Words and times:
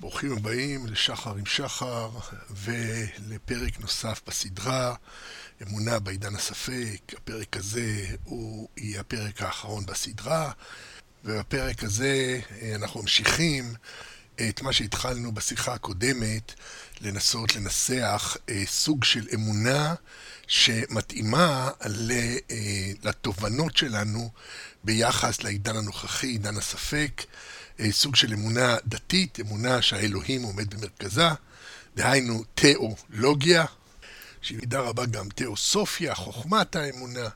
ברוכים 0.00 0.32
הבאים 0.32 0.86
לשחר 0.86 1.34
עם 1.36 1.46
שחר 1.46 2.10
ולפרק 2.50 3.80
נוסף 3.80 4.20
בסדרה 4.26 4.94
אמונה 5.62 5.98
בעידן 5.98 6.34
הספק. 6.34 7.12
הפרק 7.16 7.56
הזה 7.56 8.06
הוא 8.24 8.68
יהיה 8.76 9.00
הפרק 9.00 9.42
האחרון 9.42 9.86
בסדרה 9.86 10.52
ובפרק 11.24 11.84
הזה 11.84 12.40
אה, 12.62 12.74
אנחנו 12.74 13.00
ממשיכים 13.02 13.74
את 14.48 14.62
מה 14.62 14.72
שהתחלנו 14.72 15.32
בשיחה 15.32 15.74
הקודמת 15.74 16.52
לנסות 17.00 17.56
לנסח 17.56 18.36
אה, 18.48 18.62
סוג 18.66 19.04
של 19.04 19.26
אמונה 19.34 19.94
שמתאימה 20.46 21.70
אה, 21.82 22.92
לתובנות 23.02 23.76
שלנו 23.76 24.30
ביחס 24.84 25.42
לעידן 25.42 25.76
הנוכחי, 25.76 26.26
עידן 26.26 26.56
הספק. 26.56 27.22
אה, 27.80 27.92
סוג 27.92 28.16
של 28.16 28.32
אמונה 28.32 28.76
דתית, 28.86 29.40
אמונה 29.40 29.82
שהאלוהים 29.82 30.42
עומד 30.42 30.74
במרכזה, 30.74 31.28
דהיינו 31.96 32.44
תיאולוגיה, 32.54 33.64
שהיא 34.42 34.58
מידה 34.58 34.80
רבה 34.80 35.06
גם 35.06 35.28
תיאוסופיה, 35.28 36.14
חוכמת 36.14 36.76
האמונה, 36.76 37.28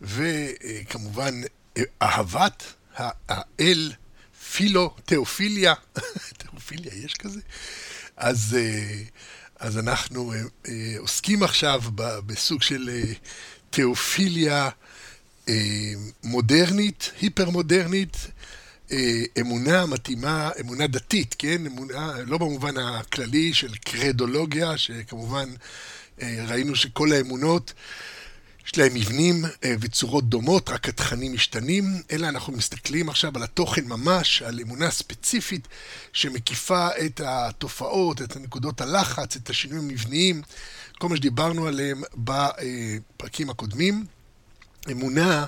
וכמובן 0.00 1.40
אהבת 2.02 2.62
האל, 3.28 3.92
פילו, 4.52 4.94
תיאופיליה, 5.04 5.74
תיאופיליה, 6.38 6.94
יש 6.94 7.14
כזה? 7.14 7.40
אז, 8.16 8.56
אה, 8.58 9.02
אז 9.58 9.78
אנחנו 9.78 10.32
אה, 10.68 10.94
עוסקים 10.98 11.42
עכשיו 11.42 11.82
בסוג 12.26 12.62
של 12.62 12.90
תיאופיליה 13.70 14.68
מודרנית, 16.22 17.10
היפר-מודרנית, 17.20 18.16
אה, 18.16 18.30
אמונה 19.40 19.86
מתאימה, 19.86 20.50
אמונה 20.60 20.86
דתית, 20.86 21.36
כן? 21.38 21.66
אמונה, 21.66 22.12
לא 22.26 22.38
במובן 22.38 22.76
הכללי 22.76 23.54
של 23.54 23.74
קרדולוגיה, 23.74 24.78
שכמובן 24.78 25.48
אה, 26.22 26.44
ראינו 26.48 26.76
שכל 26.76 27.12
האמונות 27.12 27.72
יש 28.66 28.78
להם 28.78 28.94
מבנים 28.94 29.44
אה, 29.64 29.74
וצורות 29.80 30.28
דומות, 30.28 30.68
רק 30.68 30.88
התכנים 30.88 31.32
משתנים, 31.32 31.84
אלא 32.10 32.28
אנחנו 32.28 32.52
מסתכלים 32.52 33.08
עכשיו 33.08 33.32
על 33.34 33.42
התוכן 33.42 33.84
ממש, 33.84 34.42
על 34.42 34.60
אמונה 34.60 34.90
ספציפית 34.90 35.68
שמקיפה 36.12 36.88
את 37.06 37.20
התופעות, 37.24 38.22
את 38.22 38.36
הנקודות 38.36 38.80
הלחץ, 38.80 39.36
את 39.36 39.50
השינויים 39.50 39.88
המבניים, 39.88 40.42
כל 40.98 41.08
מה 41.08 41.16
שדיברנו 41.16 41.66
עליהם 41.66 42.02
בפרקים 42.14 43.50
הקודמים. 43.50 44.06
אמונה 44.90 45.46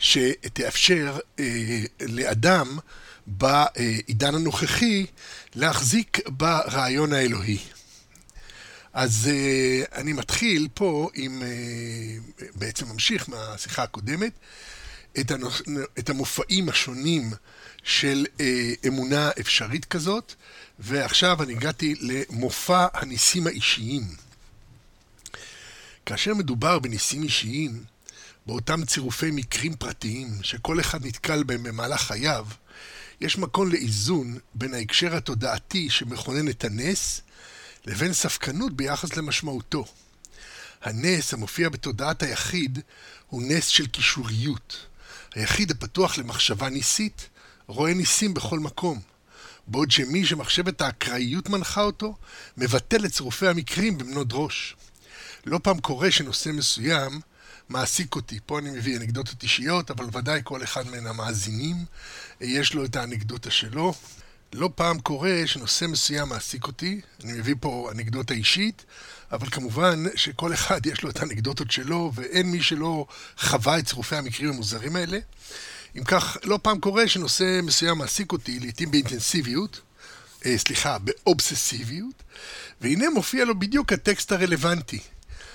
שתאפשר 0.00 1.18
אה, 1.38 1.80
לאדם 2.00 2.78
בעידן 3.26 4.34
הנוכחי 4.34 5.06
להחזיק 5.54 6.20
ברעיון 6.28 7.12
האלוהי. 7.12 7.58
אז 8.92 9.30
אה, 9.32 10.00
אני 10.00 10.12
מתחיל 10.12 10.68
פה 10.74 11.10
עם, 11.14 11.42
אה, 11.42 12.46
בעצם 12.54 12.86
ממשיך 12.88 13.28
מהשיחה 13.28 13.82
הקודמת, 13.82 14.32
את, 15.20 15.30
הנוס, 15.30 15.62
את 15.98 16.10
המופעים 16.10 16.68
השונים 16.68 17.30
של 17.82 18.26
אה, 18.40 18.72
אמונה 18.86 19.30
אפשרית 19.40 19.84
כזאת, 19.84 20.34
ועכשיו 20.78 21.42
אני 21.42 21.52
הגעתי 21.52 21.94
למופע 22.00 22.86
הניסים 22.92 23.46
האישיים. 23.46 24.02
כאשר 26.06 26.34
מדובר 26.34 26.78
בניסים 26.78 27.22
אישיים, 27.22 27.84
באותם 28.46 28.84
צירופי 28.84 29.30
מקרים 29.30 29.76
פרטיים 29.76 30.28
שכל 30.42 30.80
אחד 30.80 31.06
נתקל 31.06 31.42
בהם 31.42 31.62
במהלך 31.62 32.00
חייו, 32.00 32.46
יש 33.20 33.38
מקום 33.38 33.70
לאיזון 33.70 34.38
בין 34.54 34.74
ההקשר 34.74 35.16
התודעתי 35.16 35.90
שמכונן 35.90 36.48
את 36.48 36.64
הנס 36.64 37.20
לבין 37.86 38.12
ספקנות 38.12 38.76
ביחס 38.76 39.16
למשמעותו. 39.16 39.84
הנס 40.82 41.34
המופיע 41.34 41.68
בתודעת 41.68 42.22
היחיד 42.22 42.78
הוא 43.28 43.42
נס 43.42 43.66
של 43.66 43.86
קישוריות. 43.86 44.86
היחיד 45.34 45.70
הפתוח 45.70 46.18
למחשבה 46.18 46.68
ניסית 46.68 47.28
רואה 47.66 47.94
ניסים 47.94 48.34
בכל 48.34 48.58
מקום, 48.58 49.00
בעוד 49.66 49.90
שמי 49.90 50.26
שמחשבת 50.26 50.80
האקראיות 50.80 51.48
מנחה 51.48 51.82
אותו, 51.82 52.16
מבטל 52.56 53.04
את 53.04 53.12
צירופי 53.12 53.48
המקרים 53.48 53.98
במנוד 53.98 54.32
ראש. 54.32 54.76
לא 55.46 55.60
פעם 55.62 55.80
קורה 55.80 56.10
שנושא 56.10 56.48
מסוים 56.48 57.20
מעסיק 57.70 58.14
אותי. 58.16 58.38
פה 58.46 58.58
אני 58.58 58.70
מביא 58.70 58.96
אנקדוטות 58.96 59.42
אישיות, 59.42 59.90
אבל 59.90 60.04
ודאי 60.12 60.40
כל 60.44 60.62
אחד 60.62 60.86
מן 60.86 61.06
המאזינים 61.06 61.76
יש 62.40 62.74
לו 62.74 62.84
את 62.84 62.96
האנקדוטה 62.96 63.50
שלו. 63.50 63.94
לא 64.52 64.70
פעם 64.74 65.00
קורה 65.00 65.42
שנושא 65.46 65.84
מסוים 65.84 66.28
מעסיק 66.28 66.66
אותי, 66.66 67.00
אני 67.24 67.32
מביא 67.32 67.54
פה 67.60 67.90
אנקדוטה 67.92 68.34
אישית, 68.34 68.84
אבל 69.32 69.50
כמובן 69.50 70.04
שכל 70.14 70.54
אחד 70.54 70.86
יש 70.86 71.02
לו 71.02 71.10
את 71.10 71.20
האנקדוטות 71.20 71.70
שלו, 71.70 72.12
ואין 72.14 72.50
מי 72.50 72.62
שלא 72.62 73.06
חווה 73.38 73.78
את 73.78 73.86
צירופי 73.86 74.16
המקרים 74.16 74.50
המוזרים 74.50 74.96
האלה. 74.96 75.18
אם 75.98 76.04
כך, 76.04 76.36
לא 76.44 76.58
פעם 76.62 76.80
קורה 76.80 77.08
שנושא 77.08 77.60
מסוים 77.62 77.98
מעסיק 77.98 78.32
אותי, 78.32 78.60
לעתים 78.60 78.90
באינטנסיביות, 78.90 79.80
אה, 80.46 80.58
סליחה, 80.58 80.98
באובססיביות, 80.98 82.22
והנה 82.80 83.10
מופיע 83.10 83.44
לו 83.44 83.58
בדיוק 83.58 83.92
הטקסט 83.92 84.32
הרלוונטי. 84.32 85.00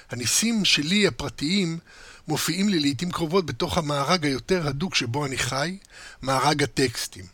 הניסים 0.09 0.65
שלי, 0.65 1.07
הפרטיים, 1.07 1.79
מופיעים 2.27 2.69
לי 2.69 2.79
לעיתים 2.79 3.11
קרובות 3.11 3.45
בתוך 3.45 3.77
המארג 3.77 4.25
היותר 4.25 4.67
הדוק 4.67 4.95
שבו 4.95 5.25
אני 5.25 5.37
חי, 5.37 5.77
מארג 6.21 6.63
הטקסטים. 6.63 7.25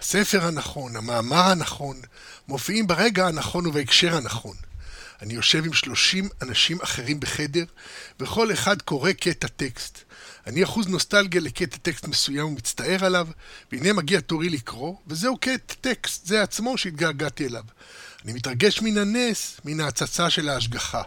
הספר 0.00 0.46
הנכון, 0.46 0.96
המאמר 0.96 1.50
הנכון, 1.50 2.00
מופיעים 2.48 2.86
ברגע 2.86 3.26
הנכון 3.26 3.66
ובהקשר 3.66 4.16
הנכון. 4.16 4.56
אני 5.22 5.34
יושב 5.34 5.64
עם 5.64 5.72
שלושים 5.72 6.28
אנשים 6.42 6.78
אחרים 6.82 7.20
בחדר, 7.20 7.64
וכל 8.20 8.52
אחד 8.52 8.82
קורא 8.82 9.12
קטע 9.12 9.48
טקסט. 9.48 9.98
אני 10.46 10.64
אחוז 10.64 10.86
נוסטלגיה 10.86 11.40
לקטע 11.40 11.76
טקסט 11.76 12.08
מסוים 12.08 12.46
ומצטער 12.46 13.04
עליו, 13.04 13.28
והנה 13.72 13.92
מגיע 13.92 14.20
תורי 14.20 14.48
לקרוא, 14.48 14.96
וזהו 15.06 15.36
קטע 15.36 15.74
טקסט, 15.80 16.26
זה 16.26 16.42
עצמו 16.42 16.78
שהתגעגעתי 16.78 17.46
אליו. 17.46 17.64
אני 18.24 18.32
מתרגש 18.32 18.82
מן 18.82 18.98
הנס, 18.98 19.60
מן 19.64 19.80
ההצצה 19.80 20.30
של 20.30 20.48
ההשגחה. 20.48 21.02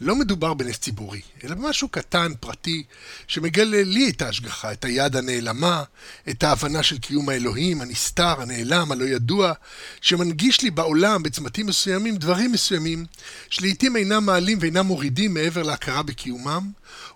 לא 0.00 0.16
מדובר 0.16 0.54
בנס 0.54 0.78
ציבורי, 0.78 1.20
אלא 1.44 1.54
במשהו 1.54 1.88
קטן, 1.88 2.32
פרטי, 2.40 2.82
שמגלה 3.26 3.82
לי 3.82 4.10
את 4.10 4.22
ההשגחה, 4.22 4.72
את 4.72 4.84
היד 4.84 5.16
הנעלמה, 5.16 5.82
את 6.28 6.42
ההבנה 6.44 6.82
של 6.82 6.98
קיום 6.98 7.28
האלוהים, 7.28 7.80
הנסתר, 7.80 8.40
הנעלם, 8.40 8.92
הלא 8.92 9.04
ידוע, 9.04 9.52
שמנגיש 10.00 10.62
לי 10.62 10.70
בעולם, 10.70 11.22
בצמתים 11.22 11.66
מסוימים, 11.66 12.16
דברים 12.16 12.52
מסוימים, 12.52 13.06
שלעיתים 13.50 13.96
אינם 13.96 14.26
מעלים 14.26 14.58
ואינם 14.60 14.86
מורידים 14.86 15.34
מעבר 15.34 15.62
להכרה 15.62 16.02
בקיומם, 16.02 16.70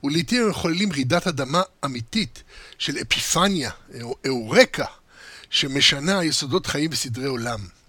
ולעיתים 0.04 0.42
הם 0.42 0.48
מחוללים 0.48 0.92
רעידת 0.92 1.26
אדמה 1.26 1.62
אמיתית 1.84 2.42
של 2.78 2.98
אפיפניה, 2.98 3.70
או 4.02 4.16
אורקה, 4.28 4.86
שמשנה 5.50 6.24
יסודות 6.24 6.66
חיים 6.66 6.90
וסדרי 6.92 7.26
עולם. 7.26 7.79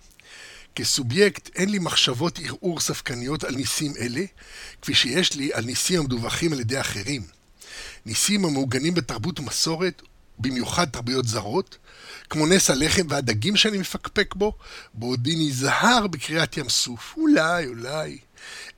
כסובייקט 0.76 1.50
אין 1.56 1.70
לי 1.70 1.80
מחשבות 1.80 2.40
ערעור 2.44 2.80
ספקניות 2.80 3.44
על 3.44 3.56
ניסים 3.56 3.94
אלה, 4.00 4.22
כפי 4.82 4.94
שיש 4.94 5.36
לי 5.36 5.54
על 5.54 5.66
ניסים 5.66 6.00
המדווחים 6.00 6.54
על 6.54 6.60
ידי 6.60 6.80
אחרים. 6.80 7.22
ניסים 8.06 8.46
המעוגנים 8.46 8.94
בתרבות 8.94 9.40
ומסורת, 9.40 10.02
במיוחד 10.40 10.86
תרבויות 10.86 11.28
זרות, 11.28 11.78
כמו 12.30 12.48
נס 12.48 12.70
הלחם 12.70 13.08
והדגים 13.10 13.56
שאני 13.56 13.78
מפקפק 13.78 14.36
בו, 14.36 14.54
בעודי 14.94 15.36
נזהר 15.36 16.08
בקריאת 16.08 16.58
ים 16.58 16.70
סוף. 16.70 17.14
אולי, 17.18 17.68
אולי. 17.68 18.18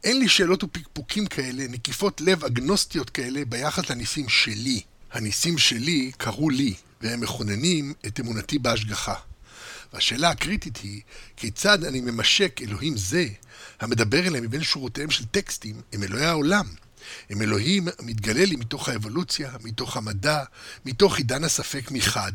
אין 0.03 0.19
לי 0.19 0.29
שאלות 0.29 0.63
ופקפוקים 0.63 1.25
כאלה, 1.25 1.67
נקיפות 1.69 2.21
לב 2.21 2.43
אגנוסטיות 2.43 3.09
כאלה, 3.09 3.45
ביחס 3.45 3.89
לניסים 3.89 4.29
שלי. 4.29 4.81
הניסים 5.11 5.57
שלי 5.57 6.11
קרו 6.17 6.49
לי, 6.49 6.73
והם 7.01 7.21
מכוננים 7.21 7.93
את 8.07 8.19
אמונתי 8.19 8.59
בהשגחה. 8.59 9.15
והשאלה 9.93 10.29
הקריטית 10.29 10.77
היא, 10.77 11.01
כיצד 11.37 11.83
אני 11.83 12.01
ממשק 12.01 12.61
אלוהים 12.61 12.97
זה, 12.97 13.27
המדבר 13.79 14.27
אליהם 14.27 14.43
מבין 14.43 14.63
שורותיהם 14.63 15.11
של 15.11 15.25
טקסטים, 15.25 15.81
עם 15.91 16.03
אלוהי 16.03 16.25
העולם. 16.25 16.65
הם 17.29 17.41
אלוהים 17.41 17.87
המתגלה 17.99 18.45
לי 18.45 18.55
מתוך 18.55 18.89
האבולוציה, 18.89 19.51
מתוך 19.63 19.97
המדע, 19.97 20.43
מתוך 20.85 21.17
עידן 21.17 21.43
הספק 21.43 21.91
מחד, 21.91 22.31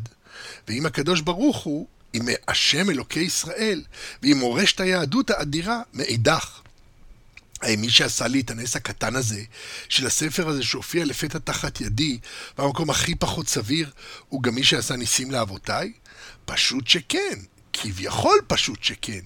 ועם 0.69 0.87
הקדוש 0.87 1.21
ברוך 1.21 1.57
הוא, 1.57 1.87
עם 2.13 2.29
השם 2.49 2.91
אלוקי 2.91 3.21
ישראל, 3.21 3.85
ועם 4.23 4.39
מורשת 4.39 4.81
היהדות 4.81 5.31
האדירה 5.31 5.83
מאידך. 5.95 6.61
האם 7.63 7.81
מי 7.81 7.91
שעשה 7.91 8.27
לי 8.27 8.41
את 8.41 8.51
הנס 8.51 8.77
הקטן 8.77 9.17
הזה, 9.17 9.43
של 9.89 10.07
הספר 10.07 10.49
הזה 10.49 10.63
שהופיע 10.63 11.05
לפתע 11.05 11.39
תחת 11.39 11.81
ידי, 11.81 12.19
במקום 12.59 12.91
הכי 12.91 13.15
פחות 13.15 13.49
סביר, 13.49 13.91
הוא 14.29 14.43
גם 14.43 14.55
מי 14.55 14.65
שעשה 14.65 14.97
ניסים 14.97 15.31
לאבותיי? 15.31 15.93
פשוט 16.49 16.89
שכן, 16.89 17.39
כביכול 17.73 18.39
פשוט 18.47 18.83
שכן. 18.83 19.21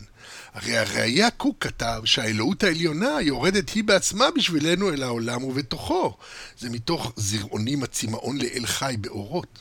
הרי 0.54 0.78
הראייה 0.78 1.30
קוק 1.30 1.56
כתב 1.60 2.02
שהאלוהות 2.04 2.64
העליונה 2.64 3.20
יורדת 3.20 3.68
היא 3.70 3.84
בעצמה 3.84 4.24
בשבילנו 4.36 4.92
אל 4.92 5.02
העולם 5.02 5.44
ובתוכו. 5.44 6.16
זה 6.58 6.70
מתוך 6.70 7.12
זרעונים 7.16 7.82
הצמאון 7.82 8.38
לאל 8.38 8.66
חי 8.66 8.94
באורות. 9.00 9.58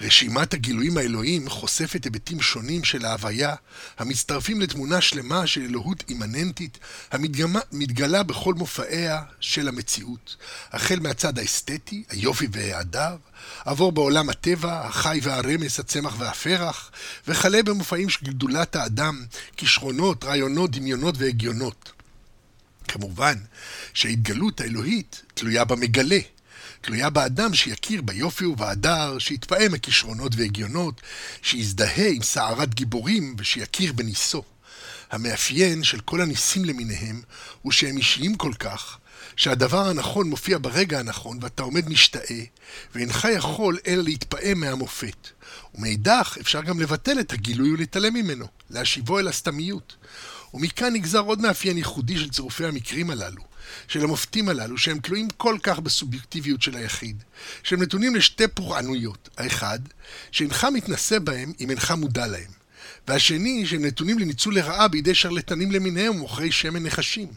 רשימת 0.00 0.54
הגילויים 0.54 0.98
האלוהיים 0.98 1.48
חושפת 1.48 2.04
היבטים 2.04 2.40
שונים 2.40 2.84
של 2.84 3.04
ההוויה, 3.04 3.54
המצטרפים 3.98 4.60
לתמונה 4.60 5.00
שלמה 5.00 5.46
של 5.46 5.62
אלוהות 5.62 6.04
אימננטית, 6.08 6.78
המתגלה 7.10 8.22
בכל 8.22 8.54
מופעיה 8.54 9.22
של 9.40 9.68
המציאות, 9.68 10.36
החל 10.72 11.00
מהצד 11.00 11.38
האסתטי, 11.38 12.02
היופי 12.10 12.46
וההדר, 12.52 13.16
עבור 13.64 13.92
בעולם 13.92 14.28
הטבע, 14.28 14.86
החי 14.86 15.20
והרמס, 15.22 15.80
הצמח 15.80 16.14
והפרח, 16.18 16.90
וכלה 17.28 17.62
במופעים 17.62 18.08
של 18.08 18.26
גדולת 18.26 18.76
האדם, 18.76 19.24
כישרונות, 19.56 20.24
רעיונות, 20.24 20.70
דמיונות 20.70 21.14
והגיונות. 21.18 21.92
כמובן 22.88 23.34
שההתגלות 23.94 24.60
האלוהית 24.60 25.22
תלויה 25.34 25.64
במגלה, 25.64 26.18
תלויה 26.80 27.10
באדם 27.10 27.54
שיכיר 27.54 28.02
ביופי 28.02 28.44
ובהדר, 28.44 29.18
שיתפעם 29.18 29.72
מכישרונות 29.72 30.32
והגיונות, 30.36 31.00
שיזדהה 31.42 32.08
עם 32.08 32.22
סערת 32.22 32.74
גיבורים 32.74 33.36
ושיכיר 33.38 33.92
בניסו. 33.92 34.42
המאפיין 35.10 35.84
של 35.84 36.00
כל 36.00 36.20
הניסים 36.20 36.64
למיניהם 36.64 37.22
הוא 37.62 37.72
שהם 37.72 37.96
אישיים 37.96 38.34
כל 38.34 38.52
כך, 38.58 38.98
שהדבר 39.36 39.88
הנכון 39.88 40.30
מופיע 40.30 40.58
ברגע 40.60 40.98
הנכון 40.98 41.38
ואתה 41.40 41.62
עומד 41.62 41.88
משתאה, 41.88 42.40
ואינך 42.94 43.28
יכול 43.32 43.78
אלא 43.86 44.02
להתפעם 44.02 44.60
מהמופת. 44.60 45.28
ומאידך 45.74 46.36
אפשר 46.40 46.62
גם 46.62 46.80
לבטל 46.80 47.20
את 47.20 47.32
הגילוי 47.32 47.72
ולהתעלם 47.72 48.14
ממנו, 48.14 48.46
להשיבו 48.70 49.18
אל 49.18 49.28
הסתמיות. 49.28 49.96
ומכאן 50.54 50.92
נגזר 50.92 51.20
עוד 51.20 51.40
מאפיין 51.40 51.78
ייחודי 51.78 52.18
של 52.18 52.30
צירופי 52.30 52.66
המקרים 52.66 53.10
הללו, 53.10 53.42
של 53.88 54.04
המופתים 54.04 54.48
הללו, 54.48 54.78
שהם 54.78 54.98
תלויים 54.98 55.28
כל 55.36 55.56
כך 55.62 55.78
בסובייקטיביות 55.78 56.62
של 56.62 56.76
היחיד, 56.76 57.22
שהם 57.62 57.82
נתונים 57.82 58.14
לשתי 58.14 58.48
פורענויות. 58.48 59.28
האחד, 59.38 59.78
שאינך 60.30 60.66
מתנשא 60.74 61.18
בהם 61.18 61.52
אם 61.60 61.70
אינך 61.70 61.90
מודע 61.90 62.26
להם. 62.26 62.50
והשני, 63.08 63.66
שהם 63.66 63.84
נתונים 63.84 64.18
לניצול 64.18 64.54
לרעה 64.54 64.88
בידי 64.88 65.14
שרלטנים 65.14 65.72
למיניהם 65.72 66.14
ומוכרי 66.14 66.52
שמן 66.52 66.82
נחשים. 66.82 67.28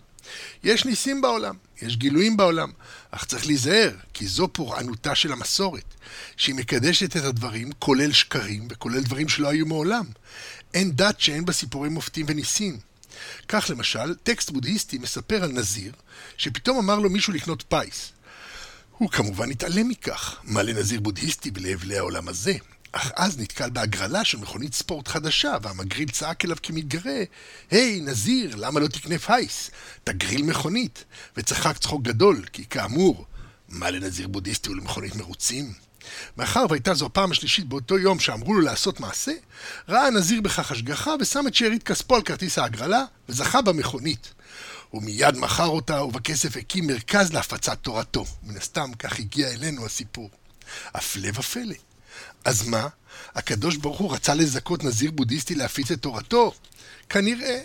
יש 0.63 0.85
ניסים 0.85 1.21
בעולם, 1.21 1.55
יש 1.81 1.97
גילויים 1.97 2.37
בעולם, 2.37 2.71
אך 3.11 3.25
צריך 3.25 3.45
להיזהר, 3.45 3.91
כי 4.13 4.27
זו 4.27 4.47
פורענותה 4.53 5.15
של 5.15 5.31
המסורת, 5.31 5.93
שהיא 6.37 6.55
מקדשת 6.55 7.17
את 7.17 7.23
הדברים, 7.23 7.71
כולל 7.79 8.11
שקרים 8.11 8.67
וכולל 8.69 9.03
דברים 9.03 9.29
שלא 9.29 9.47
היו 9.47 9.65
מעולם. 9.65 10.05
אין 10.73 10.91
דת 10.95 11.19
שאין 11.19 11.45
בה 11.45 11.53
סיפורי 11.53 11.89
מופתים 11.89 12.25
וניסים. 12.29 12.77
כך 13.47 13.69
למשל, 13.69 14.15
טקסט 14.15 14.49
בודהיסטי 14.49 14.97
מספר 14.97 15.43
על 15.43 15.51
נזיר, 15.51 15.91
שפתאום 16.37 16.77
אמר 16.77 16.99
לו 16.99 17.09
מישהו 17.09 17.33
לקנות 17.33 17.63
פייס. 17.69 18.11
הוא 18.97 19.09
כמובן 19.09 19.51
התעלם 19.51 19.89
מכך, 19.89 20.35
מה 20.43 20.63
לנזיר 20.63 20.99
בודהיסטי 20.99 21.51
ולהבלי 21.51 21.97
העולם 21.97 22.27
הזה? 22.27 22.53
אך 22.91 23.11
אז 23.15 23.39
נתקל 23.39 23.69
בהגרלה 23.69 24.25
של 24.25 24.37
מכונית 24.37 24.73
ספורט 24.73 25.07
חדשה, 25.07 25.57
והמגריל 25.61 26.09
צעק 26.09 26.45
אליו 26.45 26.57
כמתגרה, 26.63 27.19
היי, 27.71 27.99
נזיר, 28.01 28.55
למה 28.55 28.79
לא 28.79 28.87
תקנה 28.87 29.19
פייס? 29.19 29.71
תגריל 30.03 30.43
מכונית. 30.43 31.03
וצחק 31.37 31.77
צחוק 31.77 32.03
גדול, 32.03 32.45
כי 32.53 32.65
כאמור, 32.65 33.25
מה 33.69 33.91
לנזיר 33.91 34.27
בודהיסטי 34.27 34.69
ולמכונית 34.69 35.15
מרוצים? 35.15 35.73
מאחר 36.37 36.65
והייתה 36.69 36.93
זו 36.93 37.05
הפעם 37.05 37.31
השלישית 37.31 37.65
באותו 37.65 37.97
יום 37.97 38.19
שאמרו 38.19 38.53
לו 38.53 38.61
לעשות 38.61 38.99
מעשה, 38.99 39.31
ראה 39.89 40.07
הנזיר 40.07 40.41
בכך 40.41 40.71
השגחה 40.71 41.11
ושם 41.19 41.47
את 41.47 41.55
שארית 41.55 41.83
כספו 41.83 42.15
על 42.15 42.21
כרטיס 42.21 42.57
ההגרלה, 42.57 43.03
וזכה 43.29 43.61
במכונית. 43.61 44.33
הוא 44.89 45.03
מיד 45.03 45.37
מכר 45.37 45.67
אותה, 45.67 46.03
ובכסף 46.03 46.57
הקים 46.57 46.87
מרכז 46.87 47.33
להפצת 47.33 47.77
תורתו. 47.81 48.25
מן 48.43 48.57
הסתם, 48.57 48.91
כך 48.99 49.19
הגיע 49.19 49.51
אלינו 49.51 49.85
הסיפור. 49.85 50.29
הפלא 50.93 51.29
ופלא. 51.33 51.75
אז 52.47 52.67
מה? 52.67 52.87
הקדוש 53.35 53.75
ברוך 53.75 53.97
הוא 53.97 54.13
רצה 54.13 54.33
לזכות 54.33 54.83
נזיר 54.83 55.11
בודהיסטי 55.11 55.55
להפיץ 55.55 55.91
את 55.91 56.01
תורתו? 56.01 56.53
כנראה. 57.09 57.59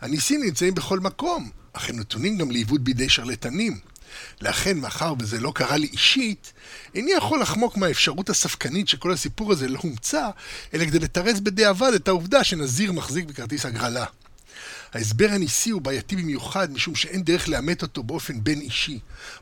הניסים 0.00 0.42
נמצאים 0.42 0.74
בכל 0.74 1.00
מקום, 1.00 1.50
אך 1.72 1.90
הם 1.90 2.00
נתונים 2.00 2.38
גם 2.38 2.50
לעיוות 2.50 2.80
בידי 2.80 3.08
שרלטנים. 3.08 3.78
לכן, 4.40 4.78
מאחר 4.78 5.14
וזה 5.18 5.40
לא 5.40 5.52
קרה 5.54 5.76
לי 5.76 5.86
אישית, 5.86 6.52
איני 6.94 7.12
יכול 7.12 7.40
לחמוק 7.40 7.76
מהאפשרות 7.76 8.30
הספקנית 8.30 8.88
שכל 8.88 9.12
הסיפור 9.12 9.52
הזה 9.52 9.68
לא 9.68 9.78
הומצא, 9.82 10.28
אלא 10.74 10.84
כדי 10.84 10.98
לתרץ 10.98 11.40
בדיעבד 11.40 11.92
את 11.94 12.08
העובדה 12.08 12.44
שנזיר 12.44 12.92
מחזיק 12.92 13.24
בכרטיס 13.24 13.66
הגרלה. 13.66 14.04
ההסבר 14.92 15.28
הניסי 15.30 15.70
הוא 15.70 15.82
בעייתי 15.82 16.16
במיוחד, 16.16 16.72
משום 16.72 16.94
שאין 16.94 17.22
דרך 17.22 17.48
לאמת 17.48 17.82
אותו 17.82 18.02
באופן 18.02 18.44
בין 18.44 18.60
אישי, 18.60 18.98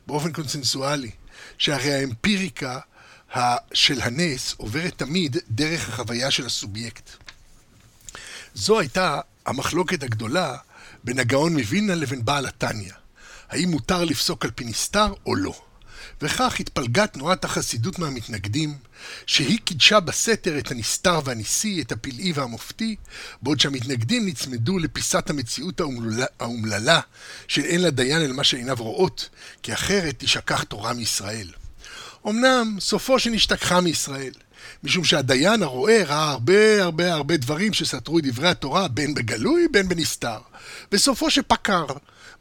באופן 0.07 0.31
קונסנסואלי, 0.31 1.11
שהרי 1.57 1.93
האמפיריקה 1.93 2.79
של 3.73 4.01
הנס 4.01 4.55
עוברת 4.57 4.97
תמיד 4.97 5.37
דרך 5.49 5.89
החוויה 5.89 6.31
של 6.31 6.45
הסובייקט. 6.45 7.09
זו 8.55 8.79
הייתה 8.79 9.19
המחלוקת 9.45 10.03
הגדולה 10.03 10.57
בין 11.03 11.19
הגאון 11.19 11.53
מווילנה 11.53 11.95
לבין 11.95 12.25
בעל 12.25 12.45
התניא. 12.45 12.91
האם 13.49 13.71
מותר 13.71 14.03
לפסוק 14.03 14.45
על 14.45 14.51
פי 14.51 14.63
נסתר 14.63 15.13
או 15.25 15.35
לא. 15.35 15.61
וכך 16.21 16.59
התפלגה 16.59 17.07
תנועת 17.07 17.45
החסידות 17.45 17.99
מהמתנגדים, 17.99 18.77
שהיא 19.25 19.59
קידשה 19.59 19.99
בסתר 19.99 20.59
את 20.59 20.71
הנסתר 20.71 21.19
והניסי, 21.23 21.81
את 21.81 21.91
הפלאי 21.91 22.31
והמופתי, 22.35 22.95
בעוד 23.41 23.59
שהמתנגדים 23.59 24.25
נצמדו 24.25 24.79
לפיסת 24.79 25.29
המציאות 25.29 25.81
האומללה, 26.39 26.99
של 27.47 27.61
אין 27.61 27.81
לדיין 27.81 28.21
אל 28.21 28.33
מה 28.33 28.43
שעיניו 28.43 28.75
רואות, 28.79 29.29
כי 29.63 29.73
אחרת 29.73 30.15
תשכח 30.17 30.63
תורה 30.63 30.93
מישראל. 30.93 31.47
אמנם 32.27 32.77
סופו 32.79 33.19
שנשתכחה 33.19 33.81
מישראל, 33.81 34.33
משום 34.83 35.03
שהדיין 35.03 35.63
הרואה 35.63 36.03
ראה 36.05 36.29
הרבה 36.29 36.83
הרבה 36.83 37.13
הרבה 37.13 37.37
דברים 37.37 37.73
שסתרו 37.73 38.19
את 38.19 38.23
דברי 38.23 38.49
התורה, 38.49 38.87
בין 38.87 39.13
בגלוי 39.13 39.67
בין 39.71 39.89
בנסתר. 39.89 40.37
וסופו 40.91 41.29
שפקר, 41.29 41.85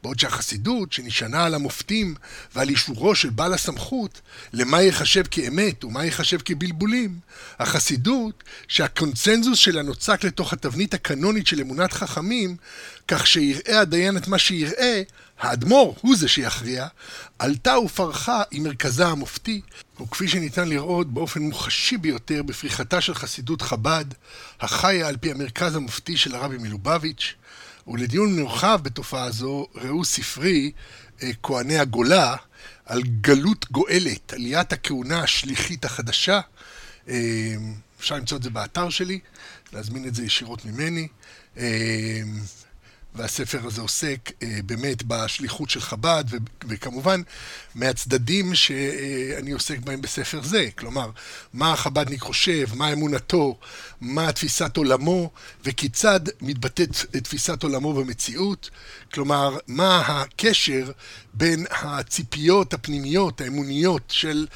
בעוד 0.03 0.19
שהחסידות, 0.19 0.93
שנשענה 0.93 1.45
על 1.45 1.55
המופתים 1.55 2.15
ועל 2.55 2.69
אישורו 2.69 3.15
של 3.15 3.31
בעל 3.31 3.55
הסמכות, 3.55 4.21
למה 4.53 4.83
ייחשב 4.83 5.23
כאמת 5.31 5.85
ומה 5.85 6.05
ייחשב 6.05 6.39
כבלבולים, 6.45 7.19
החסידות, 7.59 8.45
שהקונצנזוס 8.69 9.59
שלה 9.59 9.83
נוצק 9.83 10.25
לתוך 10.25 10.53
התבנית 10.53 10.95
הקנונית 10.95 11.47
של 11.47 11.61
אמונת 11.61 11.93
חכמים, 11.93 12.57
כך 13.09 13.27
שיראה 13.27 13.81
הדיין 13.81 14.17
את 14.17 14.29
מה 14.29 14.39
שיראה, 14.39 15.03
האדמו"ר 15.39 15.97
הוא 16.01 16.17
זה 16.17 16.29
שיכריע, 16.29 16.87
עלתה 17.39 17.79
ופרחה 17.79 18.43
עם 18.51 18.63
מרכזה 18.63 19.07
המופתי, 19.07 19.61
וכפי 20.01 20.29
שניתן 20.29 20.69
לראות 20.69 21.13
באופן 21.13 21.43
מוחשי 21.43 21.97
ביותר 21.97 22.43
בפריחתה 22.43 23.01
של 23.01 23.15
חסידות 23.15 23.63
חב"ד, 23.63 24.05
החיה 24.61 25.09
על 25.09 25.17
פי 25.17 25.31
המרכז 25.31 25.77
המופתי 25.77 26.17
של 26.17 26.35
הרבי 26.35 26.59
מלובביץ', 26.59 27.35
ולדיון 27.87 28.37
נרחב 28.37 28.81
בתופעה 28.83 29.31
זו, 29.31 29.67
ראו 29.75 30.05
ספרי 30.05 30.73
אה, 31.23 31.31
כהני 31.43 31.79
הגולה 31.79 32.37
על 32.87 33.03
גלות 33.03 33.67
גואלת, 33.71 34.33
עליית 34.33 34.73
הכהונה 34.73 35.23
השליחית 35.23 35.85
החדשה. 35.85 36.41
אה, 37.09 37.55
אפשר 38.01 38.17
למצוא 38.17 38.39
את 38.39 38.43
זה 38.43 38.51
באתר 38.51 38.91
שלי, 38.91 39.19
להזמין 39.73 40.07
את 40.07 40.15
זה 40.15 40.25
ישירות 40.25 40.65
ממני. 40.65 41.09
והספר 43.15 43.67
הזה 43.67 43.81
עוסק 43.81 44.31
אה, 44.43 44.59
באמת 44.67 45.03
בשליחות 45.03 45.71
של 45.71 45.81
חב"ד, 45.81 46.25
ו- 46.31 46.37
וכמובן 46.69 47.21
מהצדדים 47.75 48.55
שאני 48.55 49.51
עוסק 49.53 49.79
בהם 49.79 50.01
בספר 50.01 50.43
זה. 50.43 50.69
כלומר, 50.79 51.11
מה 51.53 51.73
החב"דניק 51.73 52.21
חושב, 52.21 52.67
מה 52.75 52.93
אמונתו, 52.93 53.59
מה 54.01 54.33
תפיסת 54.33 54.77
עולמו, 54.77 55.31
וכיצד 55.65 56.21
מתבטאת 56.41 56.91
תפיסת 57.23 57.63
עולמו 57.63 57.93
במציאות. 57.95 58.71
כלומר, 59.15 59.57
מה 59.67 60.01
הקשר 60.01 60.91
בין 61.35 61.67
הציפיות 61.71 62.75
הפנימיות, 62.75 63.41
האמוניות 63.41 64.03
של 64.09 64.47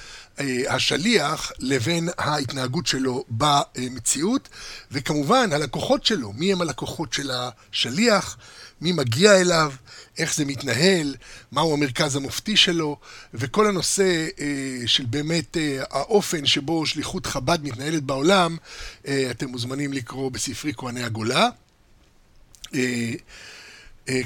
השליח 0.68 1.52
לבין 1.58 2.08
ההתנהגות 2.18 2.86
שלו 2.86 3.24
במציאות, 3.30 4.48
וכמובן 4.92 5.52
הלקוחות 5.52 6.06
שלו, 6.06 6.32
מי 6.32 6.52
הם 6.52 6.62
הלקוחות 6.62 7.12
של 7.12 7.30
השליח, 7.30 8.36
מי 8.80 8.92
מגיע 8.92 9.40
אליו, 9.40 9.72
איך 10.18 10.34
זה 10.34 10.44
מתנהל, 10.44 11.14
מהו 11.52 11.74
המרכז 11.74 12.16
המופתי 12.16 12.56
שלו, 12.56 12.96
וכל 13.34 13.66
הנושא 13.66 14.26
אה, 14.40 14.46
של 14.86 15.04
באמת 15.04 15.56
אה, 15.56 15.82
האופן 15.90 16.46
שבו 16.46 16.86
שליחות 16.86 17.26
חב"ד 17.26 17.58
מתנהלת 17.62 18.02
בעולם, 18.02 18.56
אתם 19.04 19.48
מוזמנים 19.48 19.92
לקרוא 19.92 20.30
בספרי 20.30 20.72
כהני 20.76 21.04
הגולה. 21.04 21.48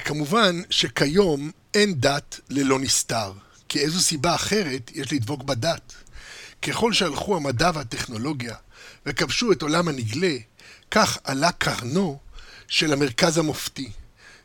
כמובן 0.05 0.61
שכיום 0.71 1.50
אין 1.75 1.95
דת 2.00 2.40
ללא 2.50 2.79
נסתר. 2.79 3.33
כי 3.71 3.79
איזו 3.79 4.00
סיבה 4.00 4.35
אחרת 4.35 4.91
יש 4.95 5.12
לדבוק 5.12 5.43
בדת. 5.43 5.93
ככל 6.62 6.93
שהלכו 6.93 7.37
המדע 7.37 7.71
והטכנולוגיה 7.75 8.55
וכבשו 9.07 9.53
את 9.53 9.62
עולם 9.62 9.89
הנגלה, 9.89 10.37
כך 10.91 11.19
עלה 11.25 11.53
קרנו 11.53 12.19
של 12.69 12.93
המרכז 12.93 13.39
המופתי, 13.39 13.91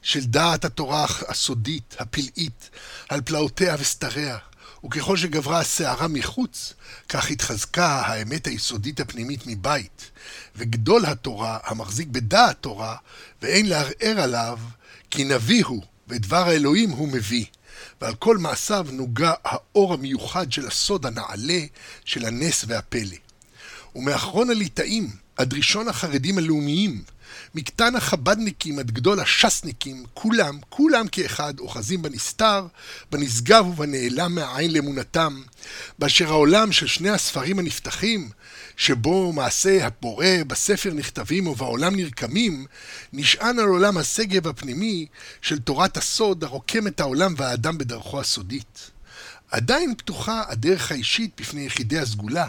של 0.01 0.25
דעת 0.25 0.65
התורה 0.65 1.05
הסודית, 1.27 1.95
הפלאית, 1.99 2.69
על 3.09 3.21
פלאותיה 3.21 3.75
וסתריה, 3.79 4.37
וככל 4.85 5.17
שגברה 5.17 5.59
הסערה 5.59 6.07
מחוץ, 6.07 6.73
כך 7.09 7.31
התחזקה 7.31 8.01
האמת 8.01 8.47
היסודית 8.47 8.99
הפנימית 8.99 9.47
מבית, 9.47 10.11
וגדול 10.55 11.05
התורה, 11.05 11.59
המחזיק 11.63 12.07
בדעת 12.07 12.57
תורה, 12.61 12.95
ואין 13.41 13.69
לערער 13.69 14.19
עליו, 14.19 14.59
כי 15.11 15.23
נביא 15.23 15.65
הוא, 15.65 15.83
ודבר 16.07 16.47
האלוהים 16.47 16.89
הוא 16.89 17.07
מביא. 17.07 17.45
ועל 18.01 18.15
כל 18.15 18.37
מעשיו 18.37 18.87
נוגע 18.91 19.33
האור 19.43 19.93
המיוחד 19.93 20.51
של 20.51 20.67
הסוד 20.67 21.05
הנעלה 21.05 21.59
של 22.05 22.25
הנס 22.25 22.65
והפלא. 22.67 23.17
ומאחרון 23.95 24.49
הליטאים 24.49 25.09
עד 25.37 25.53
ראשון 25.53 25.87
החרדים 25.87 26.37
הלאומיים, 26.37 27.03
מקטן 27.55 27.95
החבדניקים 27.95 28.79
עד 28.79 28.91
גדול 28.91 29.19
הש"סניקים, 29.19 30.05
כולם, 30.13 30.59
כולם 30.69 31.07
כאחד, 31.07 31.59
אוחזים 31.59 32.01
בנסתר, 32.01 32.67
בנשגב 33.11 33.65
ובנעלם 33.67 34.35
מהעין 34.35 34.73
לאמונתם, 34.73 35.41
באשר 35.99 36.29
העולם 36.29 36.71
של 36.71 36.87
שני 36.87 37.09
הספרים 37.09 37.59
הנפתחים, 37.59 38.29
שבו 38.77 39.33
מעשה 39.33 39.85
הבורא 39.85 40.27
בספר 40.47 40.93
נכתבים 40.93 41.47
ובעולם 41.47 41.95
נרקמים, 41.95 42.65
נשען 43.13 43.59
על 43.59 43.67
עולם 43.67 43.97
השגב 43.97 44.47
הפנימי 44.47 45.05
של 45.41 45.59
תורת 45.59 45.97
הסוד 45.97 46.43
הרוקם 46.43 46.87
את 46.87 46.99
העולם 46.99 47.33
והאדם 47.37 47.77
בדרכו 47.77 48.19
הסודית. 48.19 48.91
עדיין 49.51 49.95
פתוחה 49.95 50.43
הדרך 50.47 50.91
האישית 50.91 51.41
בפני 51.41 51.65
יחידי 51.65 51.99
הסגולה. 51.99 52.47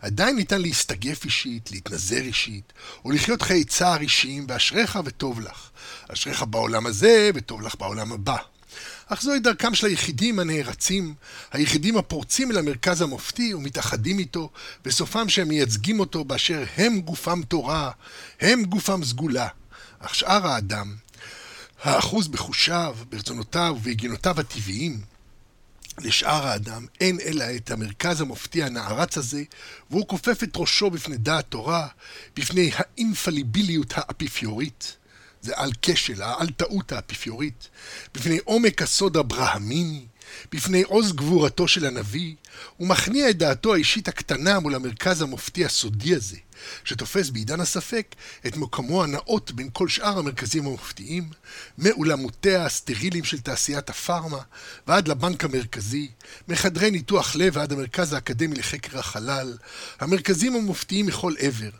עדיין 0.00 0.36
ניתן 0.36 0.60
להסתגף 0.60 1.24
אישית, 1.24 1.70
להתנזר 1.70 2.20
אישית, 2.20 2.72
ולחיות 3.04 3.42
חיי 3.42 3.64
צער 3.64 4.00
אישיים, 4.00 4.46
ואשריך 4.48 4.98
וטוב 5.04 5.40
לך. 5.40 5.70
אשריך 6.08 6.42
בעולם 6.42 6.86
הזה, 6.86 7.30
וטוב 7.34 7.62
לך 7.62 7.74
בעולם 7.78 8.12
הבא. 8.12 8.36
אך 9.12 9.22
זוהי 9.22 9.40
דרכם 9.40 9.74
של 9.74 9.86
היחידים 9.86 10.38
הנערצים, 10.38 11.14
היחידים 11.52 11.96
הפורצים 11.96 12.50
אל 12.50 12.58
המרכז 12.58 13.02
המופתי 13.02 13.54
ומתאחדים 13.54 14.18
איתו, 14.18 14.50
וסופם 14.84 15.28
שהם 15.28 15.48
מייצגים 15.48 16.00
אותו 16.00 16.24
באשר 16.24 16.64
הם 16.76 17.00
גופם 17.00 17.42
תורה, 17.48 17.90
הם 18.40 18.62
גופם 18.62 19.04
סגולה. 19.04 19.48
אך 19.98 20.14
שאר 20.14 20.46
האדם, 20.46 20.94
האחוז 21.82 22.28
בחושיו, 22.28 22.96
ברצונותיו 23.08 23.76
ובהגיונותיו 23.78 24.40
הטבעיים, 24.40 25.00
לשאר 25.98 26.46
האדם 26.46 26.86
אין 27.00 27.18
אלא 27.20 27.44
את 27.56 27.70
המרכז 27.70 28.20
המופתי 28.20 28.62
הנערץ 28.62 29.18
הזה, 29.18 29.42
והוא 29.90 30.08
כופף 30.08 30.42
את 30.42 30.56
ראשו 30.56 30.90
בפני 30.90 31.16
דעת 31.16 31.46
תורה, 31.48 31.88
בפני 32.36 32.70
האינפליביליות 32.74 33.92
האפיפיורית. 33.96 34.96
זה 35.42 35.52
על 35.56 35.70
כשל, 35.82 36.22
על 36.22 36.50
טעות 36.50 36.92
האפיפיורית, 36.92 37.68
בפני 38.14 38.38
עומק 38.44 38.82
הסוד 38.82 39.16
הברהמיני, 39.16 40.06
בפני 40.52 40.82
עוז 40.82 41.12
גבורתו 41.12 41.68
של 41.68 41.86
הנביא, 41.86 42.34
הוא 42.76 42.88
מכניע 42.88 43.30
את 43.30 43.38
דעתו 43.38 43.74
האישית 43.74 44.08
הקטנה 44.08 44.60
מול 44.60 44.74
המרכז 44.74 45.22
המופתי 45.22 45.64
הסודי 45.64 46.14
הזה, 46.14 46.36
שתופס 46.84 47.30
בעידן 47.30 47.60
הספק 47.60 48.14
את 48.46 48.56
מקומו 48.56 49.04
הנאות 49.04 49.52
בין 49.52 49.68
כל 49.72 49.88
שאר 49.88 50.18
המרכזים 50.18 50.66
המופתיים, 50.66 51.30
מאולמותיה 51.78 52.64
הסטריליים 52.64 53.24
של 53.24 53.40
תעשיית 53.40 53.90
הפארמה 53.90 54.40
ועד 54.86 55.08
לבנק 55.08 55.44
המרכזי, 55.44 56.08
מחדרי 56.48 56.90
ניתוח 56.90 57.36
לב 57.36 57.56
ועד 57.56 57.72
המרכז 57.72 58.12
האקדמי 58.12 58.54
לחקר 58.54 58.98
החלל, 58.98 59.56
המרכזים 60.00 60.56
המופתיים 60.56 61.06
מכל 61.06 61.34
עבר, 61.38 61.70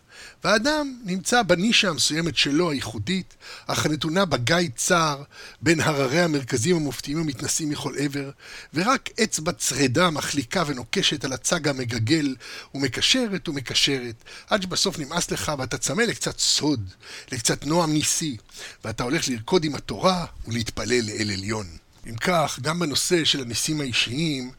והאדם 0.45 1.01
נמצא 1.05 1.43
בנישה 1.43 1.89
המסוימת 1.89 2.37
שלו, 2.37 2.71
הייחודית, 2.71 3.35
אך 3.67 3.87
הנתונה 3.87 4.25
בגיא 4.25 4.57
צר 4.77 5.23
בין 5.63 5.81
הררי 5.81 6.21
המרכזים 6.21 6.77
המופתיים 6.77 7.19
המתנסים 7.19 7.71
מכל 7.71 7.95
עבר, 7.99 8.31
ורק 8.75 9.09
אצבע 9.23 9.53
צרדה 9.53 10.11
מחליקה 10.11 10.63
ונוקשת 10.67 11.25
על 11.25 11.33
הצג 11.33 11.69
המגגל, 11.69 12.35
ומקשרת 12.75 13.49
ומקשרת, 13.49 14.25
עד 14.51 14.63
שבסוף 14.63 14.99
נמאס 14.99 15.31
לך 15.31 15.53
ואתה 15.59 15.79
צמא 15.79 16.03
לקצת 16.03 16.39
סוד, 16.39 16.91
לקצת 17.33 17.67
נועם 17.67 17.93
ניסי, 17.93 18.37
ואתה 18.85 19.03
הולך 19.03 19.29
לרקוד 19.29 19.65
עם 19.65 19.75
התורה 19.75 20.27
ולהתפלל 20.49 21.05
לאל 21.07 21.31
עליון. 21.31 21.67
אם 22.07 22.17
כך, 22.17 22.59
גם 22.63 22.79
בנושא 22.79 23.25
של 23.25 23.41
הניסים 23.41 23.81
האישיים, 23.81 24.51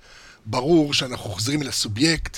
ברור 0.46 0.94
שאנחנו 0.94 1.30
חוזרים 1.30 1.62
אל 1.62 1.68
הסובייקט, 1.68 2.38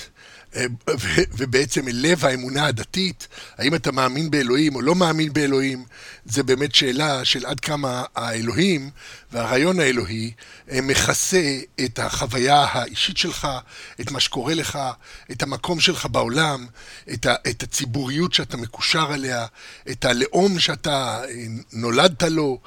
ובעצם 1.36 1.88
אל 1.88 1.96
לב 1.96 2.24
האמונה 2.24 2.66
הדתית, 2.66 3.28
האם 3.58 3.74
אתה 3.74 3.92
מאמין 3.92 4.30
באלוהים 4.30 4.74
או 4.74 4.82
לא 4.82 4.94
מאמין 4.94 5.32
באלוהים, 5.32 5.84
זה 6.26 6.42
באמת 6.42 6.74
שאלה 6.74 7.24
של 7.24 7.46
עד 7.46 7.60
כמה 7.60 8.04
האלוהים 8.16 8.90
והרעיון 9.32 9.80
האלוהי 9.80 10.32
מכסה 10.72 11.58
את 11.84 11.98
החוויה 11.98 12.64
האישית 12.70 13.16
שלך, 13.16 13.48
את 14.00 14.10
מה 14.10 14.20
שקורה 14.20 14.54
לך, 14.54 14.78
את 15.30 15.42
המקום 15.42 15.80
שלך 15.80 16.06
בעולם, 16.06 16.66
את, 17.12 17.26
ה, 17.26 17.34
את 17.50 17.62
הציבוריות 17.62 18.34
שאתה 18.34 18.56
מקושר 18.56 19.10
אליה, 19.14 19.46
את 19.90 20.04
הלאום 20.04 20.58
שאתה 20.58 21.22
אה, 21.24 21.44
נולדת 21.72 22.22
לו, 22.22 22.60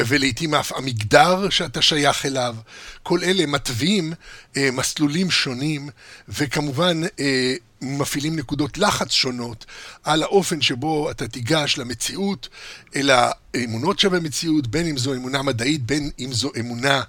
ולעיתים 0.00 0.54
אף 0.54 0.72
המגדר 0.72 1.50
שאתה 1.50 1.82
שייך 1.82 2.26
אליו. 2.26 2.56
כל 3.02 3.20
אלה 3.22 3.46
מתווים 3.46 4.12
אה, 4.56 4.68
מסלולים 4.72 5.30
שונים, 5.30 5.90
וכמובן 6.28 7.02
אה, 7.20 7.54
מפעילים 7.86 8.36
נקודות 8.36 8.78
לחץ 8.78 9.10
שונות 9.10 9.66
על 10.04 10.22
האופן 10.22 10.60
שבו 10.60 11.10
אתה 11.10 11.28
תיגש 11.28 11.78
למציאות, 11.78 12.48
אל 12.96 13.10
האמונות 13.12 13.98
שבמציאות, 13.98 14.66
בין 14.66 14.86
אם 14.86 14.98
זו 14.98 15.14
אמונה 15.14 15.42
מדעית, 15.42 15.82
בין 15.82 16.10
אם 16.18 16.32
זו 16.32 16.50
אמונה 16.60 17.02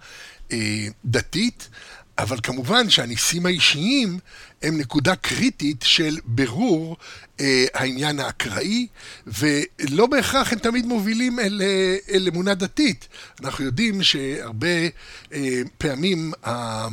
אה, 0.52 0.88
דתית, 1.06 1.70
אבל 2.18 2.38
כמובן 2.44 2.90
שהניסים 2.90 3.46
האישיים 3.46 4.20
הם 4.62 4.78
נקודה 4.78 5.16
קריטית 5.16 5.82
של 5.84 6.18
בירור 6.26 6.98
אה, 7.40 7.66
העניין 7.74 8.20
האקראי, 8.20 8.88
ולא 9.28 10.08
בהכרח 10.08 10.54
הם 10.54 10.60
תמיד 10.60 10.86
מובילים 10.86 11.40
אל, 11.40 11.62
אה, 11.66 11.98
אל 12.12 12.28
אמונה 12.28 12.54
דתית. 12.54 13.08
אנחנו 13.42 13.66
יודעים 13.66 14.04
שהרבה 14.04 14.88
אה, 15.34 15.62
פעמים 15.78 16.32
אה, 16.46 16.88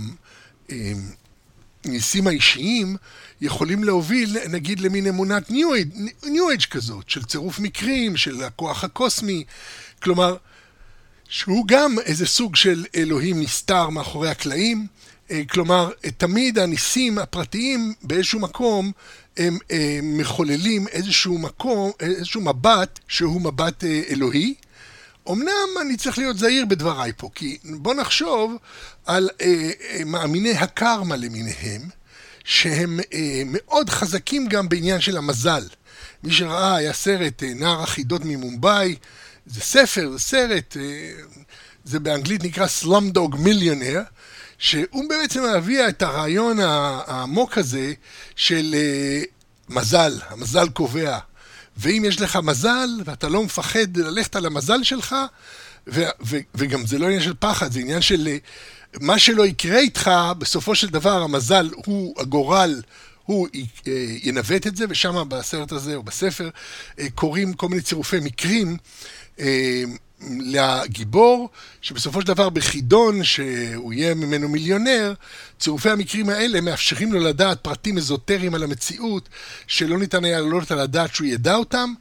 הניסים 1.84 2.26
האישיים 2.26 2.96
יכולים 3.44 3.84
להוביל, 3.84 4.36
נגיד, 4.50 4.80
למין 4.80 5.06
אמונת 5.06 5.50
ניו 5.50 6.48
אייג' 6.50 6.64
כזאת, 6.70 7.10
של 7.10 7.24
צירוף 7.24 7.58
מקרים, 7.58 8.16
של 8.16 8.42
הכוח 8.42 8.84
הקוסמי, 8.84 9.44
כלומר, 10.02 10.36
שהוא 11.28 11.64
גם 11.68 11.96
איזה 12.04 12.26
סוג 12.26 12.56
של 12.56 12.84
אלוהים 12.94 13.42
נסתר 13.42 13.88
מאחורי 13.88 14.28
הקלעים, 14.28 14.86
אה, 15.30 15.42
כלומר, 15.50 15.90
תמיד 16.16 16.58
הניסים 16.58 17.18
הפרטיים 17.18 17.94
באיזשהו 18.02 18.40
מקום 18.40 18.92
הם, 19.36 19.44
הם 19.46 19.58
אה, 19.70 19.98
מחוללים 20.02 20.88
איזשהו 20.88 21.38
מקום, 21.38 21.90
איזשהו 22.00 22.40
מבט 22.40 23.00
שהוא 23.08 23.40
מבט 23.40 23.84
אה, 23.84 24.02
אלוהי. 24.10 24.54
אמנם 25.30 25.68
אני 25.80 25.96
צריך 25.96 26.18
להיות 26.18 26.38
זהיר 26.38 26.66
בדבריי 26.66 27.12
פה, 27.16 27.30
כי 27.34 27.58
בוא 27.64 27.94
נחשוב 27.94 28.56
על 29.06 29.30
אה, 29.40 29.70
מאמיני 30.06 30.52
הקרמה 30.52 31.16
למיניהם, 31.16 31.82
שהם 32.44 33.00
אה, 33.12 33.42
מאוד 33.46 33.90
חזקים 33.90 34.48
גם 34.48 34.68
בעניין 34.68 35.00
של 35.00 35.16
המזל. 35.16 35.62
מי 36.22 36.32
שראה 36.32 36.76
היה 36.76 36.92
סרט 36.92 37.42
אה, 37.42 37.54
נער 37.54 37.82
החידות 37.82 38.22
ממומבאי, 38.24 38.96
זה 39.46 39.60
ספר, 39.60 40.10
זה 40.12 40.18
סרט, 40.18 40.76
אה, 40.80 41.10
זה 41.84 42.00
באנגלית 42.00 42.44
נקרא 42.44 42.66
Slumdog 42.82 43.34
Millionaire, 43.34 44.10
שהוא 44.58 45.08
בעצם 45.08 45.42
מביא 45.56 45.88
את 45.88 46.02
הרעיון 46.02 46.60
העמוק 46.60 47.58
הזה 47.58 47.92
של 48.36 48.74
מזל, 49.68 50.18
המזל 50.28 50.68
קובע. 50.68 51.18
ואם 51.76 52.04
יש 52.06 52.20
לך 52.20 52.38
מזל, 52.42 52.88
ואתה 53.04 53.28
לא 53.28 53.44
מפחד 53.44 53.96
ללכת 53.96 54.36
על 54.36 54.46
המזל 54.46 54.82
שלך, 54.82 55.16
ו- 55.86 56.04
ו- 56.26 56.38
וגם 56.54 56.86
זה 56.86 56.98
לא 56.98 57.06
עניין 57.06 57.22
של 57.22 57.34
פחד, 57.38 57.72
זה 57.72 57.80
עניין 57.80 58.02
של 58.02 58.28
מה 59.00 59.18
שלא 59.18 59.46
יקרה 59.46 59.78
איתך, 59.78 60.10
בסופו 60.38 60.74
של 60.74 60.88
דבר 60.88 61.22
המזל 61.22 61.70
הוא, 61.86 62.20
הגורל, 62.20 62.82
הוא 63.24 63.48
אה, 63.86 63.92
ינווט 64.22 64.66
את 64.66 64.76
זה, 64.76 64.84
ושם 64.88 65.28
בסרט 65.28 65.72
הזה, 65.72 65.94
או 65.94 66.02
בספר, 66.02 66.50
אה, 66.98 67.06
קורים 67.14 67.52
כל 67.52 67.68
מיני 67.68 67.82
צירופי 67.82 68.20
מקרים. 68.20 68.76
לגיבור, 70.40 71.48
שבסופו 71.80 72.20
של 72.20 72.26
דבר 72.26 72.48
בחידון, 72.48 73.24
שהוא 73.24 73.92
יהיה 73.92 74.14
ממנו 74.14 74.48
מיליונר, 74.48 75.14
צירופי 75.58 75.90
המקרים 75.90 76.28
האלה 76.28 76.60
מאפשרים 76.60 77.12
לו 77.12 77.20
לדעת 77.20 77.60
פרטים 77.60 77.98
אזוטריים 77.98 78.54
על 78.54 78.62
המציאות, 78.62 79.28
שלא 79.66 79.98
ניתן 79.98 80.24
היה 80.24 80.40
לעלות 80.40 80.70
על 80.70 80.80
הדעת 80.80 81.14
שהוא 81.14 81.26
ידע 81.26 81.54
אותם, 81.54 81.94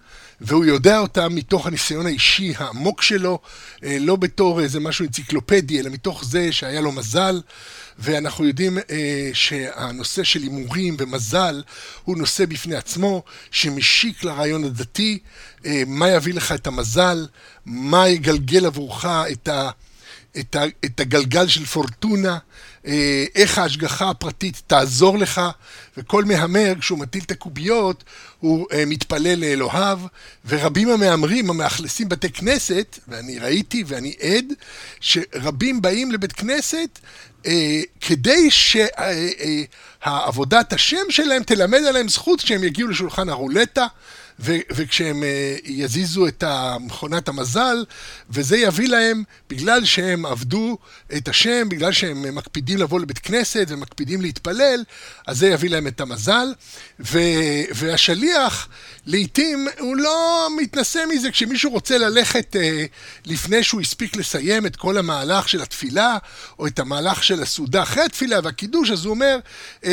והוא 0.43 0.65
יודע 0.65 0.99
אותם 0.99 1.35
מתוך 1.35 1.67
הניסיון 1.67 2.05
האישי 2.05 2.53
העמוק 2.57 3.01
שלו, 3.01 3.39
אה, 3.83 3.97
לא 3.99 4.15
בתור 4.15 4.61
איזה 4.61 4.79
משהו 4.79 5.05
אנציקלופדי, 5.05 5.79
אלא 5.79 5.89
מתוך 5.89 6.25
זה 6.25 6.51
שהיה 6.51 6.81
לו 6.81 6.91
מזל. 6.91 7.41
ואנחנו 7.99 8.45
יודעים 8.45 8.77
אה, 8.77 9.29
שהנושא 9.33 10.23
של 10.23 10.41
הימורים 10.41 10.95
ומזל 10.99 11.63
הוא 12.03 12.17
נושא 12.17 12.45
בפני 12.45 12.75
עצמו, 12.75 13.23
שמשיק 13.51 14.23
לרעיון 14.23 14.63
הדתי, 14.63 15.19
אה, 15.65 15.83
מה 15.87 16.09
יביא 16.09 16.33
לך 16.33 16.51
את 16.51 16.67
המזל, 16.67 17.27
מה 17.65 18.09
יגלגל 18.09 18.65
עבורך 18.65 19.05
את 19.05 19.49
את, 20.39 20.55
ה, 20.55 20.63
את 20.85 20.99
הגלגל 20.99 21.47
של 21.47 21.65
פורטונה, 21.65 22.37
איך 23.35 23.57
ההשגחה 23.57 24.09
הפרטית 24.09 24.61
תעזור 24.67 25.17
לך, 25.17 25.41
וכל 25.97 26.25
מהמר, 26.25 26.73
כשהוא 26.79 26.99
מטיל 26.99 27.23
את 27.25 27.31
הקוביות, 27.31 28.03
הוא 28.39 28.67
אה, 28.71 28.83
מתפלל 28.85 29.39
לאלוהיו, 29.39 29.99
ורבים 30.45 30.89
המהמרים, 30.89 31.49
המאכלסים 31.49 32.09
בתי 32.09 32.29
כנסת, 32.29 32.99
ואני 33.07 33.39
ראיתי 33.39 33.83
ואני 33.87 34.13
עד, 34.21 34.45
שרבים 34.99 35.81
באים 35.81 36.11
לבית 36.11 36.31
כנסת 36.31 36.99
אה, 37.45 37.81
כדי 38.01 38.49
שהעבודת 40.01 40.73
השם 40.73 41.05
שלהם 41.09 41.43
תלמד 41.43 41.83
עליהם 41.87 42.09
זכות 42.09 42.41
כשהם 42.41 42.63
יגיעו 42.63 42.89
לשולחן 42.89 43.29
הרולטה. 43.29 43.87
ו- 44.39 44.57
וכשהם 44.71 45.23
uh, 45.23 45.61
יזיזו 45.65 46.27
את 46.27 46.43
מכונת 46.79 47.27
המזל, 47.27 47.85
וזה 48.29 48.57
יביא 48.57 48.87
להם, 48.87 49.23
בגלל 49.49 49.85
שהם 49.85 50.25
עבדו 50.25 50.77
את 51.17 51.27
השם, 51.27 51.69
בגלל 51.69 51.91
שהם 51.91 52.35
מקפידים 52.35 52.77
לבוא 52.77 52.99
לבית 52.99 53.17
כנסת 53.17 53.65
ומקפידים 53.69 54.21
להתפלל, 54.21 54.83
אז 55.27 55.37
זה 55.39 55.47
יביא 55.47 55.69
להם 55.69 55.87
את 55.87 56.01
המזל. 56.01 56.53
ו- 56.99 57.19
והשליח, 57.75 58.67
לעתים 59.05 59.67
הוא 59.79 59.95
לא 59.95 60.47
מתנשא 60.57 61.03
מזה 61.09 61.31
כשמישהו 61.31 61.71
רוצה 61.71 61.97
ללכת 61.97 62.55
uh, 62.55 62.59
לפני 63.25 63.63
שהוא 63.63 63.81
הספיק 63.81 64.15
לסיים 64.15 64.65
את 64.65 64.75
כל 64.75 64.97
המהלך 64.97 65.49
של 65.49 65.61
התפילה, 65.61 66.17
או 66.59 66.67
את 66.67 66.79
המהלך 66.79 67.23
של 67.23 67.41
הסעודה 67.41 67.83
אחרי 67.83 68.03
התפילה 68.03 68.39
והקידוש, 68.43 68.91
אז 68.91 69.05
הוא 69.05 69.13
אומר, 69.13 69.37
uh, 69.81 69.85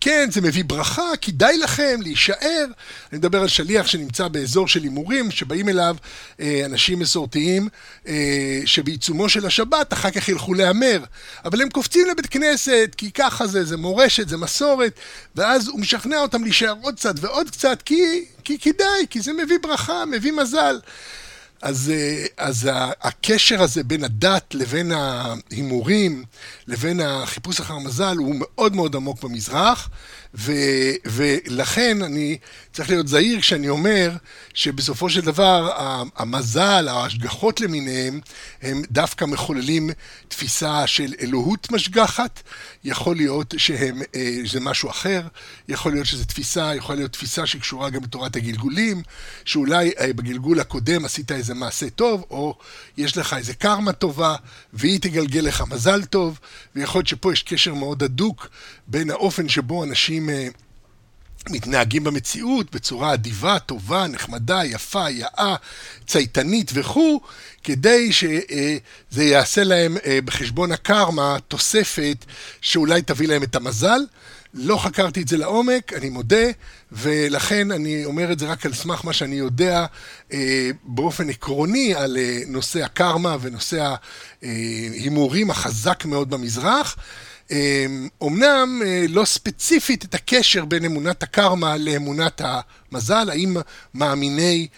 כן, 0.00 0.28
זה 0.32 0.40
מביא 0.40 0.64
ברכה, 0.64 1.16
כדאי 1.20 1.58
לכם 1.58 2.00
להישאר. 2.02 2.66
אני 3.12 3.18
מדבר 3.18 3.40
על 3.42 3.48
שליח 3.48 3.83
שנמצא 3.86 4.28
באזור 4.28 4.68
של 4.68 4.82
הימורים, 4.82 5.30
שבאים 5.30 5.68
אליו 5.68 5.96
אה, 6.40 6.62
אנשים 6.64 6.98
מסורתיים, 6.98 7.68
אה, 8.08 8.60
שבעיצומו 8.64 9.28
של 9.28 9.46
השבת 9.46 9.92
אחר 9.92 10.10
כך 10.10 10.28
ילכו 10.28 10.54
להמר. 10.54 11.04
אבל 11.44 11.62
הם 11.62 11.70
קופצים 11.70 12.06
לבית 12.10 12.26
כנסת, 12.26 12.94
כי 12.96 13.10
ככה 13.10 13.46
זה, 13.46 13.64
זה 13.64 13.76
מורשת, 13.76 14.28
זה 14.28 14.36
מסורת, 14.36 14.92
ואז 15.34 15.68
הוא 15.68 15.80
משכנע 15.80 16.18
אותם 16.18 16.44
להישאר 16.44 16.74
עוד 16.82 16.94
קצת 16.94 17.14
ועוד 17.20 17.50
קצת, 17.50 17.82
כי, 17.82 18.24
כי 18.44 18.58
כדאי, 18.58 19.06
כי 19.10 19.20
זה 19.20 19.32
מביא 19.32 19.58
ברכה, 19.62 20.04
מביא 20.04 20.32
מזל. 20.32 20.78
אז, 21.64 21.92
אה, 21.94 22.26
אז 22.36 22.68
הקשר 23.02 23.62
הזה 23.62 23.84
בין 23.84 24.04
הדת 24.04 24.54
לבין 24.54 24.92
ההימורים, 24.92 26.24
לבין 26.66 27.00
החיפוש 27.00 27.60
אחר 27.60 27.78
מזל, 27.78 28.16
הוא 28.16 28.34
מאוד 28.38 28.76
מאוד 28.76 28.96
עמוק 28.96 29.22
במזרח, 29.22 29.88
ו, 30.36 30.52
ולכן 31.04 32.02
אני 32.02 32.38
צריך 32.72 32.90
להיות 32.90 33.08
זהיר 33.08 33.40
כשאני 33.40 33.68
אומר 33.68 34.10
שבסופו 34.54 35.10
של 35.10 35.20
דבר 35.20 35.70
המזל, 36.16 36.88
ההשגחות 36.88 37.60
למיניהם, 37.60 38.20
הם 38.62 38.82
דווקא 38.90 39.24
מחוללים 39.24 39.90
תפיסה 40.28 40.86
של 40.86 41.14
אלוהות 41.20 41.72
משגחת. 41.72 42.42
יכול 42.84 43.16
להיות 43.16 43.54
שהם, 43.56 44.02
אה, 44.14 44.38
שזה 44.44 44.60
משהו 44.60 44.90
אחר, 44.90 45.20
יכול 45.68 45.92
להיות 45.92 46.06
שזו 46.06 46.24
תפיסה, 46.24 46.74
יכול 46.74 46.94
להיות 46.94 47.12
תפיסה 47.12 47.46
שקשורה 47.46 47.90
גם 47.90 48.00
בתורת 48.00 48.36
הגלגולים, 48.36 49.02
שאולי 49.44 49.90
אה, 49.98 50.12
בגלגול 50.12 50.60
הקודם 50.60 51.04
עשית 51.04 51.32
איזה 51.32 51.54
מעשה 51.54 51.90
טוב, 51.90 52.24
או 52.30 52.58
יש 52.96 53.16
לך 53.16 53.34
איזה 53.34 53.54
קרמה 53.54 53.92
טובה, 53.92 54.36
והיא 54.72 55.00
תגלגל 55.00 55.40
לך 55.40 55.64
מזל 55.70 56.04
טוב, 56.04 56.38
ויכול 56.76 56.98
להיות 56.98 57.08
שפה 57.08 57.32
יש 57.32 57.42
קשר 57.42 57.74
מאוד 57.74 58.02
הדוק 58.02 58.48
בין 58.86 59.10
האופן 59.10 59.48
שבו 59.48 59.84
אנשים... 59.84 60.23
אה, 60.30 60.48
מתנהגים 61.50 62.04
במציאות 62.04 62.74
בצורה 62.74 63.14
אדיבה, 63.14 63.58
טובה, 63.58 64.06
נחמדה, 64.06 64.64
יפה, 64.64 65.10
יאה, 65.10 65.54
צייתנית 66.06 66.70
וכו', 66.74 67.20
כדי 67.64 68.12
שזה 68.12 69.24
יעשה 69.24 69.64
להם 69.64 69.96
אה, 70.06 70.18
בחשבון 70.24 70.72
הקרמה 70.72 71.36
תוספת 71.48 72.24
שאולי 72.60 73.02
תביא 73.02 73.28
להם 73.28 73.42
את 73.42 73.56
המזל. 73.56 74.00
לא 74.54 74.76
חקרתי 74.76 75.22
את 75.22 75.28
זה 75.28 75.36
לעומק, 75.36 75.92
אני 75.92 76.08
מודה, 76.08 76.46
ולכן 76.92 77.70
אני 77.70 78.04
אומר 78.04 78.32
את 78.32 78.38
זה 78.38 78.46
רק 78.46 78.66
על 78.66 78.74
סמך 78.74 79.04
מה 79.04 79.12
שאני 79.12 79.34
יודע 79.34 79.86
אה, 80.32 80.70
באופן 80.84 81.30
עקרוני 81.30 81.94
על 81.94 82.16
אה, 82.16 82.40
נושא 82.46 82.84
הקרמה 82.84 83.36
ונושא 83.40 83.94
ההימורים 84.42 85.50
החזק 85.50 86.04
מאוד 86.04 86.30
במזרח. 86.30 86.96
אומנם 88.20 88.82
לא 89.08 89.24
ספציפית 89.24 90.04
את 90.04 90.14
הקשר 90.14 90.64
בין 90.64 90.84
אמונת 90.84 91.22
הקרמה 91.22 91.76
לאמונת 91.76 92.40
המזל, 92.44 93.30
האם 93.30 93.56
מאמיני... 93.94 94.68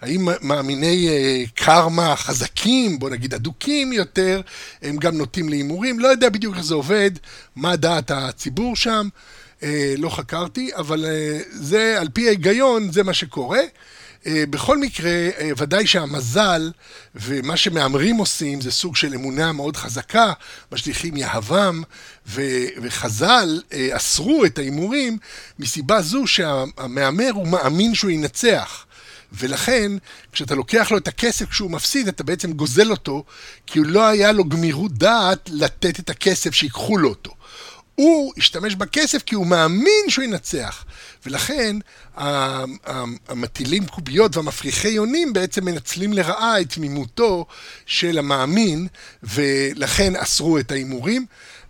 האם 0.00 0.28
מאמיני 0.42 1.08
uh, 1.08 1.50
קרמה 1.54 2.16
חזקים, 2.16 2.98
בוא 2.98 3.10
נגיד 3.10 3.34
אדוקים 3.34 3.92
יותר, 3.92 4.40
הם 4.82 4.96
גם 4.96 5.16
נוטים 5.16 5.48
להימורים? 5.48 5.98
לא 5.98 6.08
יודע 6.08 6.28
בדיוק 6.28 6.56
איך 6.56 6.64
זה 6.64 6.74
עובד, 6.74 7.10
מה 7.56 7.76
דעת 7.76 8.10
הציבור 8.10 8.76
שם, 8.76 9.08
uh, 9.60 9.64
לא 9.98 10.08
חקרתי, 10.08 10.70
אבל 10.76 11.04
זה, 11.50 12.00
על 12.00 12.08
פי 12.12 12.26
ההיגיון, 12.26 12.92
זה 12.92 13.02
מה 13.02 13.14
שקורה. 13.14 13.60
Uh, 14.26 14.28
בכל 14.50 14.78
מקרה, 14.78 15.28
uh, 15.36 15.42
ודאי 15.56 15.86
שהמזל 15.86 16.70
ומה 17.14 17.56
שמהמרים 17.56 18.16
עושים 18.16 18.60
זה 18.60 18.70
סוג 18.70 18.96
של 18.96 19.14
אמונה 19.14 19.52
מאוד 19.52 19.76
חזקה, 19.76 20.32
משליכים 20.72 21.16
יהבם, 21.16 21.82
ו- 22.26 22.66
וחז"ל 22.82 23.60
uh, 23.70 23.74
אסרו 23.96 24.44
את 24.44 24.58
ההימורים 24.58 25.18
מסיבה 25.58 26.02
זו 26.02 26.26
שהמהמר 26.26 27.30
הוא 27.34 27.48
מאמין 27.48 27.94
שהוא 27.94 28.10
ינצח. 28.10 28.86
ולכן, 29.32 29.92
כשאתה 30.32 30.54
לוקח 30.54 30.90
לו 30.90 30.98
את 30.98 31.08
הכסף 31.08 31.50
כשהוא 31.50 31.70
מפסיד, 31.70 32.08
אתה 32.08 32.24
בעצם 32.24 32.52
גוזל 32.52 32.90
אותו, 32.90 33.24
כי 33.66 33.80
לא 33.84 34.06
היה 34.06 34.32
לו 34.32 34.44
גמירות 34.44 34.92
דעת 34.92 35.50
לתת 35.52 36.00
את 36.00 36.10
הכסף 36.10 36.54
שיקחו 36.54 36.96
לו 36.96 37.08
אותו. 37.08 37.35
הוא 37.96 38.32
השתמש 38.36 38.74
בכסף 38.74 39.22
כי 39.22 39.34
הוא 39.34 39.46
מאמין 39.46 40.04
שהוא 40.08 40.24
ינצח. 40.24 40.84
ולכן 41.26 41.76
המטילים 42.16 43.86
קוביות 43.86 44.36
והמפריחי 44.36 44.88
יונים 44.88 45.32
בעצם 45.32 45.64
מנצלים 45.64 46.12
לרעה 46.12 46.60
את 46.60 46.72
תמימותו 46.72 47.46
של 47.86 48.18
המאמין, 48.18 48.86
ולכן 49.22 50.16
אסרו 50.16 50.58
את 50.58 50.70
ההימורים. 50.70 51.26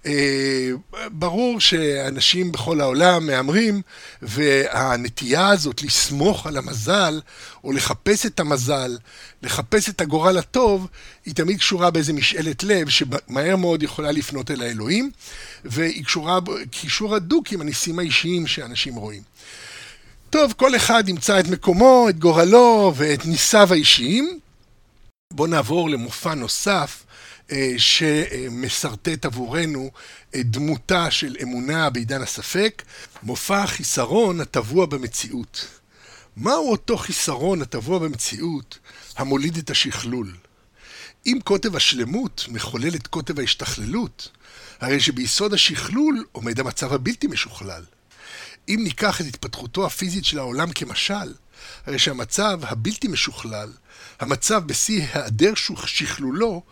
אה, 0.06 0.70
ברור 1.10 1.60
שאנשים 1.60 2.52
בכל 2.52 2.80
העולם 2.80 3.26
מהמרים, 3.26 3.82
והנטייה 4.22 5.48
הזאת 5.48 5.82
לסמוך 5.82 6.46
על 6.46 6.56
המזל, 6.56 7.20
או 7.64 7.72
לחפש 7.72 8.26
את 8.26 8.40
המזל, 8.40 8.96
לחפש 9.42 9.88
את 9.88 10.00
הגורל 10.00 10.38
הטוב, 10.38 10.86
היא 11.26 11.34
תמיד 11.34 11.58
קשורה 11.58 11.90
באיזה 11.90 12.12
משאלת 12.12 12.64
לב, 12.64 12.88
שמהר 12.88 13.56
מאוד 13.56 13.82
יכולה 13.82 14.12
לפנות 14.12 14.50
אל 14.50 14.62
האלוהים, 14.62 15.10
והיא 15.64 16.04
קשורה 16.04 16.38
קישור 16.70 17.14
הדוק 17.14 17.52
עם 17.52 17.60
הניסים 17.60 17.98
האישיים 17.98 18.46
שאנשים 18.46 18.94
רואים. 18.94 19.22
טוב, 20.30 20.54
כל 20.56 20.76
אחד 20.76 21.08
ימצא 21.08 21.40
את 21.40 21.48
מקומו, 21.48 22.06
את 22.08 22.18
גורלו 22.18 22.92
ואת 22.96 23.26
ניסיו 23.26 23.68
האישיים. 23.72 24.38
בואו 25.32 25.48
נעבור 25.48 25.90
למופע 25.90 26.34
נוסף 26.34 27.05
שמשרטט 27.78 29.24
עבורנו 29.24 29.90
את 30.36 30.50
דמותה 30.50 31.10
של 31.10 31.36
אמונה 31.42 31.90
בעידן 31.90 32.22
הספק, 32.22 32.82
מופע 33.22 33.62
החיסרון 33.62 34.40
הטבוע 34.40 34.86
במציאות. 34.86 35.66
מהו 36.36 36.70
אותו 36.70 36.96
חיסרון 36.96 37.62
הטבוע 37.62 37.98
במציאות 37.98 38.78
המוליד 39.16 39.56
את 39.56 39.70
השכלול? 39.70 40.32
אם 41.26 41.38
קוטב 41.44 41.76
השלמות 41.76 42.46
מחולל 42.48 42.94
את 42.94 43.06
קוטב 43.06 43.38
ההשתכללות, 43.38 44.30
הרי 44.80 45.00
שביסוד 45.00 45.54
השכלול 45.54 46.24
עומד 46.32 46.60
המצב 46.60 46.92
הבלתי 46.92 47.26
משוכלל. 47.26 47.84
אם 48.68 48.80
ניקח 48.84 49.20
את 49.20 49.26
התפתחותו 49.26 49.86
הפיזית 49.86 50.24
של 50.24 50.38
העולם 50.38 50.72
כמשל, 50.72 51.34
הרי 51.86 51.98
שהמצב 51.98 52.60
הבלתי 52.62 53.08
משוכלל, 53.08 53.72
המצב 54.20 54.62
בשיא 54.66 55.02
היעדר 55.12 55.52
שכלולו, 55.86 56.62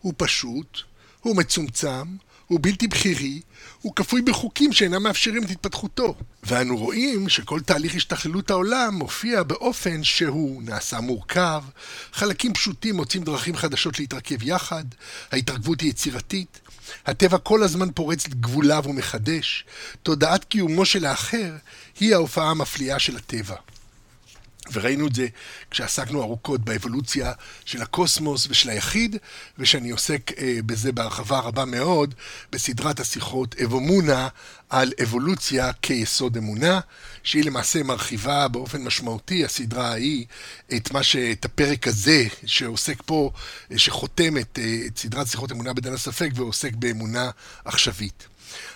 הוא 0.00 0.14
פשוט, 0.16 0.78
הוא 1.20 1.36
מצומצם, 1.36 2.16
הוא 2.46 2.58
בלתי 2.62 2.88
בכירי, 2.88 3.40
הוא 3.80 3.94
כפוי 3.96 4.22
בחוקים 4.22 4.72
שאינם 4.72 5.02
מאפשרים 5.02 5.44
את 5.44 5.50
התפתחותו. 5.50 6.14
ואנו 6.42 6.76
רואים 6.76 7.28
שכל 7.28 7.60
תהליך 7.60 7.94
השתכללות 7.94 8.50
העולם 8.50 8.94
מופיע 8.94 9.42
באופן 9.42 10.04
שהוא 10.04 10.62
נעשה 10.62 11.00
מורכב, 11.00 11.62
חלקים 12.12 12.54
פשוטים 12.54 12.96
מוצאים 12.96 13.22
דרכים 13.24 13.56
חדשות 13.56 13.98
להתרכב 13.98 14.42
יחד, 14.42 14.84
ההתרכבות 15.32 15.80
היא 15.80 15.90
יצירתית, 15.90 16.60
הטבע 17.06 17.38
כל 17.38 17.62
הזמן 17.62 17.92
פורץ 17.92 18.26
את 18.26 18.34
גבוליו 18.34 18.82
ומחדש, 18.86 19.64
תודעת 20.02 20.44
קיומו 20.44 20.84
של 20.84 21.04
האחר 21.04 21.52
היא 22.00 22.14
ההופעה 22.14 22.50
המפליאה 22.50 22.98
של 22.98 23.16
הטבע. 23.16 23.56
וראינו 24.72 25.06
את 25.06 25.14
זה 25.14 25.26
כשעסקנו 25.70 26.22
ארוכות 26.22 26.60
באבולוציה 26.60 27.32
של 27.64 27.82
הקוסמוס 27.82 28.46
ושל 28.50 28.70
היחיד, 28.70 29.16
ושאני 29.58 29.90
עוסק 29.90 30.32
אה, 30.38 30.58
בזה 30.66 30.92
בהרחבה 30.92 31.38
רבה 31.38 31.64
מאוד 31.64 32.14
בסדרת 32.52 33.00
השיחות 33.00 33.54
אבומונה 33.60 34.28
על 34.70 34.92
אבולוציה 35.02 35.72
כיסוד 35.72 36.36
אמונה, 36.36 36.80
שהיא 37.22 37.44
למעשה 37.44 37.82
מרחיבה 37.82 38.48
באופן 38.48 38.82
משמעותי, 38.82 39.44
הסדרה 39.44 39.88
ההיא, 39.88 40.26
את, 40.76 40.92
מה 40.92 41.02
ש... 41.02 41.16
את 41.16 41.44
הפרק 41.44 41.88
הזה 41.88 42.24
שעוסק 42.46 43.02
פה, 43.06 43.30
אה, 43.72 43.78
שחותם 43.78 44.38
את, 44.38 44.58
אה, 44.62 44.78
את 44.86 44.98
סדרת 44.98 45.26
שיחות 45.26 45.52
אמונה 45.52 45.72
בדן 45.72 45.92
הספק 45.92 46.30
ועוסק 46.34 46.72
באמונה 46.74 47.30
עכשווית. 47.64 48.26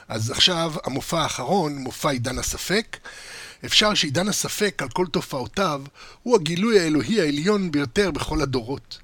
אז 0.08 0.30
עכשיו 0.30 0.72
המופע 0.84 1.22
האחרון, 1.22 1.78
מופע 1.78 2.10
עידן 2.10 2.38
הספק. 2.38 2.96
אפשר 3.64 3.94
שעידן 3.94 4.28
הספק 4.28 4.82
על 4.82 4.88
כל 4.88 5.06
תופעותיו 5.06 5.82
הוא 6.22 6.36
הגילוי 6.36 6.80
האלוהי 6.80 7.20
העליון 7.20 7.70
ביותר 7.70 8.10
בכל 8.10 8.42
הדורות. 8.42 8.98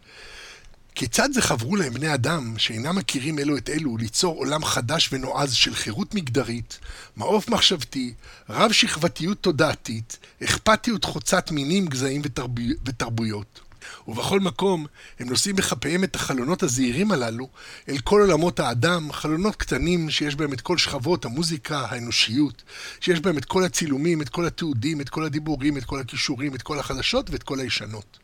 כיצד 0.95 1.29
זה 1.33 1.43
חברו 1.43 1.77
להם 1.77 1.95
בני 1.95 2.15
אדם 2.15 2.55
שאינם 2.59 2.97
מכירים 2.97 3.39
אלו 3.39 3.57
את 3.57 3.71
אלו 3.71 3.97
ליצור 3.97 4.37
עולם 4.37 4.65
חדש 4.65 5.09
ונועז 5.13 5.53
של 5.53 5.75
חירות 5.75 6.15
מגדרית, 6.15 6.79
מעוף 7.17 7.49
מחשבתי, 7.49 8.15
רב 8.49 8.73
שכבתיות 8.73 9.39
תודעתית, 9.41 10.19
אכפתיות 10.45 11.05
חוצת 11.05 11.51
מינים, 11.51 11.87
גזעים 11.87 12.23
ותרבי... 12.25 12.69
ותרבויות. 12.85 13.61
ובכל 14.09 14.41
מקום 14.41 14.87
הם 15.21 15.29
נושאים 15.29 15.57
בכפיהם 15.57 16.05
את 16.05 16.17
החלונות 16.17 16.63
הזעירים 16.63 17.13
הללו 17.13 17.49
אל 17.89 17.99
כל 17.99 18.21
עולמות 18.21 18.61
האדם, 18.61 19.13
חלונות 19.13 19.57
קטנים 19.57 20.11
שיש 20.11 20.37
בהם 20.37 20.53
את 20.53 20.61
כל 20.61 20.79
שכבות 20.79 21.25
המוזיקה, 21.25 21.87
האנושיות, 21.89 22.63
שיש 23.01 23.21
בהם 23.21 23.39
את 23.39 23.45
כל 23.45 23.65
הצילומים, 23.65 24.23
את 24.23 24.29
כל 24.29 24.47
התיעודים, 24.47 25.01
את 25.01 25.09
כל 25.09 25.25
הדיבורים, 25.25 25.77
את 25.77 25.85
כל 25.85 26.01
הכישורים, 26.01 26.55
את 26.55 26.63
כל 26.63 26.79
החדשות 26.79 27.31
ואת 27.31 27.43
כל 27.43 27.61
הישנות. 27.61 28.19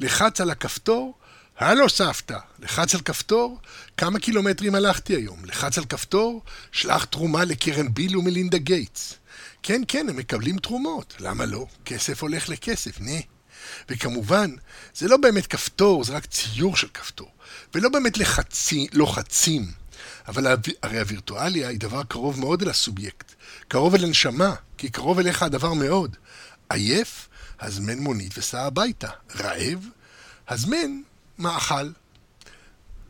לחץ 0.00 0.40
על 0.40 0.50
הכפתור, 0.50 1.14
הלו 1.58 1.88
סבתא, 1.88 2.38
לחץ 2.58 2.94
על 2.94 3.00
כפתור, 3.00 3.58
כמה 3.96 4.18
קילומטרים 4.18 4.74
הלכתי 4.74 5.16
היום? 5.16 5.44
לחץ 5.44 5.78
על 5.78 5.84
כפתור, 5.84 6.42
שלח 6.72 7.04
תרומה 7.04 7.44
לקרן 7.44 7.94
ביל 7.94 8.16
ומלינדה 8.16 8.58
גייטס. 8.58 9.14
כן, 9.62 9.82
כן, 9.88 10.08
הם 10.08 10.16
מקבלים 10.16 10.58
תרומות. 10.58 11.14
למה 11.20 11.46
לא? 11.46 11.66
כסף 11.84 12.22
הולך 12.22 12.48
לכסף, 12.48 13.00
נה. 13.00 13.20
וכמובן, 13.88 14.50
זה 14.94 15.08
לא 15.08 15.16
באמת 15.16 15.46
כפתור, 15.46 16.04
זה 16.04 16.12
רק 16.12 16.26
ציור 16.26 16.76
של 16.76 16.88
כפתור. 16.94 17.30
ולא 17.74 17.88
באמת 17.88 18.18
לחצי, 18.18 18.86
לוחצים. 18.92 19.72
אבל 20.28 20.46
הרי 20.82 20.98
הווירטואליה 20.98 21.68
היא 21.68 21.80
דבר 21.80 22.02
קרוב 22.02 22.40
מאוד 22.40 22.62
אל 22.62 22.68
הסובייקט. 22.68 23.32
קרוב 23.68 23.94
אל 23.94 24.04
הנשמה, 24.04 24.54
כי 24.78 24.90
קרוב 24.90 25.18
אליך 25.18 25.42
הדבר 25.42 25.72
מאוד. 25.72 26.16
עייף, 26.70 27.28
הזמן 27.60 27.98
מונית 27.98 28.38
וסע 28.38 28.62
הביתה. 28.62 29.08
רעב, 29.36 29.86
הזמן 30.48 31.00
מאכל. 31.38 31.90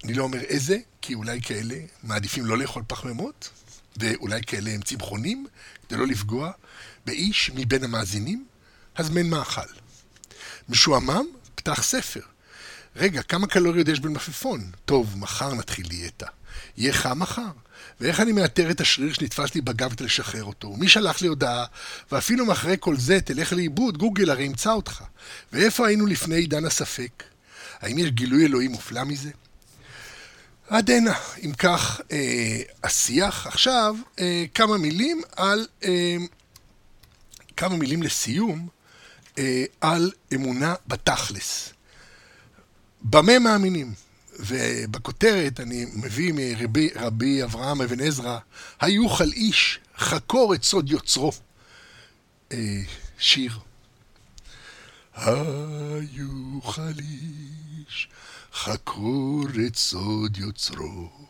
אני 0.04 0.14
לא 0.14 0.22
אומר 0.22 0.40
איזה, 0.40 0.78
כי 1.00 1.14
אולי 1.14 1.42
כאלה 1.42 1.74
מעדיפים 2.02 2.46
לא 2.46 2.58
לאכול 2.58 2.82
פחמימות, 2.86 3.50
ואולי 3.96 4.40
כאלה 4.46 4.70
הם 4.70 4.82
צמחונים, 4.82 5.46
כדי 5.88 5.98
לא 5.98 6.06
לפגוע 6.06 6.50
באיש 7.06 7.50
מבין 7.54 7.84
המאזינים, 7.84 8.46
הזמן 8.96 9.26
מאכל. 9.26 9.81
משועמם? 10.68 11.24
פתח 11.54 11.82
ספר. 11.82 12.20
רגע, 12.96 13.22
כמה 13.22 13.46
קלוריות 13.46 13.88
יש 13.88 14.00
במלפפון? 14.00 14.70
טוב, 14.84 15.18
מחר 15.18 15.54
נתחיל 15.54 15.88
דיאטה. 15.88 16.26
יהיה 16.76 16.92
חם 16.92 17.18
מחר? 17.18 17.50
ואיך 18.00 18.20
אני 18.20 18.32
מאתר 18.32 18.70
את 18.70 18.80
השריר 18.80 19.12
שנתפס 19.12 19.54
לי 19.54 19.60
בגב 19.60 19.92
כדי 19.92 20.04
לשחרר 20.04 20.44
אותו? 20.44 20.76
מי 20.76 20.88
שלח 20.88 21.22
לי 21.22 21.28
הודעה? 21.28 21.64
ואפילו 22.12 22.46
מאחורי 22.46 22.76
כל 22.80 22.96
זה, 22.96 23.20
תלך 23.20 23.52
לאיבוד, 23.52 23.98
גוגל 23.98 24.30
הרי 24.30 24.44
ימצא 24.44 24.72
אותך. 24.72 25.04
ואיפה 25.52 25.86
היינו 25.86 26.06
לפני 26.06 26.36
עידן 26.36 26.64
הספק? 26.64 27.22
האם 27.80 27.98
יש 27.98 28.10
גילוי 28.10 28.46
אלוהי 28.46 28.68
מופלא 28.68 29.04
מזה? 29.04 29.30
עד 30.68 30.90
הנה. 30.90 31.14
אם 31.44 31.52
כך, 31.52 32.00
אה, 32.12 32.60
השיח. 32.84 33.46
עכשיו, 33.46 33.96
אה, 34.18 34.44
כמה 34.54 34.78
מילים 34.78 35.22
על... 35.36 35.66
אה, 35.84 36.16
כמה 37.56 37.76
מילים 37.76 38.02
לסיום 38.02 38.68
על 39.80 40.12
אמונה 40.34 40.74
בתכלס. 40.86 41.72
במה 43.02 43.38
מאמינים? 43.38 43.94
ובכותרת 44.38 45.60
אני 45.60 45.86
מביא 45.94 46.32
מרבי 46.36 46.90
רבי 46.94 47.42
אברהם 47.42 47.82
אבן 47.82 48.00
עזרא, 48.00 48.38
היוכל 48.80 49.32
איש 49.32 49.78
חקור 49.98 50.54
את 50.54 50.64
סוד 50.64 50.90
יוצרו. 50.90 51.32
אה, 52.52 52.80
שיר. 53.18 53.58
היוכל 55.16 56.82
איש 56.98 58.08
חקור 58.54 59.44
את 59.66 59.76
סוד 59.76 60.38
יוצרו. 60.38 61.21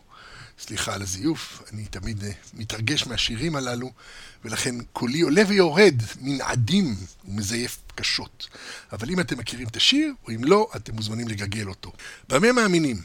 סליחה 0.62 0.94
על 0.94 1.02
הזיוף, 1.02 1.62
אני 1.72 1.84
תמיד 1.84 2.24
אה, 2.24 2.30
מתרגש 2.54 3.06
מהשירים 3.06 3.56
הללו, 3.56 3.92
ולכן 4.44 4.74
קולי 4.92 5.20
עולה 5.20 5.42
ויורד 5.48 5.94
מנעדים 6.20 6.96
ומזייף 7.24 7.78
קשות. 7.94 8.48
אבל 8.92 9.10
אם 9.10 9.20
אתם 9.20 9.38
מכירים 9.38 9.68
את 9.68 9.76
השיר, 9.76 10.12
או 10.24 10.30
אם 10.34 10.44
לא, 10.44 10.68
אתם 10.76 10.94
מוזמנים 10.94 11.28
לגגל 11.28 11.68
אותו. 11.68 11.92
במה 12.28 12.52
מאמינים? 12.52 13.02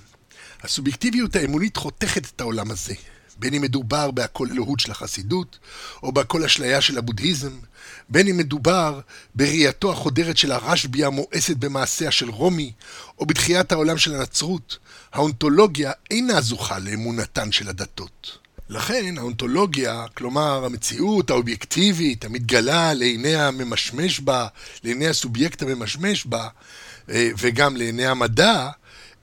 הסובייקטיביות 0.61 1.35
האמונית 1.35 1.77
חותכת 1.77 2.25
את 2.25 2.41
העולם 2.41 2.71
הזה. 2.71 2.93
בין 3.39 3.53
אם 3.53 3.61
מדובר 3.61 4.11
בהכל 4.11 4.47
אלוהות 4.51 4.79
של 4.79 4.91
החסידות, 4.91 5.59
או 6.03 6.11
בהכל 6.11 6.43
אשליה 6.43 6.81
של 6.81 6.97
הבודהיזם, 6.97 7.51
בין 8.09 8.27
אם 8.27 8.37
מדובר 8.37 8.99
בראייתו 9.35 9.91
החודרת 9.91 10.37
של 10.37 10.51
הרשב"י 10.51 11.05
המואסת 11.05 11.57
במעשיה 11.57 12.11
של 12.11 12.29
רומי, 12.29 12.71
או 13.19 13.25
בתחיית 13.25 13.71
העולם 13.71 13.97
של 13.97 14.15
הנצרות, 14.15 14.77
האונתולוגיה 15.17 15.91
אינה 16.11 16.41
זוכה 16.41 16.79
לאמונתן 16.79 17.51
של 17.51 17.69
הדתות. 17.69 18.37
לכן 18.69 19.17
האונתולוגיה, 19.17 20.05
כלומר 20.13 20.65
המציאות 20.65 21.29
האובייקטיבית 21.29 22.25
המתגלה 22.25 22.93
לעיני 22.93 23.35
הממשמש 23.35 24.19
בה, 24.19 24.47
לעיני 24.83 25.07
הסובייקט 25.07 25.61
הממשמש 25.61 26.25
בה, 26.25 26.47
אה, 27.09 27.29
וגם 27.37 27.77
לעיני 27.77 28.05
המדע, 28.05 28.69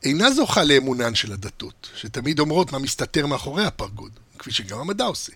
אינה 0.02 0.30
זוכה 0.30 0.64
לאמונן 0.64 1.14
של 1.14 1.32
הדתות, 1.32 1.90
שתמיד 1.96 2.40
אומרות 2.40 2.72
מה 2.72 2.78
מסתתר 2.78 3.26
מאחורי 3.26 3.64
הפרגוד, 3.64 4.12
כפי 4.38 4.52
שגם 4.52 4.80
המדע 4.80 5.04
עושה. 5.04 5.32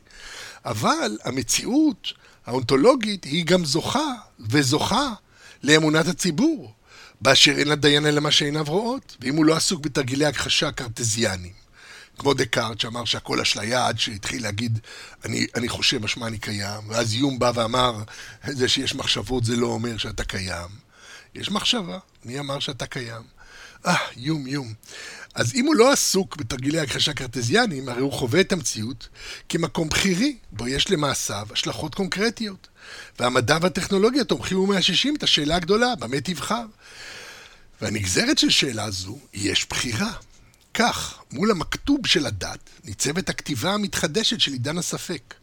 אבל 0.64 1.18
המציאות 1.24 2.12
האונתולוגית 2.46 3.24
היא 3.24 3.44
גם 3.44 3.64
זוכה, 3.64 4.12
וזוכה, 4.40 5.12
לאמונת 5.62 6.06
הציבור, 6.06 6.72
באשר 7.20 7.58
אין 7.58 7.68
לדיין 7.68 8.06
אלא 8.06 8.20
מה 8.20 8.30
שעיניו 8.30 8.64
רואות, 8.68 9.16
ואם 9.20 9.36
הוא 9.36 9.44
לא 9.44 9.56
עסוק 9.56 9.80
בתרגילי 9.80 10.26
הכחשה 10.26 10.72
קרטזיאנים. 10.72 11.52
כמו 12.18 12.34
דקארט 12.34 12.80
שאמר 12.80 13.04
שהכל 13.04 13.40
אשליה 13.40 13.86
עד 13.86 13.98
שהתחיל 13.98 14.42
להגיד 14.42 14.78
אני, 15.24 15.46
אני 15.54 15.68
חושב 15.68 16.04
משמע 16.04 16.26
אני 16.26 16.38
קיים 16.38 16.88
ואז 16.88 17.14
יום 17.14 17.38
בא 17.38 17.52
ואמר 17.54 18.02
זה 18.46 18.68
שיש 18.68 18.94
מחשבות 18.94 19.44
זה 19.44 19.56
לא 19.56 19.66
אומר 19.66 19.98
שאתה 19.98 20.24
קיים 20.24 20.68
יש 21.34 21.50
מחשבה, 21.50 21.98
מי 22.24 22.38
אמר 22.38 22.58
שאתה 22.58 22.86
קיים? 22.86 23.22
אה, 23.86 23.96
יום, 24.16 24.46
יום. 24.46 24.72
אז 25.34 25.54
אם 25.54 25.66
הוא 25.66 25.74
לא 25.74 25.92
עסוק 25.92 26.36
בתרגילי 26.36 26.80
הכחשה 26.80 27.12
קרטזיאנים, 27.12 27.88
הרי 27.88 28.00
הוא 28.00 28.12
חווה 28.12 28.40
את 28.40 28.52
המציאות 28.52 29.08
כמקום 29.48 29.88
בכירי, 29.88 30.36
בו 30.52 30.68
יש 30.68 30.90
למעשיו 30.90 31.48
השלכות 31.52 31.94
קונקרטיות. 31.94 32.68
והמדע 33.18 33.58
והטכנולוגיה 33.60 34.24
תומכים 34.24 34.58
ומאששים 34.58 35.16
את 35.16 35.22
השאלה 35.22 35.56
הגדולה, 35.56 35.94
במה 35.98 36.20
תבחר? 36.20 36.64
והנגזרת 37.80 38.38
של 38.38 38.50
שאלה 38.50 38.90
זו, 38.90 39.18
יש 39.34 39.66
בחירה. 39.70 40.12
כך, 40.74 41.18
מול 41.32 41.50
המכתוב 41.50 42.06
של 42.06 42.26
הדת, 42.26 42.70
ניצבת 42.84 43.28
הכתיבה 43.28 43.74
המתחדשת 43.74 44.40
של 44.40 44.52
עידן 44.52 44.78
הספק. 44.78 45.34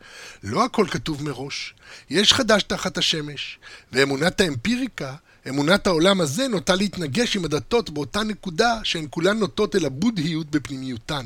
לא 0.44 0.66
הכל 0.66 0.88
כתוב 0.92 1.24
מראש, 1.24 1.74
יש 2.10 2.34
חדש 2.34 2.64
תחת 2.64 2.98
השמש, 2.98 3.60
ואמונת 3.92 4.42
האמפיריקה 4.42 5.16
אמונת 5.50 5.88
העולם 5.88 6.22
הזה 6.22 6.48
נוטה 6.48 6.76
להתנגש 6.76 7.36
עם 7.36 7.46
הדתות 7.46 7.90
באותה 7.90 8.24
נקודה 8.24 8.80
שהן 8.84 9.08
כולן 9.10 9.40
נוטות 9.40 9.76
אל 9.76 9.86
הבודהיות 9.86 10.52
בפנימיותן. 10.52 11.26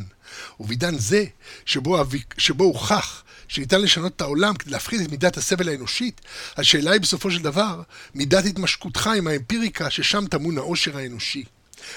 ובעידן 0.60 0.97
זה, 0.97 1.25
שבו, 1.65 2.03
שבו 2.38 2.63
הוכח 2.63 3.23
שניתן 3.49 3.81
לשנות 3.81 4.15
את 4.15 4.21
העולם 4.21 4.55
כדי 4.55 4.71
להפחית 4.71 5.01
את 5.01 5.12
מידת 5.12 5.38
הסבל 5.38 5.69
האנושית, 5.69 6.21
השאלה 6.57 6.91
היא 6.91 7.01
בסופו 7.01 7.31
של 7.31 7.41
דבר 7.41 7.81
מידת 8.15 8.45
התמשכותך 8.45 9.09
עם 9.17 9.27
האמפיריקה 9.27 9.89
ששם 9.89 10.25
טמון 10.27 10.57
העושר 10.57 10.97
האנושי. 10.97 11.43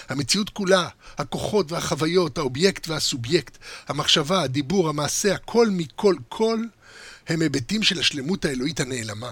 המציאות 0.09 0.51
כולה, 0.51 0.89
הכוחות 1.19 1.73
והחוויות, 1.73 2.39
האובייקט 2.39 2.89
והסובייקט, 2.89 3.59
המחשבה, 3.89 4.43
הדיבור, 4.43 4.89
המעשה, 4.89 5.35
הכל 5.35 5.69
מכל 5.71 6.15
כל, 6.29 6.65
הם 7.29 7.43
היבטים 7.43 7.83
של 7.83 7.99
השלמות 7.99 8.45
האלוהית 8.45 8.81
הנעלמה. 8.81 9.31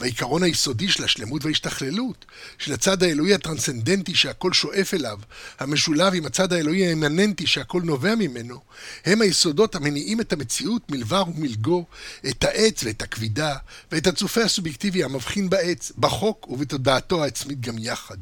והעיקרון 0.00 0.42
היסודי 0.42 0.88
של 0.88 1.04
השלמות 1.04 1.44
וההשתכללות, 1.44 2.24
של 2.58 2.72
הצד 2.72 3.02
האלוהי 3.02 3.34
הטרנסצנדנטי 3.34 4.14
שהכל 4.14 4.52
שואף 4.52 4.94
אליו, 4.94 5.18
המשולב 5.58 6.14
עם 6.14 6.26
הצד 6.26 6.52
האלוהי 6.52 6.88
האמננטי 6.88 7.46
שהכל 7.46 7.82
נובע 7.82 8.14
ממנו, 8.14 8.60
הם 9.04 9.22
היסודות 9.22 9.74
המניעים 9.74 10.20
את 10.20 10.32
המציאות 10.32 10.90
מלבר 10.90 11.22
ומלגו, 11.34 11.84
את 12.28 12.44
העץ 12.44 12.84
ואת 12.84 13.02
הכבידה, 13.02 13.56
ואת 13.92 14.06
הצופה 14.06 14.42
הסובייקטיבי 14.42 15.04
המבחין 15.04 15.50
בעץ, 15.50 15.92
בחוק 15.98 16.48
ובתודעתו 16.48 17.24
העצמית 17.24 17.60
גם 17.60 17.74
יחד. 17.78 18.18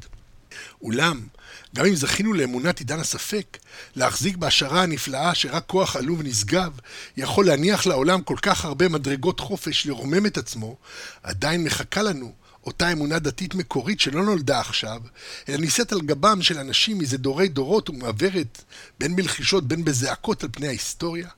אולם, 0.83 1.27
גם 1.77 1.87
אם 1.87 1.95
זכינו 1.95 2.33
לאמונת 2.33 2.79
עידן 2.79 3.01
הספק, 3.01 3.59
להחזיק 3.97 4.37
בהשערה 4.37 4.83
הנפלאה 4.83 5.35
שרק 5.35 5.65
כוח 5.67 5.97
עלוב 5.97 6.21
ונשגב 6.21 6.73
יכול 7.17 7.47
להניח 7.47 7.87
לעולם 7.87 8.23
כל 8.23 8.37
כך 8.43 8.65
הרבה 8.65 8.89
מדרגות 8.89 9.41
חופש 9.41 9.87
לרומם 9.87 10.27
את 10.27 10.39
עצמו, 10.39 10.77
עדיין 11.23 11.65
מחכה 11.65 12.03
לנו 12.03 12.33
אותה 12.67 12.93
אמונה 12.93 13.19
דתית 13.19 13.55
מקורית 13.55 14.01
שלא 14.01 14.25
נולדה 14.25 14.61
עכשיו, 14.61 15.01
אלא 15.49 15.57
נישאת 15.57 15.93
על 15.93 16.01
גבם 16.01 16.43
של 16.43 16.59
אנשים 16.59 16.99
מזה 16.99 17.19
דורי 17.19 17.49
דורות 17.49 17.91
ומעברת 17.91 18.63
בין 19.01 19.17
בלחישות 19.17 19.69
בין 19.69 19.85
בזעקות 19.85 20.43
על 20.43 20.49
פני 20.53 20.67
ההיסטוריה. 20.67 21.29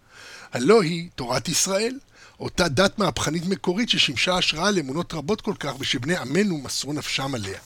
הלא 0.52 0.82
היא 0.82 1.08
תורת 1.14 1.48
ישראל, 1.48 1.98
אותה 2.40 2.68
דת 2.68 2.98
מהפכנית 2.98 3.46
מקורית 3.46 3.88
ששימשה 3.88 4.36
השראה 4.36 4.70
לאמונות 4.70 5.14
רבות 5.14 5.40
כל 5.40 5.54
כך 5.60 5.72
ושבני 5.80 6.16
עמנו 6.16 6.58
מסרו 6.58 6.92
נפשם 6.92 7.34
עליה. 7.34 7.58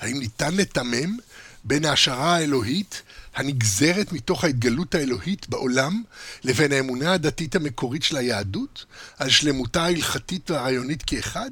האם 0.00 0.18
ניתן 0.18 0.54
לתמם 0.54 1.16
בין 1.64 1.84
ההשערה 1.84 2.36
האלוהית 2.36 3.02
הנגזרת 3.34 4.12
מתוך 4.12 4.44
ההתגלות 4.44 4.94
האלוהית 4.94 5.48
בעולם 5.48 6.02
לבין 6.44 6.72
האמונה 6.72 7.12
הדתית 7.12 7.56
המקורית 7.56 8.02
של 8.02 8.16
היהדות 8.16 8.84
על 9.18 9.30
שלמותה 9.30 9.82
ההלכתית 9.84 10.50
והרעיונית 10.50 11.02
כאחד? 11.02 11.50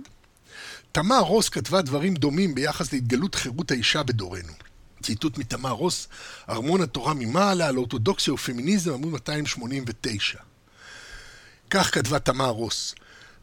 תמר 0.92 1.20
רוס 1.20 1.48
כתבה 1.48 1.82
דברים 1.82 2.14
דומים 2.14 2.54
ביחס 2.54 2.92
להתגלות 2.92 3.34
חירות 3.34 3.70
האישה 3.70 4.02
בדורנו. 4.02 4.52
ציטוט 5.02 5.38
מתמר 5.38 5.70
רוס, 5.70 6.08
ארמון 6.48 6.80
התורה 6.80 7.14
ממעלה 7.14 7.68
על 7.68 7.76
אורתודוקסיה 7.76 8.34
ופמיניזם, 8.34 8.92
עמוד 8.92 9.12
289. 9.12 10.38
כך 11.70 11.94
כתבה 11.94 12.18
תמר 12.18 12.48
רוס: 12.48 12.94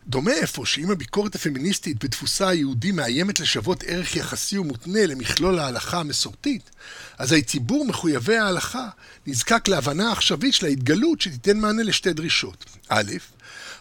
דומה 0.08 0.32
אפוא 0.44 0.66
שאם 0.66 0.92
הביקורת 0.92 1.36
הפמיניסטית 1.36 2.04
בתפוסה 2.04 2.48
היהודי 2.48 2.92
מאיימת 2.92 3.40
לשוות 3.40 3.84
ערך 3.88 4.16
יחסי 4.16 4.58
ומותנה 4.58 5.06
למכלול 5.06 5.60
ההלכה 5.60 6.00
המסורתית, 6.00 6.70
אזי 7.18 7.42
ציבור 7.42 7.86
מחויבי 7.86 8.38
ההלכה 8.38 8.88
נזקק 9.28 9.68
להבנה 9.68 10.12
עכשווית 10.12 10.54
של 10.54 10.66
ההתגלות 10.66 11.22
שתיתן 11.22 11.58
מענה 11.58 11.84
לשתי 11.84 12.14
דרישות. 12.14 12.66
א', 12.90 13.12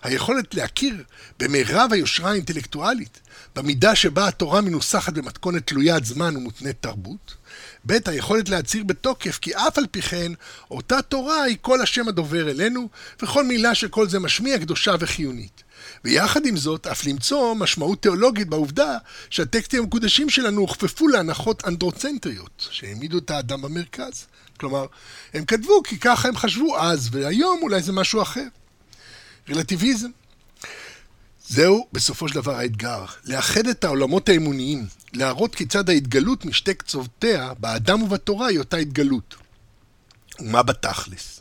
היכולת 0.02 0.54
להכיר 0.54 1.02
במרב 1.38 1.92
היושרה 1.92 2.30
האינטלקטואלית, 2.30 3.20
במידה 3.56 3.94
שבה 3.94 4.28
התורה 4.28 4.60
מנוסחת 4.60 5.12
במתכונת 5.12 5.66
תלוית 5.66 6.04
זמן 6.04 6.36
ומותנית 6.36 6.76
תרבות, 6.80 7.34
ב', 7.86 7.92
היכולת 8.06 8.48
להצהיר 8.48 8.84
בתוקף 8.84 9.38
כי 9.38 9.54
אף 9.54 9.78
על 9.78 9.86
פי 9.90 10.02
כן, 10.02 10.32
אותה 10.70 11.02
תורה 11.02 11.42
היא 11.42 11.56
כל 11.60 11.80
השם 11.80 12.08
הדובר 12.08 12.50
אלינו, 12.50 12.88
וכל 13.22 13.44
מילה 13.44 13.74
שכל 13.74 14.08
זה 14.08 14.18
משמיע 14.18 14.58
קדושה 14.58 14.94
וחיונית. 15.00 15.61
ויחד 16.04 16.46
עם 16.46 16.56
זאת, 16.56 16.86
אף 16.86 17.04
למצוא 17.04 17.54
משמעות 17.54 18.02
תיאולוגית 18.02 18.48
בעובדה 18.48 18.98
שהטקסטים 19.30 19.82
המקודשים 19.82 20.30
שלנו 20.30 20.60
הוכפפו 20.60 21.08
להנחות 21.08 21.64
אנדרוצנטריות, 21.66 22.68
שהעמידו 22.70 23.18
את 23.18 23.30
האדם 23.30 23.62
במרכז. 23.62 24.26
כלומר, 24.56 24.86
הם 25.34 25.44
כתבו 25.44 25.82
כי 25.82 25.98
ככה 25.98 26.28
הם 26.28 26.36
חשבו 26.36 26.78
אז, 26.78 27.08
והיום 27.12 27.58
אולי 27.62 27.82
זה 27.82 27.92
משהו 27.92 28.22
אחר. 28.22 28.46
רלטיביזם. 29.50 30.08
זהו 31.48 31.86
בסופו 31.92 32.28
של 32.28 32.34
דבר 32.34 32.54
האתגר, 32.54 33.04
לאחד 33.24 33.66
את 33.66 33.84
העולמות 33.84 34.28
האמוניים, 34.28 34.86
להראות 35.12 35.54
כיצד 35.54 35.90
ההתגלות 35.90 36.44
משתי 36.44 36.74
קצותיה, 36.74 37.52
באדם 37.58 38.02
ובתורה, 38.02 38.46
היא 38.46 38.58
אותה 38.58 38.76
התגלות. 38.76 39.34
ומה 40.40 40.62
בתכלס? 40.62 41.40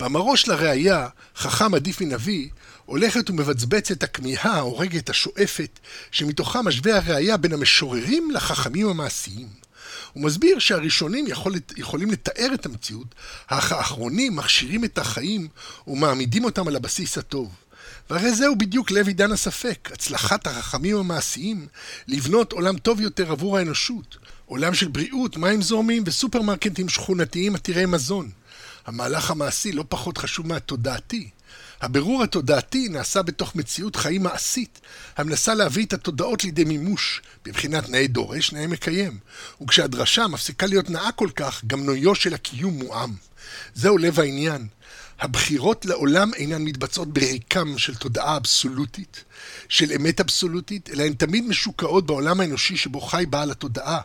מאמרו 0.00 0.36
של 0.36 0.52
הראייה, 0.52 1.08
חכם 1.36 1.74
עדיף 1.74 2.00
מנביא, 2.00 2.48
הולכת 2.88 3.30
ומבצבצת 3.30 4.02
הכמיהה 4.02 4.52
ההורגת 4.52 5.10
השואפת, 5.10 5.78
שמתוכה 6.10 6.62
משווה 6.62 6.96
הראייה 6.96 7.36
בין 7.36 7.52
המשוררים 7.52 8.30
לחכמים 8.30 8.88
המעשיים. 8.88 9.48
הוא 10.12 10.24
מסביר 10.24 10.58
שהראשונים 10.58 11.26
יכול, 11.26 11.54
יכולים 11.76 12.10
לתאר 12.10 12.50
את 12.54 12.66
המציאות, 12.66 13.14
אך 13.46 13.72
האחרונים 13.72 14.36
מכשירים 14.36 14.84
את 14.84 14.98
החיים 14.98 15.48
ומעמידים 15.86 16.44
אותם 16.44 16.68
על 16.68 16.76
הבסיס 16.76 17.18
הטוב. 17.18 17.54
והרי 18.10 18.34
זהו 18.34 18.56
בדיוק 18.56 18.90
לב 18.90 19.06
עידן 19.06 19.32
הספק, 19.32 19.88
הצלחת 19.92 20.46
החכמים 20.46 20.96
המעשיים 20.96 21.66
לבנות 22.06 22.52
עולם 22.52 22.78
טוב 22.78 23.00
יותר 23.00 23.32
עבור 23.32 23.58
האנושות, 23.58 24.16
עולם 24.46 24.74
של 24.74 24.88
בריאות, 24.88 25.36
מים 25.36 25.62
זורמים 25.62 26.02
וסופרמרקטים 26.06 26.88
שכונתיים 26.88 27.54
עתירי 27.54 27.86
מזון. 27.86 28.30
המהלך 28.86 29.30
המעשי 29.30 29.72
לא 29.72 29.84
פחות 29.88 30.18
חשוב 30.18 30.46
מהתודעתי. 30.46 31.30
הבירור 31.80 32.22
התודעתי 32.22 32.88
נעשה 32.88 33.22
בתוך 33.22 33.56
מציאות 33.56 33.96
חיים 33.96 34.22
מעשית, 34.22 34.80
המנסה 35.16 35.54
להביא 35.54 35.86
את 35.86 35.92
התודעות 35.92 36.44
לידי 36.44 36.64
מימוש, 36.64 37.22
בבחינת 37.44 37.88
נאה 37.88 38.06
דורש, 38.06 38.52
נאה 38.52 38.66
מקיים. 38.66 39.18
וכשהדרשה 39.62 40.26
מפסיקה 40.26 40.66
להיות 40.66 40.90
נאה 40.90 41.12
כל 41.12 41.28
כך, 41.36 41.64
גם 41.66 41.84
נויו 41.84 42.14
של 42.14 42.34
הקיום 42.34 42.74
מועם. 42.74 43.14
זהו 43.74 43.98
לב 43.98 44.20
העניין. 44.20 44.66
הבחירות 45.20 45.84
לעולם 45.84 46.34
אינן 46.34 46.62
מתבצעות 46.62 47.12
בריקם 47.12 47.78
של 47.78 47.94
תודעה 47.94 48.36
אבסולוטית, 48.36 49.24
של 49.68 49.92
אמת 49.92 50.20
אבסולוטית, 50.20 50.90
אלא 50.90 51.02
הן 51.02 51.12
תמיד 51.12 51.44
משוקעות 51.44 52.06
בעולם 52.06 52.40
האנושי 52.40 52.76
שבו 52.76 53.00
חי 53.00 53.24
בעל 53.30 53.50
התודעה. 53.50 54.00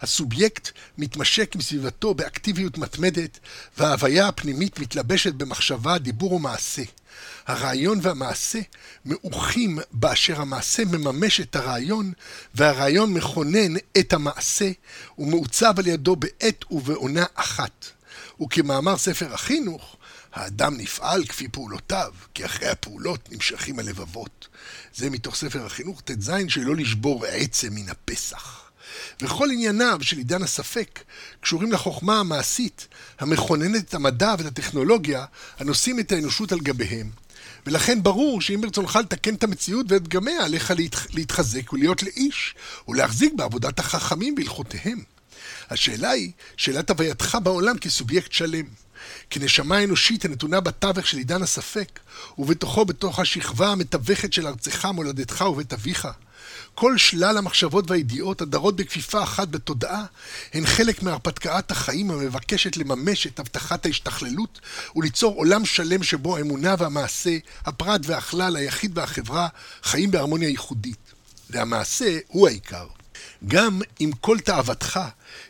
הסובייקט 0.00 0.70
מתמשק 0.98 1.54
עם 1.54 1.60
סביבתו 1.60 2.14
באקטיביות 2.14 2.78
מתמדת, 2.78 3.38
וההוויה 3.78 4.28
הפנימית 4.28 4.78
מתלבשת 4.78 5.34
במחשבה, 5.34 5.98
דיבור 5.98 6.32
ומעשה. 6.32 6.82
הרעיון 7.50 7.98
והמעשה 8.02 8.60
מאוחים 9.04 9.78
באשר 9.92 10.40
המעשה 10.40 10.84
מממש 10.84 11.40
את 11.40 11.56
הרעיון, 11.56 12.12
והרעיון 12.54 13.12
מכונן 13.14 13.76
את 13.98 14.12
המעשה, 14.12 14.70
ומעוצב 15.18 15.74
על 15.78 15.86
ידו 15.86 16.16
בעת 16.16 16.64
ובעונה 16.70 17.24
אחת. 17.34 17.86
וכמאמר 18.42 18.96
ספר 18.96 19.34
החינוך, 19.34 19.96
האדם 20.32 20.76
נפעל 20.76 21.24
כפי 21.24 21.48
פעולותיו, 21.48 22.12
כי 22.34 22.44
אחרי 22.44 22.68
הפעולות 22.68 23.32
נמשכים 23.32 23.78
הלבבות. 23.78 24.48
זה 24.94 25.10
מתוך 25.10 25.36
ספר 25.36 25.66
החינוך 25.66 26.00
ט"ז 26.00 26.32
שלא 26.48 26.76
לשבור 26.76 27.26
עצם 27.26 27.68
מן 27.74 27.88
הפסח. 27.88 28.70
וכל 29.22 29.50
ענייניו 29.50 29.98
של 30.02 30.16
עידן 30.16 30.42
הספק 30.42 31.00
קשורים 31.40 31.72
לחוכמה 31.72 32.20
המעשית 32.20 32.88
המכוננת 33.18 33.88
את 33.88 33.94
המדע 33.94 34.34
ואת 34.38 34.46
הטכנולוגיה 34.46 35.24
הנושאים 35.58 36.00
את 36.00 36.12
האנושות 36.12 36.52
על 36.52 36.60
גביהם. 36.60 37.10
ולכן 37.66 38.02
ברור 38.02 38.40
שאם 38.40 38.60
ברצונך 38.60 38.98
לתקן 39.02 39.34
את 39.34 39.44
המציאות 39.44 39.86
ואת 39.88 40.04
פגמיה, 40.04 40.44
עליך 40.44 40.72
להתחזק 41.14 41.72
ולהיות 41.72 42.02
לאיש, 42.02 42.54
ולהחזיק 42.88 43.32
בעבודת 43.36 43.78
החכמים 43.78 44.34
והלכותיהם. 44.36 45.02
השאלה 45.70 46.10
היא 46.10 46.32
שאלת 46.56 46.90
הווייתך 46.90 47.38
בעולם 47.42 47.78
כסובייקט 47.78 48.32
שלם. 48.32 48.64
כנשמה 49.30 49.84
אנושית 49.84 50.24
הנתונה 50.24 50.60
בתווך 50.60 51.06
של 51.06 51.16
עידן 51.16 51.42
הספק, 51.42 52.00
ובתוכו 52.38 52.84
בתוך 52.84 53.18
השכבה 53.18 53.68
המתווכת 53.68 54.32
של 54.32 54.46
ארצך, 54.46 54.84
מולדתך 54.84 55.44
ובית 55.50 55.72
אביך. 55.72 56.08
כל 56.80 56.98
שלל 56.98 57.38
המחשבות 57.38 57.90
והידיעות 57.90 58.40
הדרות 58.40 58.76
בכפיפה 58.76 59.22
אחת 59.22 59.48
בתודעה, 59.48 60.04
הן 60.54 60.66
חלק 60.66 61.02
מהרפתקאת 61.02 61.70
החיים 61.70 62.10
המבקשת 62.10 62.76
לממש 62.76 63.26
את 63.26 63.38
הבטחת 63.38 63.86
ההשתכללות 63.86 64.60
וליצור 64.96 65.34
עולם 65.34 65.64
שלם 65.64 66.02
שבו 66.02 66.36
האמונה 66.36 66.74
והמעשה, 66.78 67.38
הפרט 67.66 68.00
והכלל, 68.04 68.56
היחיד 68.56 68.98
והחברה, 68.98 69.48
חיים 69.82 70.10
בהרמוניה 70.10 70.48
ייחודית. 70.48 71.12
והמעשה 71.50 72.18
הוא 72.28 72.48
העיקר. 72.48 72.86
גם 73.48 73.80
אם 74.00 74.10
כל 74.20 74.38
תאוותך 74.38 75.00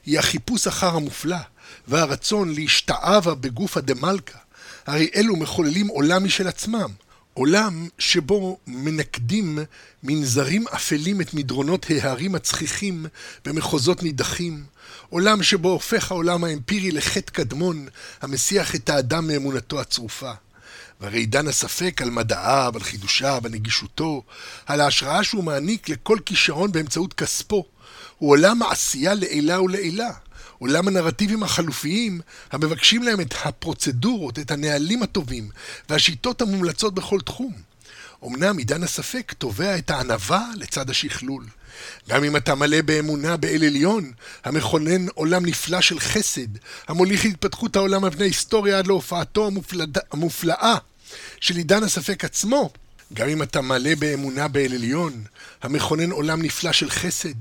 היא 0.06 0.18
החיפוש 0.18 0.66
אחר 0.66 0.96
המופלא, 0.96 1.38
והרצון 1.88 2.54
להשתאבה 2.54 3.34
בגופא 3.34 3.80
דמלכא, 3.80 4.38
הרי 4.86 5.10
אלו 5.14 5.36
מחוללים 5.36 5.88
עולם 5.88 6.24
משל 6.24 6.48
עצמם, 6.48 6.90
עולם 7.40 7.88
שבו 7.98 8.58
מנקדים 8.66 9.58
מנזרים 10.02 10.68
אפלים 10.68 11.20
את 11.20 11.34
מדרונות 11.34 11.86
ההרים 11.90 12.34
הצחיחים 12.34 13.06
במחוזות 13.44 14.02
נידחים, 14.02 14.64
עולם 15.08 15.42
שבו 15.42 15.68
הופך 15.68 16.10
העולם 16.10 16.44
האמפירי 16.44 16.90
לחטא 16.90 17.32
קדמון 17.32 17.88
המסיח 18.22 18.74
את 18.74 18.90
האדם 18.90 19.26
מאמונתו 19.26 19.80
הצרופה. 19.80 20.32
והרי 21.00 21.18
עידן 21.18 21.48
הספק 21.48 22.02
על 22.02 22.10
מדעיו, 22.10 22.72
על 22.74 22.82
חידושיו, 22.82 23.42
על 23.44 23.50
נגישותו, 23.50 24.22
על 24.66 24.80
ההשראה 24.80 25.24
שהוא 25.24 25.44
מעניק 25.44 25.88
לכל 25.88 26.18
כישרון 26.26 26.72
באמצעות 26.72 27.12
כספו, 27.12 27.64
הוא 28.18 28.30
עולם 28.30 28.62
העשייה 28.62 29.14
לעילה 29.14 29.62
ולעילה. 29.62 30.10
עולם 30.60 30.88
הנרטיבים 30.88 31.42
החלופיים 31.42 32.20
המבקשים 32.52 33.02
להם 33.02 33.20
את 33.20 33.34
הפרוצדורות, 33.44 34.38
את 34.38 34.50
הנהלים 34.50 35.02
הטובים 35.02 35.48
והשיטות 35.88 36.42
המומלצות 36.42 36.94
בכל 36.94 37.20
תחום. 37.20 37.52
אמנם 38.26 38.58
עידן 38.58 38.82
הספק 38.82 39.32
תובע 39.38 39.78
את 39.78 39.90
הענווה 39.90 40.46
לצד 40.56 40.90
השכלול. 40.90 41.44
גם 42.08 42.24
אם 42.24 42.36
אתה 42.36 42.54
מלא 42.54 42.82
באמונה 42.82 43.36
באל 43.36 43.64
עליון, 43.64 44.12
המכונן 44.44 45.08
עולם 45.08 45.46
נפלא 45.46 45.80
של 45.80 46.00
חסד, 46.00 46.56
המוליך 46.88 47.24
התפתחות 47.24 47.76
העולם 47.76 48.04
על 48.04 48.10
פני 48.10 48.24
היסטוריה 48.24 48.78
עד 48.78 48.86
להופעתו 48.86 49.46
המופלד... 49.46 49.98
המופלאה 50.12 50.76
של 51.40 51.56
עידן 51.56 51.82
הספק 51.82 52.24
עצמו, 52.24 52.70
גם 53.14 53.28
אם 53.28 53.42
אתה 53.42 53.60
מלא 53.60 53.94
באמונה 53.94 54.48
באל 54.48 54.72
עליון, 54.74 55.24
המכונן 55.62 56.10
עולם 56.10 56.42
נפלא 56.42 56.72
של 56.72 56.90
חסד, 56.90 57.34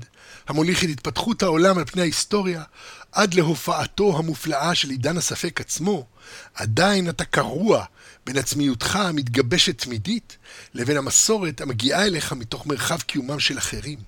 המוליך 0.48 0.84
את 0.84 0.88
התפתחות 0.88 1.42
העולם 1.42 1.78
על 1.78 1.84
פני 1.84 2.02
ההיסטוריה, 2.02 2.62
עד 3.12 3.34
להופעתו 3.34 4.18
המופלאה 4.18 4.74
של 4.74 4.90
עידן 4.90 5.16
הספק 5.16 5.60
עצמו, 5.60 6.06
עדיין 6.54 7.08
אתה 7.08 7.24
קרוע 7.24 7.84
בין 8.26 8.38
עצמיותך 8.38 8.96
המתגבשת 8.96 9.78
תמידית, 9.82 10.36
לבין 10.74 10.96
המסורת 10.96 11.60
המגיעה 11.60 12.04
אליך 12.06 12.32
מתוך 12.32 12.66
מרחב 12.66 13.00
קיומם 13.00 13.40
של 13.40 13.58
אחרים. 13.58 13.98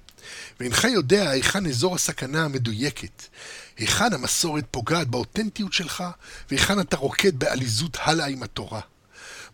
ואינך 0.60 0.84
יודע 0.84 1.30
היכן 1.30 1.66
אזור 1.66 1.94
הסכנה 1.94 2.44
המדויקת, 2.44 3.22
היכן 3.78 4.12
המסורת 4.12 4.64
פוגעת 4.70 5.08
באותנטיות 5.08 5.72
שלך, 5.72 6.04
והיכן 6.50 6.80
אתה 6.80 6.96
רוקד 6.96 7.38
בעליזות 7.38 7.96
הלאה 8.00 8.26
עם 8.26 8.42
התורה. 8.42 8.80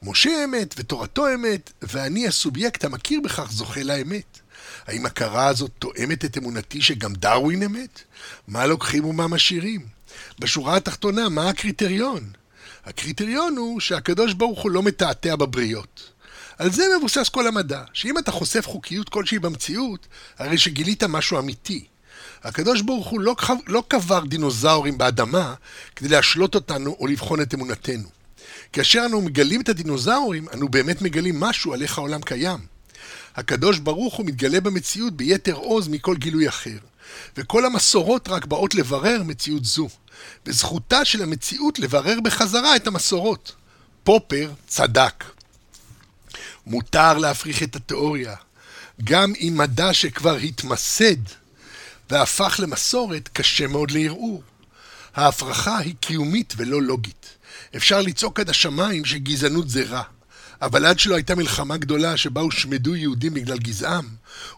משה 0.03 0.45
אמת 0.45 0.75
ותורתו 0.79 1.35
אמת, 1.35 1.73
ואני 1.83 2.29
הסובייקט 2.29 2.85
המכיר 2.85 3.21
בכך 3.25 3.53
זוכה 3.53 3.83
לאמת. 3.83 4.41
האם 4.89 5.07
הכרה 5.07 5.47
הזאת 5.47 5.71
תואמת 5.79 6.25
את 6.25 6.39
אמונתי 6.39 6.83
שגם 6.83 7.13
דרווין 7.13 7.63
אמת? 7.63 8.03
מה 8.49 8.67
לוקחים 8.67 9.05
ומה 9.05 9.27
משאירים? 9.27 9.87
בשורה 10.39 10.77
התחתונה, 10.77 11.29
מה 11.29 11.49
הקריטריון? 11.49 12.31
הקריטריון 12.85 13.57
הוא 13.57 13.81
שהקדוש 13.81 14.33
ברוך 14.33 14.63
הוא 14.63 14.71
לא 14.71 14.83
מתעתע 14.83 15.37
בבריות. 15.37 16.13
על 16.59 16.73
זה 16.73 16.85
מבוסס 16.99 17.29
כל 17.29 17.47
המדע, 17.47 17.83
שאם 17.93 18.19
אתה 18.19 18.33
חושף 18.33 18.67
חוקיות 18.67 19.09
כלשהי 19.09 19.39
במציאות, 19.39 20.07
הרי 20.39 20.59
שגילית 20.59 21.05
משהו 21.05 21.39
אמיתי. 21.39 21.87
הקדוש 22.43 22.81
ברוך 22.81 23.09
הוא 23.09 23.21
לא, 23.21 23.37
לא 23.67 23.83
קבר 23.89 24.25
דינוזאורים 24.25 24.99
באדמה 24.99 25.55
כדי 25.97 26.09
להשלות 26.09 26.55
אותנו 26.55 26.97
או 27.01 27.07
לבחון 27.07 27.41
את 27.41 27.55
אמונתנו. 27.55 28.09
כאשר 28.73 29.03
אנו 29.07 29.21
מגלים 29.21 29.61
את 29.61 29.69
הדינוזאורים, 29.69 30.47
אנו 30.55 30.69
באמת 30.69 31.03
מגלים 31.03 31.41
משהו 31.41 31.75
על 31.75 31.83
איך 31.83 31.99
העולם 31.99 32.23
קיים. 32.23 32.78
הקדוש 33.39 33.79
ברוך 33.79 34.15
הוא 34.15 34.27
מתגלה 34.27 34.61
במציאות 34.61 35.17
ביתר 35.17 35.55
עוז 35.55 35.89
מכל 35.89 36.17
גילוי 36.17 36.49
אחר, 36.49 36.79
וכל 37.37 37.65
המסורות 37.65 38.29
רק 38.29 38.45
באות 38.45 38.75
לברר 38.75 39.23
מציאות 39.23 39.65
זו. 39.65 39.89
וזכותה 40.47 41.05
של 41.05 41.23
המציאות 41.23 41.79
לברר 41.79 42.21
בחזרה 42.25 42.77
את 42.77 42.87
המסורות. 42.87 43.55
פופר 44.05 44.53
צדק. 44.67 45.25
מותר 46.67 47.19
להפריך 47.19 47.63
את 47.63 47.77
התיאוריה, 47.77 48.35
גם 49.05 49.33
אם 49.41 49.55
מדע 49.57 49.95
שכבר 49.95 50.37
התמסד 50.37 51.23
והפך 52.11 52.61
למסורת, 52.63 53.29
קשה 53.33 53.67
מאוד 53.67 53.91
לערעור. 53.91 54.43
ההפרחה 55.15 55.79
היא 55.79 55.95
קיומית 56.01 56.55
ולא 56.57 56.83
לוגית. 56.83 57.27
אפשר 57.77 58.01
לצעוק 58.01 58.41
עד 58.41 58.51
השמיים 58.51 59.05
שגזענות 59.05 59.69
זה 59.69 59.83
רע. 59.83 60.03
אבל 60.63 60.85
עד 60.87 60.99
שלא 60.99 61.15
הייתה 61.15 61.35
מלחמה 61.35 61.77
גדולה 61.77 62.17
שבה 62.17 62.41
הושמדו 62.41 62.97
יהודים 62.97 63.35
בגלל 63.35 63.59
גזעם, 63.59 64.09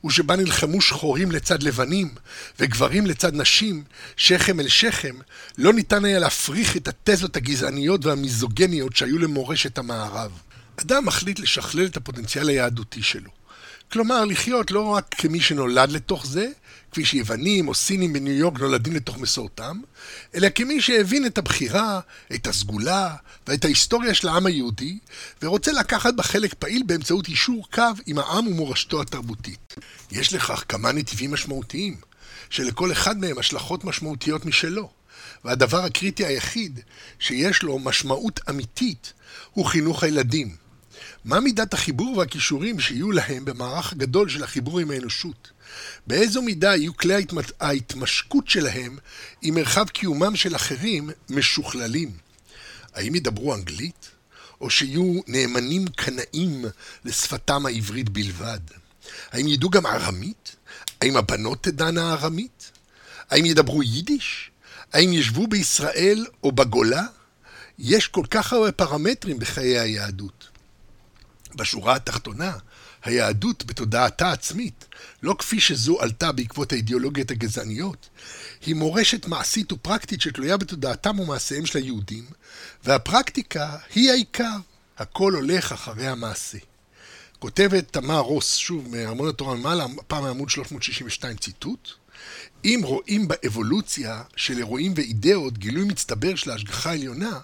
ושבה 0.05 0.37
נלחמו 0.37 0.81
שחורים 0.81 1.33
לצד 1.33 1.63
לבנים, 1.63 2.15
וגברים 2.61 3.07
לצד 3.07 3.35
נשים, 3.35 3.85
שכם 4.17 4.61
אל 4.61 4.69
שכם, 4.69 5.15
לא 5.59 5.73
ניתן 5.73 6.05
היה 6.05 6.19
להפריך 6.19 6.77
את 6.77 6.89
התזות 6.89 7.37
הגזעניות 7.37 8.05
והמיזוגניות 8.05 8.97
שהיו 8.97 9.19
למורשת 9.19 9.79
המערב. 9.79 10.31
אדם 10.77 11.07
מחליט 11.07 11.39
לשכלל 11.39 11.87
את 11.87 11.97
הפוטנציאל 11.97 12.49
היהדותי 12.49 13.03
שלו. 13.03 13.31
כלומר, 13.93 14.25
לחיות 14.25 14.71
לא 14.71 14.87
רק 14.87 15.15
כמי 15.19 15.41
שנולד 15.41 15.93
לתוך 15.93 16.27
זה, 16.27 16.49
כפי 16.93 17.05
שיוונים 17.05 17.69
או 17.69 17.75
סינים 17.75 18.13
בניו 18.13 18.33
יורק 18.33 18.61
נולדים 18.61 18.95
לתוך 18.95 19.19
מסורתם, 19.19 19.81
אלא 20.35 20.49
כמי 20.55 20.81
שהבין 20.81 21.27
את 21.27 21.39
הבחירה, 21.39 22.01
את 22.35 22.47
הסגולה 22.47 23.17
ואת 23.47 23.65
ההיסטוריה 23.65 24.15
של 24.15 24.29
העם 24.29 24.47
היהודי, 24.47 24.99
ורוצה 25.43 25.73
לקחת 25.73 26.15
בה 26.15 26.23
חלק 26.23 26.55
פעיל 26.55 26.83
באמצעות 26.87 27.29
יישור 27.29 27.67
קו 27.73 27.83
עם 28.07 28.19
העם 28.19 28.47
ומורשתו 28.47 29.03
התרבותית. 29.03 29.75
יש 30.11 30.33
לכך 30.33 30.65
כמה 30.69 30.93
נתיבים 30.93 31.33
משמעותיים, 31.33 31.97
שלכל 32.51 32.93
אחד 32.93 33.19
מהם 33.19 33.39
השלכות 33.39 33.85
משמעותיות 33.85 34.47
משלו, 34.47 34.91
והדבר 35.45 35.85
הקריטי 35.85 36.27
היחיד 36.27 36.81
שיש 37.19 37.63
לו 37.63 37.79
משמעות 37.79 38.41
אמיתית 38.51 39.13
הוא 39.53 39.67
חינוך 39.67 40.03
הילדים. 40.03 40.57
מה 41.25 41.41
מידת 41.41 41.75
החיבור 41.75 42.17
והכישורים 42.17 42.81
שיהיו 42.81 43.13
להם 43.13 43.45
במערך 43.45 43.93
הגדול 43.93 44.29
של 44.29 44.45
החיבור 44.45 44.81
עם 44.81 44.91
האנושות? 44.91 45.51
באיזו 46.07 46.43
מידה 46.43 46.77
יהיו 46.77 46.97
כלי 46.97 47.15
ההתמשקות 47.61 48.49
שלהם 48.49 48.99
עם 49.43 49.55
מרחב 49.55 49.89
קיומם 49.89 50.37
של 50.37 50.57
אחרים 50.57 51.11
משוכללים? 51.31 52.11
האם 52.95 53.15
ידברו 53.15 53.55
אנגלית? 53.55 54.11
או 54.61 54.71
שיהיו 54.71 55.21
נאמנים 55.27 55.89
קנאים 55.89 56.65
לשפתם 57.05 57.67
העברית 57.67 58.09
בלבד? 58.09 58.61
האם 59.33 59.49
ידעו 59.49 59.71
גם 59.71 59.87
ארמית? 59.87 60.57
האם 61.01 61.17
הבנות 61.17 61.63
תדענה 61.63 62.13
ארמית? 62.13 62.71
האם 63.31 63.47
ידברו 63.47 63.83
יידיש? 63.83 64.51
האם 64.93 65.13
ישבו 65.13 65.47
בישראל 65.47 66.27
או 66.43 66.53
בגולה? 66.53 67.03
יש 67.79 68.09
כל 68.09 68.25
כך 68.31 68.53
הרבה 68.53 68.73
פרמטרים 68.73 69.39
בחיי 69.39 69.79
היהדות. 69.79 70.49
בשורה 71.55 71.95
התחתונה, 71.97 72.53
היהדות 73.05 73.65
בתודעתה 73.65 74.33
עצמית, 74.33 74.85
לא 75.23 75.35
כפי 75.39 75.61
שזו 75.61 76.01
עלתה 76.01 76.33
בעקבות 76.33 76.73
האידיאולוגיות 76.73 77.31
הגזעניות, 77.31 78.09
היא 78.67 78.75
מורשת 78.75 79.27
מעשית 79.27 79.73
ופרקטית 79.73 80.21
שתלויה 80.21 80.57
בתודעתם 80.57 81.21
ומעשיהם 81.21 81.67
של 81.67 81.79
היהודים, 81.79 82.25
והפרקטיקה 82.85 83.77
היא 83.95 84.11
העיקר. 84.11 84.57
הכל 84.99 85.35
הולך 85.35 85.73
אחרי 85.73 86.07
המעשה. 86.07 86.59
כותבת 87.39 87.93
תמר 87.93 88.19
רוס, 88.19 88.57
שוב 88.57 88.89
מארמון 88.89 89.29
התורה 89.29 89.55
ממעלה, 89.55 89.87
פעם 90.07 90.23
מעמוד 90.23 90.51
362 90.51 91.37
ציטוט, 91.37 91.91
אם 92.65 92.81
רואים 92.85 93.29
באבולוציה 93.29 94.23
של 94.37 94.59
אירועים 94.59 94.93
ואידאות 94.97 95.59
גילוי 95.59 95.85
מצטבר 95.85 96.35
של 96.35 96.51
ההשגחה 96.51 96.91
העליונה, 96.91 97.41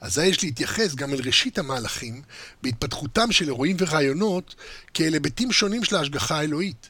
אזי 0.00 0.26
יש 0.26 0.42
להתייחס 0.42 0.94
גם 0.94 1.14
אל 1.14 1.20
ראשית 1.24 1.58
המהלכים 1.58 2.22
בהתפתחותם 2.62 3.32
של 3.32 3.44
אירועים 3.44 3.76
ורעיונות 3.78 4.54
כאל 4.94 5.12
היבטים 5.12 5.52
שונים 5.52 5.84
של 5.84 5.96
ההשגחה 5.96 6.38
האלוהית. 6.38 6.89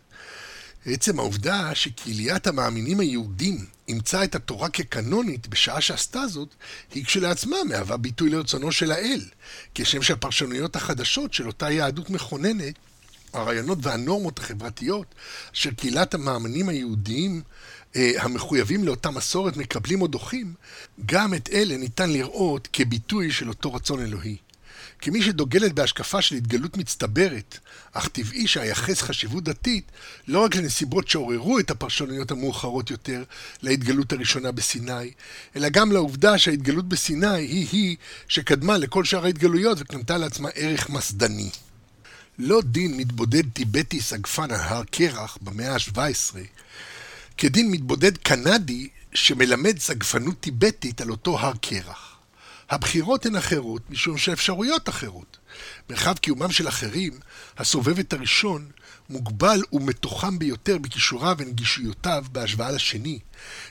עצם 0.86 1.18
העובדה 1.18 1.74
שקהיליית 1.74 2.46
המאמינים 2.46 3.00
היהודים 3.00 3.66
אימצה 3.88 4.24
את 4.24 4.34
התורה 4.34 4.68
כקנונית 4.68 5.48
בשעה 5.48 5.80
שעשתה 5.80 6.26
זאת, 6.26 6.48
היא 6.94 7.04
כשלעצמה 7.04 7.56
מהווה 7.68 7.96
ביטוי 7.96 8.30
לרצונו 8.30 8.72
של 8.72 8.92
האל, 8.92 9.20
כשם 9.74 10.02
שהפרשנויות 10.02 10.76
החדשות 10.76 11.34
של 11.34 11.46
אותה 11.46 11.70
יהדות 11.70 12.10
מכוננת 12.10 12.74
הרעיונות 13.32 13.78
והנורמות 13.82 14.38
החברתיות 14.38 15.14
אשר 15.54 15.70
קהילת 15.70 16.14
המאמנים 16.14 16.68
היהודיים 16.68 17.42
אה, 17.96 18.12
המחויבים 18.18 18.84
לאותה 18.84 19.10
מסורת 19.10 19.56
מקבלים 19.56 20.02
או 20.02 20.06
דוחים, 20.06 20.54
גם 21.06 21.34
את 21.34 21.48
אלה 21.52 21.76
ניתן 21.76 22.10
לראות 22.10 22.68
כביטוי 22.72 23.32
של 23.32 23.48
אותו 23.48 23.74
רצון 23.74 24.00
אלוהי. 24.00 24.36
כמי 25.00 25.22
שדוגלת 25.22 25.72
בהשקפה 25.72 26.22
של 26.22 26.36
התגלות 26.36 26.76
מצטברת, 26.76 27.58
אך 27.92 28.08
טבעי 28.08 28.46
שאייחס 28.46 29.02
חשיבות 29.02 29.44
דתית 29.44 29.84
לא 30.28 30.44
רק 30.44 30.56
לנסיבות 30.56 31.08
שעוררו 31.08 31.58
את 31.58 31.70
הפרשנויות 31.70 32.30
המאוחרות 32.30 32.90
יותר 32.90 33.24
להתגלות 33.62 34.12
הראשונה 34.12 34.52
בסיני, 34.52 35.10
אלא 35.56 35.68
גם 35.68 35.92
לעובדה 35.92 36.38
שההתגלות 36.38 36.88
בסיני 36.88 37.26
היא-היא 37.26 37.96
שקדמה 38.28 38.78
לכל 38.78 39.04
שאר 39.04 39.24
ההתגלויות 39.24 39.78
וקנתה 39.80 40.18
לעצמה 40.18 40.48
ערך 40.54 40.90
מסדני. 40.90 41.50
לא 42.38 42.60
דין 42.64 42.96
מתבודד 42.96 43.50
טיבטי 43.52 44.00
סגפן 44.00 44.50
על 44.50 44.60
הר 44.60 44.82
קרח 44.90 45.38
במאה 45.42 45.74
ה-17, 45.74 46.36
כדין 47.38 47.70
מתבודד 47.70 48.16
קנדי 48.16 48.88
שמלמד 49.14 49.78
סגפנות 49.78 50.40
טיבטית 50.40 51.00
על 51.00 51.10
אותו 51.10 51.38
הר 51.38 51.52
קרח. 51.60 52.09
הבחירות 52.70 53.26
הן 53.26 53.36
אחרות 53.36 53.90
משום 53.90 54.18
שהאפשרויות 54.18 54.88
אחרות. 54.88 55.36
מרחב 55.90 56.18
קיומם 56.18 56.52
של 56.52 56.68
אחרים, 56.68 57.20
הסובב 57.58 57.98
את 57.98 58.12
הראשון, 58.12 58.70
מוגבל 59.10 59.62
ומתוחם 59.72 60.38
ביותר 60.38 60.78
בכישוריו 60.78 61.36
ונגישויותיו 61.38 62.24
בהשוואה 62.32 62.70
לשני, 62.70 63.18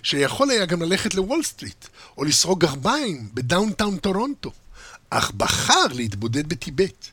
שיכול 0.04 0.50
היה 0.50 0.66
גם 0.66 0.82
ללכת 0.82 1.16
לוול 1.16 1.44
סטריט, 1.44 1.86
או 2.18 2.24
לסרוג 2.24 2.60
גרביים 2.60 3.30
ב 3.34 3.41
downtown 3.41 3.98
טורונטו. 3.98 4.52
אך 5.10 5.32
בחר 5.32 5.88
להתבודד 5.92 6.50
בטיבט. 6.50 7.08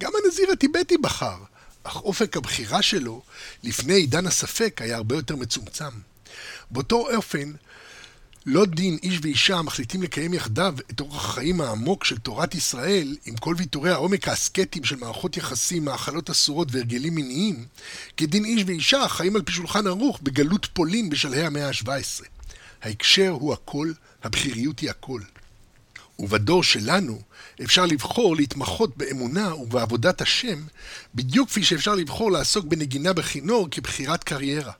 גם 0.00 0.12
הנזיר 0.24 0.50
הטיבטי 0.52 0.98
בחר, 0.98 1.36
אך 1.82 1.96
אופק 1.96 2.36
הבחירה 2.36 2.82
שלו 2.82 3.22
לפני 3.62 3.94
עידן 3.94 4.26
הספק 4.26 4.80
היה 4.82 4.96
הרבה 4.96 5.16
יותר 5.16 5.36
מצומצם. 5.36 5.90
באותו 6.70 7.14
אופן, 7.14 7.52
לא 8.46 8.64
דין 8.64 8.98
איש 9.02 9.18
ואישה 9.22 9.56
המחליטים 9.56 10.02
לקיים 10.02 10.34
יחדיו 10.34 10.74
את 10.90 11.00
אורח 11.00 11.24
החיים 11.24 11.60
העמוק 11.60 12.04
של 12.04 12.18
תורת 12.18 12.54
ישראל, 12.54 13.16
עם 13.24 13.36
כל 13.36 13.54
ויתורי 13.58 13.90
העומק 13.90 14.28
האסקטיים 14.28 14.84
של 14.84 14.96
מערכות 14.96 15.36
יחסים, 15.36 15.84
מאכלות 15.84 16.30
אסורות 16.30 16.68
והרגלים 16.70 17.14
מיניים, 17.14 17.64
כדין 18.16 18.44
איש 18.44 18.62
ואישה 18.66 19.02
החיים 19.02 19.36
על 19.36 19.42
פי 19.42 19.52
שולחן 19.52 19.86
ערוך 19.86 20.18
בגלות 20.22 20.66
פולין 20.72 21.10
בשלהי 21.10 21.46
המאה 21.46 21.68
ה-17. 21.68 22.24
ההקשר 22.82 23.28
הוא 23.28 23.52
הכל, 23.52 23.92
הבכיריות 24.22 24.80
היא 24.80 24.90
הכל. 24.90 25.20
ובדור 26.18 26.64
שלנו 26.64 27.20
אפשר 27.62 27.86
לבחור 27.86 28.36
להתמחות 28.36 28.96
באמונה 28.96 29.54
ובעבודת 29.54 30.20
השם, 30.20 30.64
בדיוק 31.14 31.48
כפי 31.48 31.64
שאפשר 31.64 31.94
לבחור 31.94 32.32
לעסוק 32.32 32.64
בנגינה 32.64 33.12
בכינור 33.12 33.68
כבחירת 33.70 34.24
קריירה. 34.24 34.72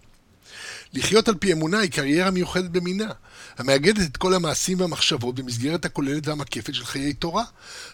לחיות 0.92 1.28
על 1.28 1.34
פי 1.34 1.52
אמונה 1.52 1.78
היא 1.78 1.90
קריירה 1.90 2.30
מיוחדת 2.30 2.70
במינה, 2.70 3.12
המאגדת 3.58 4.10
את 4.10 4.16
כל 4.16 4.34
המעשים 4.34 4.80
והמחשבות 4.80 5.34
במסגרת 5.34 5.84
הכוללת 5.84 6.28
והמקפת 6.28 6.74
של 6.74 6.84
חיי 6.84 7.12
תורה. 7.12 7.44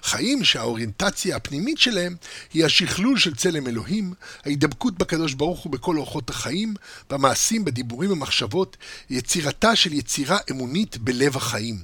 חיים 0.02 0.44
שהאוריינטציה 0.44 1.36
הפנימית 1.36 1.78
שלהם 1.78 2.16
היא 2.54 2.64
השכלול 2.64 3.18
של 3.18 3.34
צלם 3.34 3.66
אלוהים, 3.66 4.14
ההידבקות 4.44 4.98
בקדוש 4.98 5.34
ברוך 5.34 5.60
הוא 5.60 5.72
בכל 5.72 5.96
אורחות 5.96 6.30
החיים, 6.30 6.74
במעשים, 7.10 7.64
בדיבורים 7.64 8.10
ובמחשבות, 8.10 8.76
יצירתה 9.10 9.76
של 9.76 9.92
יצירה 9.92 10.38
אמונית 10.50 10.98
בלב 10.98 11.36
החיים. 11.36 11.78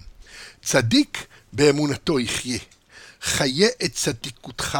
צדיק 0.62 1.26
באמונתו 1.52 2.20
יחיה. 2.20 2.58
חיה 3.22 3.68
את 3.84 3.92
צדיקותך. 3.92 4.78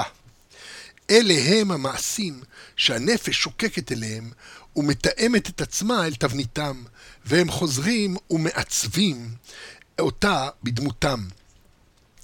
אלה 1.11 1.35
הם 1.35 1.71
המעשים 1.71 2.41
שהנפש 2.77 3.37
שוקקת 3.37 3.93
אליהם 3.93 4.31
ומתאמת 4.77 5.49
את 5.49 5.61
עצמה 5.61 6.07
אל 6.07 6.15
תבניתם, 6.15 6.83
והם 7.25 7.51
חוזרים 7.51 8.17
ומעצבים 8.31 9.35
אותה 9.99 10.49
בדמותם. 10.63 11.25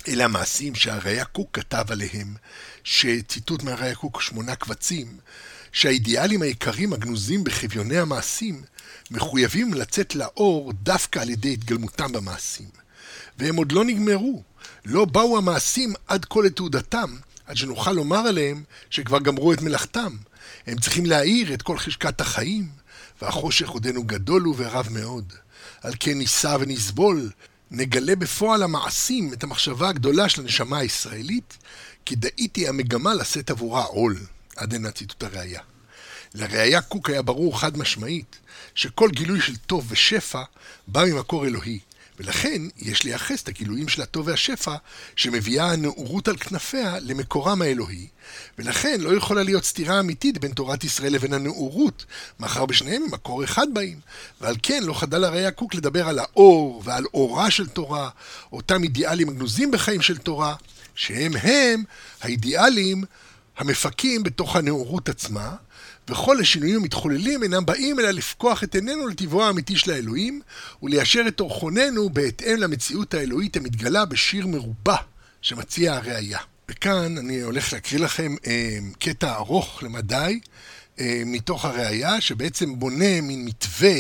אלה 0.09 0.25
המעשים 0.25 0.75
שהראיה 0.75 1.25
קוק 1.25 1.49
כתב 1.53 1.85
עליהם, 1.89 2.35
שציטוט 2.85 3.63
מהראיה 3.63 3.95
קוק 3.95 4.21
שמונה 4.21 4.57
קבצים, 4.57 5.19
שהאידיאלים 5.73 6.43
היקרים 6.43 6.93
הגנוזים 6.93 7.45
בחביוני 7.45 7.99
המעשים 7.99 8.63
מחויבים 9.11 9.75
לצאת 9.75 10.15
לאור 10.15 10.73
דווקא 10.73 11.19
על 11.19 11.31
ידי 11.31 11.53
התגלמותם 11.53 12.13
במעשים. 12.13 12.69
והם 13.39 13.57
עוד 13.57 13.73
לא 13.73 13.85
נגמרו, 13.85 14.43
לא 14.85 15.05
באו 15.05 15.39
המעשים 15.39 15.95
עד 16.07 16.25
כה 16.25 16.41
לתעודתם, 16.45 17.17
עד 17.47 17.57
שנוכל 17.57 17.93
לומר 17.93 18.19
עליהם 18.19 18.63
שכבר 18.91 19.19
גמרו 19.19 19.53
את 19.53 19.63
מלאכתם. 19.63 20.17
הם 20.69 20.79
צריכים 20.79 21.07
להאיר 21.07 21.55
את 21.55 21.63
כל 21.63 21.79
חשקת 21.79 22.21
החיים, 22.21 22.69
והחושך 23.23 23.69
עודנו 23.69 24.05
גדול 24.05 24.43
הוא 24.43 24.55
ורב 24.59 24.89
מאוד. 24.91 25.33
על 25.83 25.93
כן 26.01 26.19
נישא 26.19 26.57
ונסבול, 26.61 27.31
נגלה 27.71 28.17
בפועל 28.17 28.63
המעשים 28.63 29.33
את 29.33 29.45
המחשבה 29.45 29.89
הגדולה 29.89 30.29
של 30.29 30.41
הנשמה 30.41 30.79
הישראלית, 30.79 31.59
כי 32.05 32.17
דאיתי 32.17 32.69
המגמה 32.69 33.15
לשאת 33.15 33.51
עבורה 33.51 33.83
עול. 33.83 34.17
עד 34.57 34.75
הנה 34.75 34.91
ציטוט 34.91 35.23
הראייה. 35.23 35.61
לראייה 36.35 36.81
קוק 36.81 37.11
היה 37.11 37.23
ברור 37.23 37.61
חד 37.61 37.79
משמעית, 37.79 38.39
שכל 38.75 39.11
גילוי 39.11 39.41
של 39.41 39.57
טוב 39.57 39.87
ושפע 39.89 40.43
בא 40.87 41.05
ממקור 41.05 41.47
אלוהי, 41.47 41.79
ולכן 42.19 42.63
יש 42.77 43.05
לייחס 43.05 43.43
את 43.43 43.49
הגילויים 43.49 43.89
של 43.89 44.03
הטוב 44.03 44.27
והשפע 44.27 44.75
שמביאה 45.17 45.73
הנאורות 45.73 46.29
על 46.29 46.37
כנפיה 46.37 46.99
למקורם 47.01 47.63
האלוהי, 47.63 48.07
ולכן 48.59 49.01
לא 49.01 49.17
יכולה 49.17 49.43
להיות 49.43 49.65
סתירה 49.65 50.01
אמיתית 50.01 50.39
בין 50.39 50.53
תורת 50.53 50.85
ישראל 50.85 51.13
לבין 51.13 51.33
הנאורות, 51.33 52.05
מאחר 52.41 52.67
בשניהם 52.67 53.03
הם 53.03 53.11
מקור 53.11 53.45
אחד 53.45 53.67
באים, 53.73 54.01
ועל 54.41 54.57
כן 54.63 54.83
לא 54.83 54.95
חדל 54.95 55.25
הרי 55.25 55.47
הקוק 55.47 55.75
לדבר 55.75 56.09
על 56.09 56.19
האור 56.19 56.83
ועל 56.85 57.05
אורה 57.15 57.51
של 57.51 57.67
תורה, 57.67 58.09
אותם 58.53 58.83
אידיאלים 58.83 59.29
הגנוזים 59.29 59.71
בחיים 59.71 60.03
של 60.03 60.19
תורה, 60.19 60.55
שהם 60.95 61.33
הם 61.43 61.85
האידיאלים 62.21 63.05
המפקים 63.59 64.23
בתוך 64.23 64.57
הנאורות 64.57 65.09
עצמה, 65.09 65.57
וכל 66.09 66.41
השינויים 66.41 66.77
המתחוללים 66.77 67.43
אינם 67.43 67.67
באים 67.67 68.01
אלא 68.01 68.11
לפקוח 68.11 68.65
את 68.65 68.75
עינינו 68.75 69.09
לטבעו 69.09 69.45
האמיתי 69.45 69.77
של 69.77 69.91
האלוהים, 69.91 70.41
וליישר 70.83 71.25
את 71.29 71.41
אורחוננו 71.41 72.11
בהתאם 72.11 72.57
למציאות 72.59 73.15
האלוהית 73.15 73.57
המתגלה 73.57 74.05
בשיר 74.05 74.47
מרובע 74.47 74.97
שמציע 75.43 75.95
הראייה. 75.95 76.39
וכאן 76.69 77.19
אני 77.19 77.41
הולך 77.41 77.73
להקריא 77.73 78.01
לכם 78.01 78.35
אה, 78.47 78.79
קטע 78.99 79.35
ארוך 79.35 79.83
למדי 79.83 80.41
אה, 81.01 81.23
מתוך 81.27 81.65
הראייה, 81.65 82.21
שבעצם 82.21 82.79
בונה 82.79 83.21
מין 83.21 83.45
מתווה, 83.45 83.95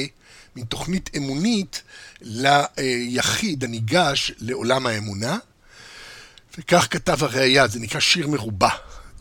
מין 0.56 0.64
תוכנית 0.64 1.10
אמונית 1.16 1.82
ליחיד 2.20 3.64
הניגש 3.64 4.32
לעולם 4.38 4.86
האמונה. 4.86 5.38
וכך 6.58 6.86
כתב 6.90 7.24
הראייה, 7.24 7.68
זה 7.68 7.80
נקרא 7.80 8.00
שיר 8.00 8.28
מרובע. 8.28 8.68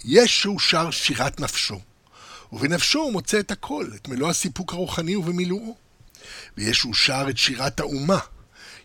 ישו 0.10 0.60
שר 0.60 0.92
שירת 0.92 1.40
נפשו. 1.40 1.80
ובנפשו 2.52 3.00
הוא 3.00 3.12
מוצא 3.12 3.40
את 3.40 3.52
הכל, 3.52 3.88
את 3.96 4.08
מלוא 4.08 4.30
הסיפוק 4.30 4.74
הרוחני 4.74 5.16
ובמילואו. 5.16 5.76
וישו 6.58 6.94
שר 6.94 7.26
את 7.30 7.38
שירת 7.38 7.80
האומה, 7.80 8.20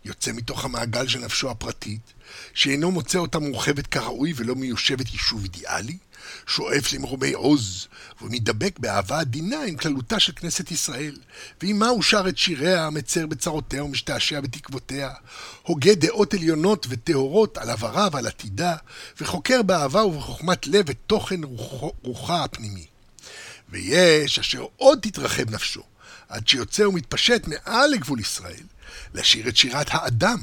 יוצא 0.04 0.32
מתוך 0.32 0.64
המעגל 0.64 1.08
של 1.08 1.18
נפשו 1.18 1.50
הפרטית, 1.50 2.12
שאינו 2.54 2.90
מוצא 2.90 3.18
אותה 3.18 3.38
מורחבת 3.38 3.86
כראוי 3.86 4.32
ולא 4.36 4.54
מיושבת 4.54 5.12
יישוב 5.12 5.42
אידיאלי, 5.42 5.98
שואף 6.46 6.92
למרומי 6.92 7.32
עוז, 7.32 7.88
ומתדבק 8.22 8.78
באהבה 8.78 9.20
עדינה 9.20 9.62
עם 9.62 9.76
כללותה 9.76 10.20
של 10.20 10.32
כנסת 10.36 10.70
ישראל, 10.70 11.16
ועימה 11.60 11.88
הוא 11.88 12.02
שר 12.02 12.28
את 12.28 12.38
שיריה, 12.38 12.86
המצר 12.86 13.26
בצרותיה 13.26 13.84
ומשתעשע 13.84 14.40
בתקוותיה, 14.40 15.10
הוגה 15.62 15.94
דעות 15.94 16.34
עליונות 16.34 16.86
וטהורות 16.88 17.58
על 17.58 17.70
עברה 17.70 18.08
ועל 18.12 18.26
עתידה, 18.26 18.76
וחוקר 19.20 19.62
באהבה 19.62 20.04
ובחוכמת 20.04 20.66
לב 20.66 20.90
את 20.90 20.96
תוכן 21.06 21.44
רוח, 21.44 21.92
רוחה 22.02 22.44
הפנימי. 22.44 22.86
ויש 23.68 24.38
אשר 24.38 24.66
עוד 24.76 24.98
תתרחב 25.02 25.50
נפשו, 25.50 25.82
עד 26.28 26.48
שיוצא 26.48 26.82
ומתפשט 26.82 27.46
מעל 27.46 27.90
לגבול 27.90 28.20
ישראל, 28.20 28.64
לשיר 29.14 29.48
את 29.48 29.56
שירת 29.56 29.86
האדם. 29.90 30.38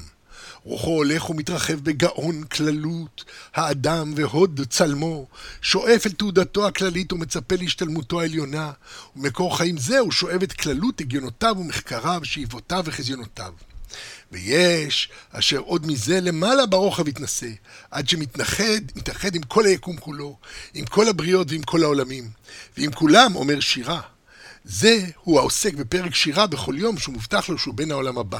רוחו 0.69 0.89
הולך 0.91 1.29
ומתרחב 1.29 1.73
בגאון 1.73 2.43
כללות, 2.43 3.23
האדם 3.53 4.13
והוד 4.15 4.61
צלמו, 4.69 5.27
שואף 5.61 6.05
אל 6.05 6.11
תעודתו 6.11 6.67
הכללית 6.67 7.13
ומצפה 7.13 7.55
להשתלמותו 7.55 8.21
העליונה, 8.21 8.71
ומקור 9.15 9.57
חיים 9.57 9.77
זה 9.77 9.99
הוא 9.99 10.11
שואב 10.11 10.43
את 10.43 10.53
כללות 10.53 11.01
הגיונותיו 11.01 11.55
ומחקריו, 11.59 12.21
שאיבותיו 12.23 12.83
וחזיונותיו. 12.85 13.53
ויש 14.31 15.09
אשר 15.31 15.57
עוד 15.57 15.87
מזה 15.87 16.21
למעלה 16.21 16.65
ברוחב 16.65 17.07
יתנשא, 17.07 17.49
עד 17.91 18.09
שמתנחד, 18.09 18.81
מתאחד 18.95 19.35
עם 19.35 19.41
כל 19.41 19.65
היקום 19.65 19.97
כולו, 19.97 20.37
עם 20.73 20.85
כל 20.85 21.07
הבריות 21.07 21.51
ועם 21.51 21.63
כל 21.63 21.83
העולמים. 21.83 22.29
ועם 22.77 22.91
כולם 22.91 23.35
אומר 23.35 23.59
שירה. 23.59 24.01
זה 24.63 25.05
הוא 25.23 25.39
העוסק 25.39 25.73
בפרק 25.73 26.15
שירה 26.15 26.47
בכל 26.47 26.75
יום 26.77 26.97
שהוא 26.97 27.13
מובטח 27.13 27.49
לו 27.49 27.57
שהוא 27.57 27.73
בן 27.73 27.91
העולם 27.91 28.17
הבא. 28.17 28.39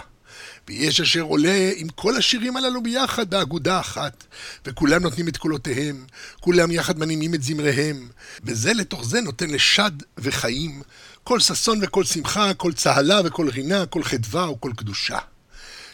ויש 0.70 1.02
אשר 1.02 1.22
עולה 1.22 1.72
עם 1.76 1.90
כל 1.90 2.16
השירים 2.16 2.58
הללו 2.58 2.84
ביחד 2.84 3.30
באגודה 3.30 3.80
אחת, 3.80 4.24
וכולם 4.66 5.02
נותנים 5.02 5.28
את 5.28 5.38
קולותיהם, 5.38 6.06
כולם 6.40 6.72
יחד 6.72 7.00
מנימים 7.00 7.34
את 7.34 7.44
זמריהם, 7.44 8.10
וזה 8.44 8.74
לתוך 8.74 9.06
זה 9.06 9.22
נותן 9.22 9.50
לשד 9.50 9.92
וחיים, 10.18 10.82
כל 11.24 11.40
ששון 11.40 11.80
וכל 11.82 12.04
שמחה, 12.04 12.54
כל 12.54 12.74
צהלה 12.74 13.22
וכל 13.26 13.50
רינה, 13.50 13.86
כל 13.86 14.04
חדווה 14.04 14.52
וכל 14.52 14.72
קדושה. 14.76 15.18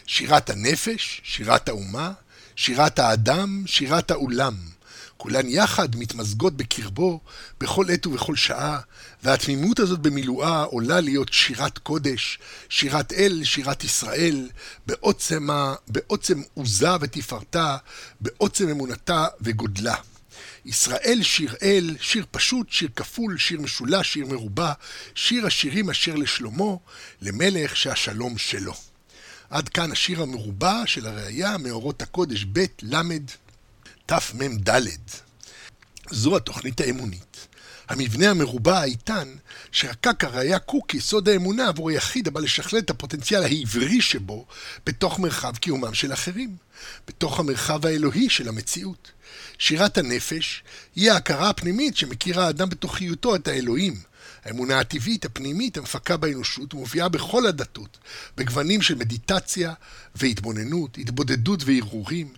שירת 0.06 0.50
הנפש, 0.50 1.20
שירת 1.24 1.68
האומה, 1.68 2.12
שירת 2.56 2.98
האדם, 2.98 3.62
שירת 3.66 4.10
האולם. 4.10 4.54
כולן 5.16 5.48
יחד 5.48 5.96
מתמזגות 5.96 6.56
בקרבו 6.56 7.20
בכל 7.60 7.90
עת 7.90 8.06
ובכל 8.06 8.36
שעה, 8.36 8.80
והתמימות 9.22 9.80
הזאת 9.80 9.98
במילואה 9.98 10.62
עולה 10.62 11.00
להיות 11.00 11.32
שירת 11.32 11.78
קודש, 11.78 12.38
שירת 12.68 13.12
אל, 13.12 13.40
שירת 13.44 13.84
ישראל, 13.84 14.48
בעוצמה, 14.86 15.74
בעוצם 15.88 16.42
עוזה 16.54 16.90
ותפארתה, 17.00 17.76
בעוצם 18.20 18.68
אמונתה 18.68 19.26
וגודלה. 19.40 19.94
ישראל 20.64 21.22
שיר 21.22 21.54
אל, 21.62 21.96
שיר 22.00 22.26
פשוט, 22.30 22.70
שיר 22.70 22.88
כפול, 22.96 23.38
שיר 23.38 23.60
משולש, 23.60 24.12
שיר 24.12 24.26
מרובע, 24.26 24.72
שיר 25.14 25.46
השירים 25.46 25.90
אשר 25.90 26.14
לשלמה, 26.14 26.74
למלך 27.22 27.76
שהשלום 27.76 28.38
שלו. 28.38 28.74
עד 29.50 29.68
כאן 29.68 29.92
השיר 29.92 30.22
המרובע 30.22 30.82
של 30.86 31.06
הראייה, 31.06 31.58
מאורות 31.58 32.02
הקודש 32.02 32.44
ב' 32.52 32.64
ל' 32.82 33.02
תמ"ד. 34.06 34.70
זו 36.10 36.36
התוכנית 36.36 36.80
האמונית. 36.80 37.46
המבנה 37.88 38.30
המרובע 38.30 38.78
האיתן, 38.78 39.34
שרקק 39.72 40.24
הראייה 40.24 40.58
קוק 40.58 40.94
יסוד 40.94 41.28
האמונה 41.28 41.68
עבור 41.68 41.90
היחיד 41.90 42.28
הבא 42.28 42.40
לשכלל 42.40 42.78
את 42.78 42.90
הפוטנציאל 42.90 43.42
העברי 43.42 44.00
שבו 44.00 44.46
בתוך 44.86 45.18
מרחב 45.18 45.56
קיומם 45.56 45.94
של 45.94 46.12
אחרים, 46.12 46.56
בתוך 47.08 47.40
המרחב 47.40 47.86
האלוהי 47.86 48.30
של 48.30 48.48
המציאות. 48.48 49.10
שירת 49.58 49.98
הנפש 49.98 50.62
היא 50.96 51.10
ההכרה 51.10 51.50
הפנימית 51.50 51.96
שמכיר 51.96 52.40
האדם 52.40 52.68
בתוכיותו 52.68 53.36
את 53.36 53.48
האלוהים, 53.48 53.94
האמונה 54.46 54.80
הטבעית, 54.80 55.24
הפנימית, 55.24 55.76
המפקה 55.76 56.16
באנושות, 56.16 56.74
ומופיעה 56.74 57.08
בכל 57.08 57.46
הדתות, 57.46 57.98
בגוונים 58.36 58.82
של 58.82 58.94
מדיטציה 58.94 59.74
והתבוננות, 60.14 60.98
התבודדות 60.98 61.60
והרהורים. 61.64 62.28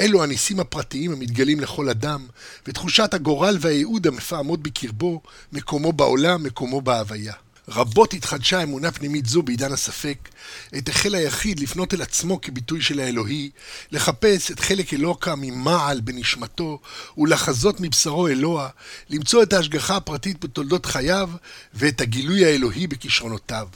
אלו 0.00 0.22
הניסים 0.22 0.60
הפרטיים 0.60 1.12
המתגלים 1.12 1.60
לכל 1.60 1.88
אדם, 1.88 2.26
ותחושת 2.66 3.14
הגורל 3.14 3.56
והייעוד 3.60 4.06
המפעמות 4.06 4.62
בקרבו, 4.62 5.22
מקומו 5.52 5.92
בעולם, 5.92 6.42
מקומו 6.42 6.80
בהוויה. 6.80 7.43
רבות 7.68 8.14
התחדשה 8.14 8.62
אמונה 8.62 8.92
פנימית 8.92 9.26
זו 9.26 9.42
בעידן 9.42 9.72
הספק, 9.72 10.28
עת 10.72 10.88
החל 10.88 11.14
היחיד 11.14 11.60
לפנות 11.60 11.94
אל 11.94 12.02
עצמו 12.02 12.40
כביטוי 12.40 12.82
של 12.82 13.00
האלוהי, 13.00 13.50
לחפש 13.92 14.50
את 14.50 14.60
חלק 14.60 14.94
אלוקה 14.94 15.34
ממעל 15.36 16.00
בנשמתו, 16.00 16.80
ולחזות 17.18 17.80
מבשרו 17.80 18.28
אלוה, 18.28 18.68
למצוא 19.10 19.42
את 19.42 19.52
ההשגחה 19.52 19.96
הפרטית 19.96 20.44
בתולדות 20.44 20.86
חייו, 20.86 21.30
ואת 21.74 22.00
הגילוי 22.00 22.44
האלוהי 22.44 22.86
בכישרונותיו. 22.86 23.68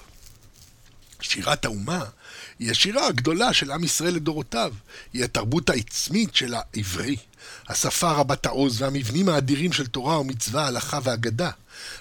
שירת 1.21 1.65
האומה 1.65 2.05
היא 2.59 2.71
השירה 2.71 3.07
הגדולה 3.07 3.53
של 3.53 3.71
עם 3.71 3.85
ישראל 3.85 4.15
לדורותיו, 4.15 4.75
היא 5.13 5.25
התרבות 5.25 5.71
העצמית 5.71 6.35
של 6.35 6.55
העברי, 6.55 7.17
השפה 7.69 8.13
רבת 8.13 8.47
העוז 8.47 8.83
והמבנים 8.83 9.29
האדירים 9.29 9.73
של 9.73 9.87
תורה 9.87 10.21
ומצווה, 10.21 10.67
הלכה 10.67 10.99
ואגדה. 11.03 11.51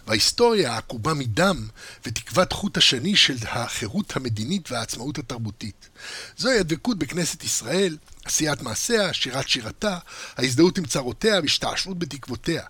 וההיסטוריה 0.08 0.74
העקובה 0.74 1.14
מדם 1.14 1.68
ותקוות 2.06 2.54
חוט 2.54 2.78
השני 2.78 3.16
של 3.16 3.36
החירות 3.42 4.16
המדינית 4.16 4.72
והעצמאות 4.72 5.18
התרבותית. 5.18 5.90
זוהי 6.38 6.60
הדבקות 6.60 6.98
בכנסת 6.98 7.44
ישראל, 7.44 7.98
עשיית 8.26 8.62
מעשיה, 8.62 9.14
שירת 9.14 9.50
שירתה, 9.50 9.98
ההזדהות 10.38 10.78
עם 10.78 10.86
צרותיה 10.86 11.40
והשתעשעות 11.42 12.00
בתקוותיה. 12.00 12.64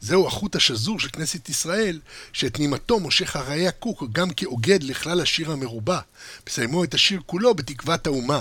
זהו 0.00 0.26
החוט 0.26 0.56
השזור 0.56 1.00
של 1.00 1.08
כנסת 1.08 1.48
ישראל, 1.48 2.00
שאת 2.32 2.58
נימתו 2.58 3.00
מושך 3.00 3.36
הראייה 3.36 3.70
קוק 3.70 4.04
גם 4.12 4.30
כאוגד 4.30 4.82
לכלל 4.82 5.20
השיר 5.20 5.52
המרובע, 5.52 5.98
מסיימו 6.48 6.84
את 6.84 6.94
השיר 6.94 7.20
כולו 7.26 7.54
בתקוות 7.54 8.06
האומה. 8.06 8.40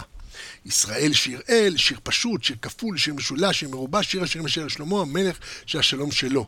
ישראל 0.65 1.13
שיר 1.13 1.41
אל, 1.49 1.73
שיר 1.77 1.99
פשוט, 2.03 2.43
שיר 2.43 2.55
כפול, 2.61 2.97
שיר 2.97 3.13
משולש, 3.13 3.59
שיר 3.59 3.69
מרובע, 3.69 4.03
שיר 4.03 4.23
השירים 4.23 4.45
אשר 4.45 4.67
שלמה 4.67 5.01
המלך 5.01 5.37
שהשלום 5.65 6.11
שלו. 6.11 6.47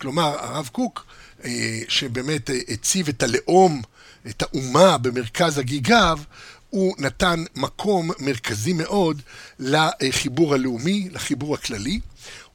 כלומר, 0.00 0.38
הרב 0.38 0.68
קוק, 0.72 1.06
אה, 1.44 1.80
שבאמת 1.88 2.50
אה, 2.50 2.58
הציב 2.68 3.08
את 3.08 3.22
הלאום, 3.22 3.82
את 4.28 4.42
האומה 4.42 4.98
במרכז 4.98 5.58
הגיגיו, 5.58 6.18
הוא 6.74 6.94
נתן 6.98 7.44
מקום 7.56 8.10
מרכזי 8.18 8.72
מאוד 8.72 9.22
לחיבור 9.58 10.54
הלאומי, 10.54 11.08
לחיבור 11.12 11.54
הכללי. 11.54 12.00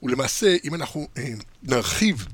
ולמעשה, 0.03 0.55
אם 0.63 0.75
אנחנו 0.75 1.07
אה, 1.17 1.29
נרחיב 1.63 2.27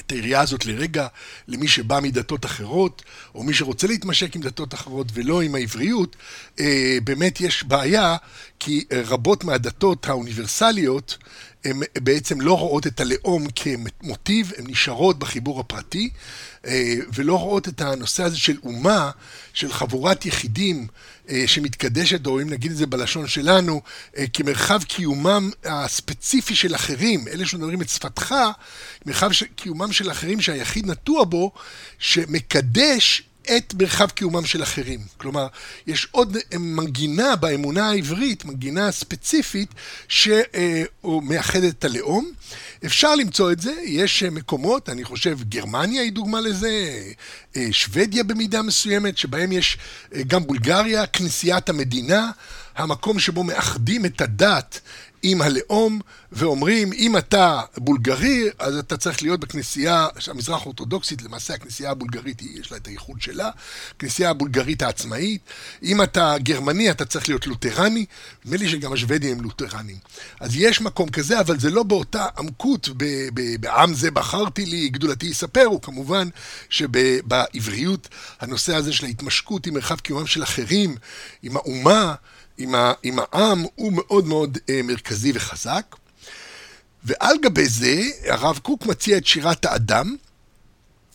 את 0.00 0.12
היריעה 0.12 0.42
הזאת 0.42 0.66
לרגע 0.66 1.06
למי 1.48 1.68
שבא 1.68 2.00
מדתות 2.02 2.44
אחרות, 2.44 3.02
או 3.34 3.42
מי 3.42 3.54
שרוצה 3.54 3.86
להתמשק 3.86 4.36
עם 4.36 4.42
דתות 4.42 4.74
אחרות 4.74 5.06
ולא 5.14 5.42
עם 5.42 5.54
העבריות, 5.54 6.16
אה, 6.60 6.98
באמת 7.04 7.40
יש 7.40 7.64
בעיה, 7.64 8.16
כי 8.58 8.84
רבות 8.92 9.44
מהדתות 9.44 10.08
האוניברסליות 10.08 11.18
הן 11.64 11.80
בעצם 11.98 12.40
לא 12.40 12.58
רואות 12.58 12.86
את 12.86 13.00
הלאום 13.00 13.46
כמוטיב, 13.56 14.52
הן 14.58 14.64
נשארות 14.68 15.18
בחיבור 15.18 15.60
הפרטי, 15.60 16.10
אה, 16.66 16.94
ולא 17.14 17.38
רואות 17.38 17.68
את 17.68 17.80
הנושא 17.80 18.22
הזה 18.22 18.38
של 18.38 18.56
אומה, 18.64 19.10
של 19.52 19.72
חבורת 19.72 20.26
יחידים 20.26 20.86
שמתקדשת, 21.46 22.26
או 22.26 22.42
אם 22.42 22.50
נגיד 22.50 22.70
את 22.70 22.76
זה 22.76 22.86
בלשון 22.86 23.26
שלנו, 23.26 23.82
אה, 24.16 24.24
כמרחב 24.32 24.82
קיומם 24.82 25.50
הספציפי 25.64 26.54
של 26.54 26.74
אחרים, 26.74 27.28
אלה 27.28 27.46
שמדברים 27.46 27.82
את 27.82 27.88
שפתך, 27.88 28.34
מרחב 29.06 29.30
קיומם 29.56 29.92
של 29.92 30.10
אחרים 30.10 30.40
שהיחיד 30.40 30.86
נטוע 30.86 31.24
בו, 31.24 31.52
שמקדש 31.98 33.22
את 33.56 33.74
מרחב 33.74 34.10
קיומם 34.10 34.46
של 34.46 34.62
אחרים. 34.62 35.00
כלומר, 35.16 35.46
יש 35.86 36.08
עוד 36.10 36.36
מנגינה 36.58 37.36
באמונה 37.36 37.88
העברית, 37.88 38.44
מנגינה 38.44 38.92
ספציפית, 38.92 39.68
שמאחדת 40.08 41.78
את 41.78 41.84
הלאום. 41.84 42.30
אפשר 42.86 43.14
למצוא 43.14 43.52
את 43.52 43.60
זה, 43.60 43.72
יש 43.84 44.22
מקומות, 44.22 44.88
אני 44.88 45.04
חושב 45.04 45.38
גרמניה 45.48 46.02
היא 46.02 46.12
דוגמה 46.12 46.40
לזה, 46.40 47.02
שוודיה 47.70 48.24
במידה 48.24 48.62
מסוימת, 48.62 49.18
שבהם 49.18 49.52
יש 49.52 49.78
גם 50.26 50.46
בולגריה, 50.46 51.06
כנסיית 51.06 51.68
המדינה, 51.68 52.30
המקום 52.76 53.18
שבו 53.18 53.44
מאחדים 53.44 54.04
את 54.04 54.20
הדת 54.20 54.80
עם 55.22 55.42
הלאום, 55.42 56.00
ואומרים, 56.32 56.92
אם 56.92 57.16
אתה 57.16 57.60
בולגרי, 57.76 58.48
אז 58.58 58.76
אתה 58.76 58.96
צריך 58.96 59.22
להיות 59.22 59.40
בכנסייה 59.40 60.08
המזרח 60.26 60.66
אורתודוקסית, 60.66 61.22
למעשה 61.22 61.54
הכנסייה 61.54 61.90
הבולגרית, 61.90 62.42
יש 62.42 62.72
לה 62.72 62.76
את 62.76 62.86
הייחוד 62.86 63.22
שלה, 63.22 63.50
הכנסייה 63.96 64.30
הבולגרית 64.30 64.82
העצמאית. 64.82 65.40
אם 65.82 66.02
אתה 66.02 66.34
גרמני, 66.38 66.90
אתה 66.90 67.04
צריך 67.04 67.28
להיות 67.28 67.46
לותרני, 67.46 68.06
נדמה 68.44 68.56
לי 68.56 68.68
שגם 68.68 68.92
השוודים 68.92 69.38
הם 69.38 69.44
לותרנים. 69.44 69.96
אז 70.40 70.56
יש 70.56 70.80
מקום 70.80 71.08
כזה, 71.08 71.40
אבל 71.40 71.58
זה 71.60 71.70
לא 71.70 71.82
באותה 71.82 72.26
עמקות, 72.38 72.88
בעם 73.60 73.94
זה 73.94 74.10
בחרתי 74.10 74.66
לי, 74.66 74.88
גדולתי 74.88 75.26
יספרו, 75.26 75.80
כמובן 75.80 76.28
שבעבריות 76.68 78.08
הנושא 78.40 78.74
הזה 78.74 78.92
של 78.92 79.04
ההתמשקות 79.06 79.66
עם 79.66 79.74
מרחב 79.74 79.96
קיומם 79.96 80.26
של 80.26 80.42
אחרים, 80.42 80.96
עם 81.42 81.56
האומה, 81.56 82.14
עם, 82.58 82.74
ה, 82.74 82.92
עם 83.02 83.18
העם 83.18 83.64
הוא 83.74 83.92
מאוד 83.92 84.26
מאוד 84.26 84.58
אה, 84.68 84.80
מרכזי 84.84 85.32
וחזק. 85.34 85.96
ועל 87.04 87.36
גבי 87.42 87.66
זה, 87.66 88.02
הרב 88.28 88.58
קוק 88.62 88.86
מציע 88.86 89.18
את 89.18 89.26
שירת 89.26 89.64
האדם, 89.64 90.16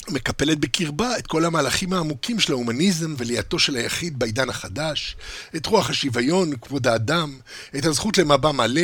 מקפלת 0.09 0.59
בקרבה 0.59 1.17
את 1.17 1.27
כל 1.27 1.45
המהלכים 1.45 1.93
העמוקים 1.93 2.39
של 2.39 2.51
ההומניזם 2.53 3.15
וליאתו 3.17 3.59
של 3.59 3.75
היחיד 3.75 4.19
בעידן 4.19 4.49
החדש, 4.49 5.15
את 5.55 5.65
רוח 5.65 5.89
השוויון, 5.89 6.51
כבוד 6.61 6.87
האדם, 6.87 7.37
את 7.77 7.85
הזכות 7.85 8.17
למבע 8.17 8.51
מלא, 8.51 8.81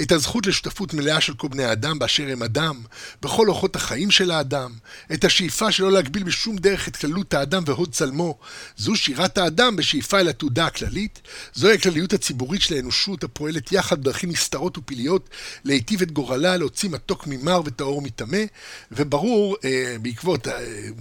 את 0.00 0.12
הזכות 0.12 0.46
לשותפות 0.46 0.94
מלאה 0.94 1.20
של 1.20 1.34
כל 1.34 1.48
בני 1.48 1.64
האדם 1.64 1.98
באשר 1.98 2.26
הם 2.28 2.42
אדם, 2.42 2.82
בכל 3.22 3.48
אורחות 3.48 3.76
החיים 3.76 4.10
של 4.10 4.30
האדם, 4.30 4.72
את 5.12 5.24
השאיפה 5.24 5.72
שלא 5.72 5.92
להגביל 5.92 6.22
בשום 6.22 6.56
דרך 6.56 6.88
את 6.88 6.96
כללות 6.96 7.34
האדם 7.34 7.62
והוד 7.66 7.92
צלמו. 7.92 8.38
זו 8.76 8.96
שירת 8.96 9.38
האדם 9.38 9.76
בשאיפה 9.76 10.20
אל 10.20 10.28
התעודה 10.28 10.66
הכללית, 10.66 11.20
זוהי 11.54 11.74
הכלליות 11.74 12.12
הציבורית 12.12 12.62
של 12.62 12.74
האנושות 12.74 13.24
הפועלת 13.24 13.72
יחד 13.72 14.00
בדרכים 14.00 14.30
נסתרות 14.30 14.78
ופלאיות 14.78 15.28
להיטיב 15.64 16.02
את 16.02 16.12
גורלה, 16.12 16.56
להוציא 16.56 16.88
מתוק 16.88 17.26
ממר 17.26 17.60
וטהור 17.64 18.02
מטמא, 18.02 18.44
וברור, 18.92 19.56
אה, 19.64 19.96
בעקבות 20.02 20.48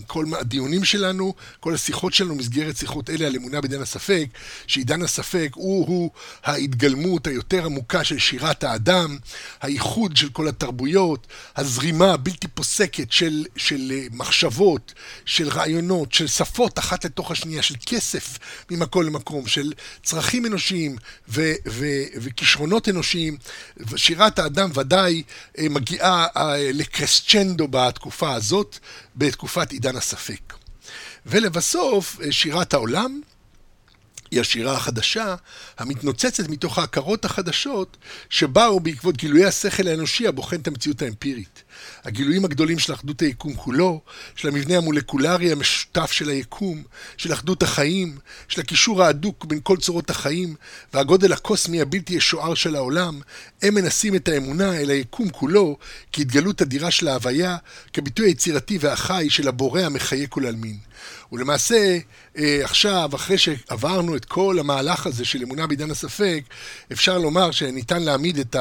כל 0.08 0.26
הדיונים 0.40 0.84
שלנו, 0.84 1.34
כל 1.60 1.74
השיחות 1.74 2.14
שלנו 2.14 2.36
מסגרת 2.36 2.78
שיחות 2.78 3.10
אלה 3.10 3.28
על 3.28 3.36
אמונה 3.36 3.62
בעידן 3.62 3.82
הספק, 3.82 4.26
שעידן 4.68 5.02
הספק 5.02 5.50
הוא-הוא 5.54 6.12
ההתגלמות 6.44 7.28
היותר 7.28 7.66
עמוקה 7.66 8.04
של 8.04 8.20
שירת 8.20 8.64
האדם, 8.64 9.18
הייחוד 9.62 10.18
של 10.18 10.30
כל 10.30 10.48
התרבויות, 10.48 11.28
הזרימה 11.56 12.14
הבלתי 12.14 12.48
פוסקת 12.48 13.12
של, 13.12 13.46
של 13.56 13.92
מחשבות, 14.12 14.94
של 15.26 15.50
רעיונות, 15.50 16.14
של 16.14 16.28
שפות 16.28 16.80
אחת 16.80 17.06
לתוך 17.06 17.32
השנייה, 17.32 17.62
של 17.62 17.76
כסף 17.86 18.38
ממקום 18.72 19.04
למקום, 19.04 19.48
של 19.48 19.74
צרכים 20.04 20.46
אנושיים 20.46 20.96
ו- 21.30 21.54
ו- 21.68 22.04
וכישרונות 22.16 22.90
אנושיים. 22.90 23.38
שירת 23.96 24.40
האדם 24.40 24.70
ודאי 24.74 25.24
אה, 25.58 25.70
מגיעה 25.70 26.28
אה, 26.38 26.72
לקרסצ'נדו 26.74 27.68
בתקופה 27.70 28.34
הזאת, 28.34 28.80
בתקופת 29.54 29.72
עידן 29.72 29.96
הספק. 29.96 30.54
ולבסוף, 31.26 32.20
שירת 32.32 32.74
העולם, 32.74 33.22
היא 34.32 34.42
השירה 34.42 34.74
החדשה, 34.74 35.36
המתנוצצת 35.78 36.50
מתוך 36.50 36.78
ההכרות 36.78 37.26
החדשות 37.26 37.98
שבאו 38.30 38.80
בעקבות 38.80 39.18
גילויי 39.18 39.46
השכל 39.46 39.88
האנושי 39.88 40.28
הבוחן 40.28 40.60
את 40.60 40.68
המציאות 40.68 41.02
האמפירית. 41.02 41.63
הגילויים 42.04 42.46
הגדולים 42.46 42.80
של 42.80 42.94
אחדות 42.94 43.22
היקום 43.22 43.54
כולו, 43.54 44.02
של 44.36 44.48
המבנה 44.48 44.78
המולקולרי 44.78 45.52
המשותף 45.52 46.12
של 46.12 46.30
היקום, 46.30 46.84
של 47.18 47.34
אחדות 47.34 47.64
החיים, 47.64 48.18
של 48.48 48.62
הקישור 48.62 49.04
ההדוק 49.04 49.46
בין 49.46 49.60
כל 49.64 49.78
צורות 49.78 50.10
החיים, 50.10 50.56
והגודל 50.94 51.34
הקוסמי 51.34 51.82
הבלתי 51.82 52.14
ישוער 52.14 52.54
של 52.54 52.76
העולם, 52.76 53.20
הם 53.62 53.74
מנסים 53.74 54.16
את 54.16 54.28
האמונה 54.28 54.78
אל 54.78 54.90
היקום 54.90 55.30
כולו 55.30 55.78
כהתגלות 56.14 56.62
אדירה 56.62 56.92
של 56.92 57.08
ההוויה, 57.08 57.58
כביטוי 57.94 58.28
היצירתי 58.28 58.78
והחי 58.82 59.28
של 59.30 59.48
הבורא 59.48 59.82
המחיה 59.82 60.28
כל 60.28 60.46
עלמין. 60.46 60.78
ולמעשה, 61.32 61.98
אה, 62.38 62.60
עכשיו, 62.64 63.10
אחרי 63.16 63.38
שעברנו 63.38 64.16
את 64.16 64.26
כל 64.26 64.58
המהלך 64.60 65.08
הזה 65.08 65.26
של 65.26 65.42
אמונה 65.42 65.68
בעידן 65.68 65.92
הספק, 65.92 66.44
אפשר 66.92 67.18
לומר 67.18 67.52
שניתן 67.52 68.04
להעמיד 68.04 68.40
את 68.40 68.56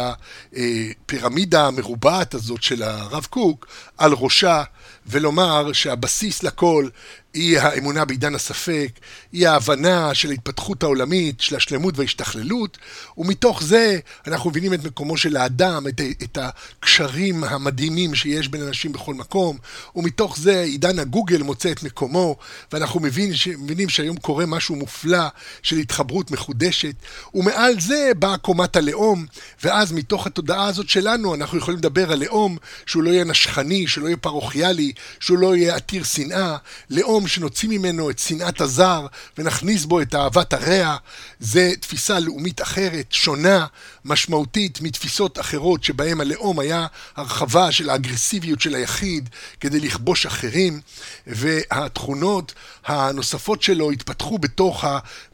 הפירמידה 0.53 1.67
המרובעת 1.67 2.35
הזאת 2.35 2.63
של 2.63 2.83
הרב 3.13 3.27
קוק 3.31 3.67
על 3.99 4.13
ראשה, 4.13 4.63
ולומר 5.07 5.73
שהבסיס 5.73 6.43
לכל 6.43 6.89
היא 7.35 7.59
האמונה 7.59 8.05
בעידן 8.05 8.35
הספק, 8.35 8.89
היא 9.33 9.49
ההבנה 9.49 10.15
של 10.15 10.31
ההתפתחות 10.31 10.83
העולמית, 10.83 11.41
של 11.41 11.57
השלמות 11.57 11.99
וההשתכללות, 11.99 12.79
ומתוך 13.19 13.63
זה 13.63 13.99
אנחנו 14.27 14.51
מבינים 14.51 14.75
את 14.75 14.85
מקומו 14.85 15.17
של 15.17 15.37
האדם, 15.37 15.87
את, 15.89 16.01
את 16.23 16.39
הקשרים 16.41 17.45
המדהימים 17.45 18.15
שיש 18.15 18.49
בין 18.49 18.63
אנשים 18.63 18.93
בכל 18.93 19.15
מקום, 19.15 19.59
ומתוך 19.97 20.39
זה 20.39 20.63
עידן 20.63 20.99
הגוגל 20.99 21.43
מוצא 21.43 21.73
את 21.73 21.83
מקומו, 21.83 22.37
ואנחנו 22.73 23.01
מבין, 23.01 23.33
מבינים 23.59 23.89
שהיום 23.89 24.17
קורה 24.17 24.47
משהו 24.47 24.77
מופלא 24.77 25.27
של 25.63 25.77
התחברות 25.77 26.31
מחודשת, 26.31 26.95
ומעל 27.35 27.81
זה 27.81 28.11
באה 28.19 28.39
קומת 28.39 28.77
הלאום, 28.77 29.27
ואז 29.65 29.93
מתוך 29.93 30.27
התודעה 30.27 30.67
הזאת 30.67 30.89
שלנו 30.89 31.35
אנחנו 31.35 31.59
יכולים 31.59 31.79
לדבר 31.79 32.13
על 32.13 32.19
לאום 32.25 32.57
שהוא 32.87 33.03
לא 33.03 33.11
יהיה 33.11 33.25
נשכני, 33.25 33.87
שלא 33.87 34.07
יהיה 34.07 34.17
פרוכיאלי, 34.17 34.93
שהוא 35.21 35.39
לא 35.39 35.57
יהיה 35.57 35.77
עתיר 35.77 36.05
שנאה, 36.05 36.57
לאום 36.91 37.29
שנוציא 37.29 37.69
ממנו 37.69 38.11
את 38.11 38.19
שנאת 38.19 38.61
הזר 38.61 39.07
ונכניס 39.39 39.85
בו 39.85 40.01
את 40.01 40.15
אהבת 40.15 40.53
הרע, 40.53 40.97
זה 41.41 41.73
תפיסה 41.81 42.19
לאומית 42.19 42.63
אחרת, 42.63 43.13
שונה, 43.13 43.67
משמעותית 44.05 44.81
מתפיסות 44.81 45.41
אחרות 45.41 45.85
שבהם 45.85 46.21
הלאום 46.21 46.59
היה 46.59 46.87
הרחבה 47.17 47.73
של 47.73 47.91
האגרסיביות 47.91 48.61
של 48.61 48.75
היחיד 48.75 49.29
כדי 49.61 49.81
לכבוש 49.81 50.27
אחרים, 50.27 50.81
והתכונות 51.27 52.55
הנוספות 52.85 53.63
שלו 53.63 53.91
התפתחו 53.91 54.39
בתוך 54.39 54.85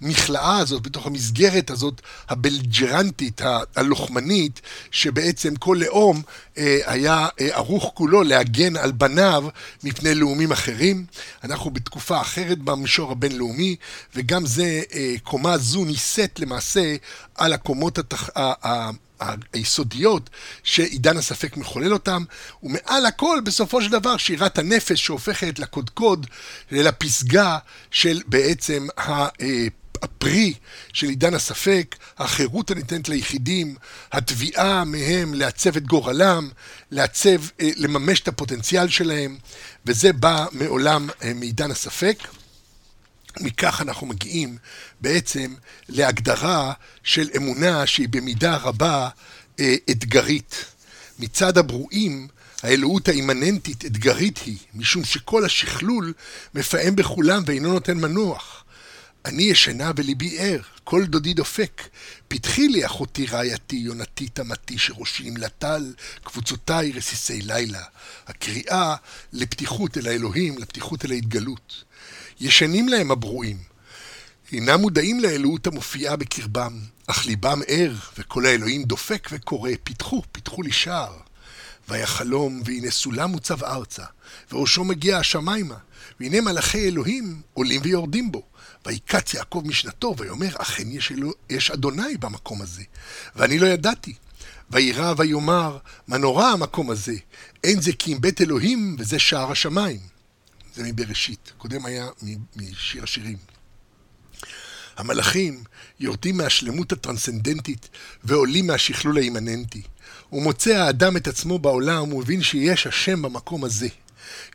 המכלאה 0.01 0.59
הזאת, 0.59 0.83
בתוך 0.83 1.07
המסגרת 1.07 1.71
הזאת 1.71 2.01
הבלג'רנטית, 2.29 3.41
הלוחמנית, 3.77 4.61
שבעצם 4.91 5.57
כל 5.57 5.79
לאום 5.81 6.23
אה, 6.59 6.79
היה 6.87 7.29
אה, 7.41 7.49
ערוך 7.57 7.91
כולו 7.95 8.23
להגן 8.23 8.77
על 8.77 8.93
בניו 8.93 9.45
מפני 9.85 10.15
לאומים 10.15 10.53
אחרים. 10.53 11.07
אנחנו 11.45 11.71
בתקופה 11.71 12.21
אחרת 12.21 12.59
במישור 12.59 13.13
הבינלאומי, 13.13 13.77
וגם 14.15 14.47
זה, 14.47 14.83
אה, 14.95 15.15
קומה 15.23 15.59
זו 15.59 15.85
נישאת 15.85 16.41
למעשה 16.41 16.97
על 17.35 17.53
הקומות 17.53 17.99
התח... 17.99 18.29
היסודיות 19.53 20.31
שעידן 20.63 21.17
הספק 21.17 21.57
מחולל 21.57 21.93
אותם, 21.93 22.25
ומעל 22.63 23.07
הכל 23.07 23.41
בסופו 23.45 23.83
של 23.83 23.91
דבר 23.91 24.17
שירת 24.17 24.59
הנפש 24.59 25.05
שהופכת 25.05 25.59
לקודקוד, 25.59 26.27
לפסגה 26.71 27.59
של 27.91 28.23
בעצם 28.27 28.87
הפרי 30.03 30.55
של 30.93 31.09
עידן 31.09 31.35
הספק, 31.35 31.97
החירות 32.19 32.71
הניתנת 32.71 33.09
ליחידים, 33.09 33.77
התביעה 34.13 34.85
מהם 34.85 35.35
לעצב 35.35 35.77
את 35.77 35.87
גורלם, 35.87 36.49
לעצב, 36.91 37.49
אה, 37.61 37.71
לממש 37.77 38.21
את 38.21 38.29
הפוטנציאל 38.29 38.89
שלהם, 38.89 39.39
וזה 39.87 40.13
בא 40.13 40.47
מעולם, 40.53 41.09
אה, 41.23 41.35
מעידן 41.35 41.71
הספק. 41.71 42.19
מכך 43.41 43.81
אנחנו 43.81 44.07
מגיעים 44.07 44.57
בעצם 45.01 45.55
להגדרה 45.89 46.73
של 47.05 47.29
אמונה 47.37 47.87
שהיא 47.87 48.09
במידה 48.09 48.57
רבה 48.57 49.09
אה, 49.61 49.75
אתגרית. 49.91 50.65
מצד 51.19 51.59
הברואים, 51.59 52.29
האלוהות 52.63 53.09
האימננטית 53.09 53.85
אתגרית 53.85 54.39
היא, 54.39 54.59
משום 54.75 55.05
שכל 55.05 55.45
השכלול 55.45 56.13
מפעם 56.55 56.97
בכולם 56.97 57.43
ואינו 57.47 57.73
נותן 57.73 57.97
מנוח. 57.97 58.58
אני 59.25 59.43
ישנה 59.43 59.91
וליבי 59.97 60.39
ער, 60.39 60.61
כל 60.85 61.05
דודי 61.05 61.35
דופק. 61.35 61.83
פתחי 62.29 62.69
לי 62.69 62.87
אחותי 62.87 63.27
רעייתי, 63.27 63.77
יונתי 63.77 64.29
תמתי, 64.29 64.79
שראשי 64.79 65.31
נמלטל, 65.31 65.95
קבוצותיי 66.25 66.93
רסיסי 66.93 67.41
לילה. 67.43 67.83
הקריאה 68.27 68.95
לפתיחות 69.33 69.99
אל 69.99 70.07
האלוהים, 70.07 70.59
לפתיחות 70.59 71.05
אל 71.05 71.11
ההתגלות. 71.11 71.85
ישנים 72.41 72.89
להם 72.89 73.11
הברואים. 73.11 73.59
אינם 74.53 74.81
מודעים 74.81 75.21
לאלוהות 75.21 75.67
המופיעה 75.67 76.17
בקרבם, 76.17 76.81
אך 77.07 77.27
ליבם 77.27 77.61
ער, 77.67 77.95
וכל 78.19 78.47
האלוהים 78.47 78.83
דופק 78.85 79.29
וקורא, 79.33 79.71
פיתחו, 79.85 80.23
פיתחו 80.33 80.63
לי 80.63 80.73
שער. 80.73 81.17
והיה 81.89 82.07
חלום, 82.07 82.63
והנה 82.65 82.91
סולם 82.91 83.31
מוצב 83.31 83.65
ארצה, 83.65 84.05
וראשו 84.53 84.85
מגיע 84.85 85.19
השמיימה, 85.19 85.77
והנה 86.21 86.41
מלאכי 86.41 86.89
אלוהים 86.89 87.41
עולים 87.55 87.81
ויורדים 87.85 88.33
בו. 88.33 88.43
ויקץ 88.87 89.35
יעקב 89.35 89.63
משנתו, 89.67 90.15
ויאמר, 90.19 90.57
אכן 90.59 90.89
יש, 90.89 91.13
אלוה, 91.13 91.33
יש 91.51 91.71
אדוני 91.71 92.17
במקום 92.21 92.63
הזה, 92.63 92.83
ואני 93.37 93.59
לא 93.59 93.67
ידעתי. 93.67 94.15
וירא 94.71 95.15
ויאמר, 95.17 95.79
מה 96.09 96.19
נורא 96.19 96.47
המקום 96.47 96.91
הזה, 96.91 97.15
אין 97.65 97.81
זה 97.81 97.93
כי 97.99 98.13
אם 98.13 98.21
בית 98.21 98.41
אלוהים, 98.41 98.97
וזה 98.99 99.19
שער 99.19 99.51
השמיים. 99.51 100.01
זה 100.75 100.83
מבראשית, 100.85 101.53
קודם 101.59 101.87
היה 101.87 102.09
משיר 102.57 103.03
השירים. 103.03 103.37
המלאכים 104.97 105.65
יורדים 106.01 106.37
מהשלמות 106.37 106.93
הטרנסצנדנטית 106.93 107.89
ועולים 108.25 108.67
מהשכלול 108.67 109.19
האימננטי. 109.19 109.83
הוא 110.29 110.43
מוצא 110.43 110.71
האדם 110.71 111.17
את 111.17 111.29
עצמו 111.29 111.59
בעולם 111.59 112.13
ומבין 112.13 112.43
שיש 112.43 112.87
השם 112.87 113.23
במקום 113.23 113.65
הזה. 113.65 113.89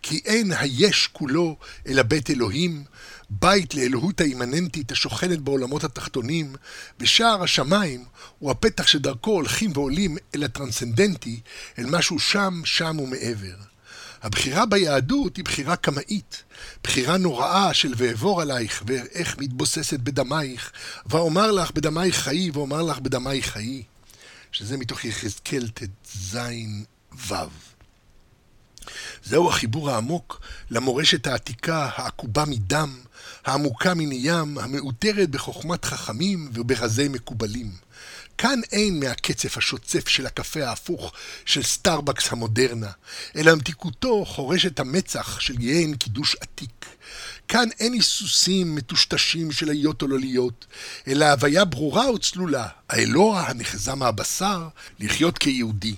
כי 0.01 0.21
אין 0.25 0.51
היש 0.51 1.09
כולו 1.13 1.57
אלא 1.87 2.03
בית 2.03 2.29
אלוהים, 2.29 2.83
בית 3.29 3.75
לאלוהות 3.75 4.21
האימננטית 4.21 4.91
השוכנת 4.91 5.39
בעולמות 5.39 5.83
התחתונים, 5.83 6.55
ושער 6.99 7.43
השמיים 7.43 8.05
הוא 8.39 8.51
הפתח 8.51 8.87
שדרכו 8.87 9.31
הולכים 9.31 9.71
ועולים 9.73 10.17
אל 10.35 10.43
הטרנסצנדנטי, 10.43 11.39
אל 11.79 11.85
משהו 11.85 12.19
שם, 12.19 12.61
שם 12.65 12.99
ומעבר. 12.99 13.55
הבחירה 14.23 14.65
ביהדות 14.65 15.37
היא 15.37 15.45
בחירה 15.45 15.75
קמאית, 15.75 16.43
בחירה 16.83 17.17
נוראה 17.17 17.73
של 17.73 17.93
ואעבור 17.97 18.41
עלייך, 18.41 18.83
ואיך 18.87 19.37
מתבוססת 19.39 19.99
בדמייך, 19.99 20.71
ואומר 21.05 21.51
לך 21.51 21.71
בדמייך 21.71 22.15
חיי, 22.15 22.51
ואומר 22.51 22.81
לך 22.81 22.99
בדמייך 22.99 23.45
חיי, 23.45 23.83
שזה 24.51 24.77
מתוך 24.77 25.05
יחזקאל 25.05 25.67
ט"ז 25.67 26.37
ו'. 27.29 27.72
זהו 29.23 29.49
החיבור 29.49 29.91
העמוק 29.91 30.41
למורשת 30.71 31.27
העתיקה, 31.27 31.89
העקובה 31.95 32.45
מדם, 32.45 32.97
העמוקה 33.45 33.93
מן 33.93 34.11
ים, 34.11 34.57
המעוטרת 34.57 35.29
בחוכמת 35.29 35.85
חכמים 35.85 36.49
וברזי 36.53 37.07
מקובלים. 37.07 37.71
כאן 38.37 38.59
אין 38.71 38.99
מהקצף 38.99 39.57
השוצף 39.57 40.07
של 40.07 40.25
הקפה 40.25 40.65
ההפוך 40.65 41.13
של 41.45 41.63
סטארבקס 41.63 42.31
המודרנה, 42.31 42.91
אלא 43.35 43.51
מתיקותו 43.51 44.25
חורשת 44.25 44.79
המצח 44.79 45.39
של 45.39 45.61
יין 45.61 45.95
קידוש 45.95 46.35
עתיק. 46.41 46.85
כאן 47.47 47.69
אין 47.79 47.93
היסוסים 47.93 48.75
מטושטשים 48.75 49.51
של 49.51 49.69
היות 49.69 50.01
או 50.01 50.07
לא 50.07 50.19
להיות, 50.19 50.65
אלא 51.07 51.25
הוויה 51.25 51.65
ברורה 51.65 52.11
וצלולה, 52.11 52.67
האלוה 52.89 53.47
הנחזה 53.47 53.95
מהבשר, 53.95 54.67
לחיות 54.99 55.37
כיהודי. 55.37 55.95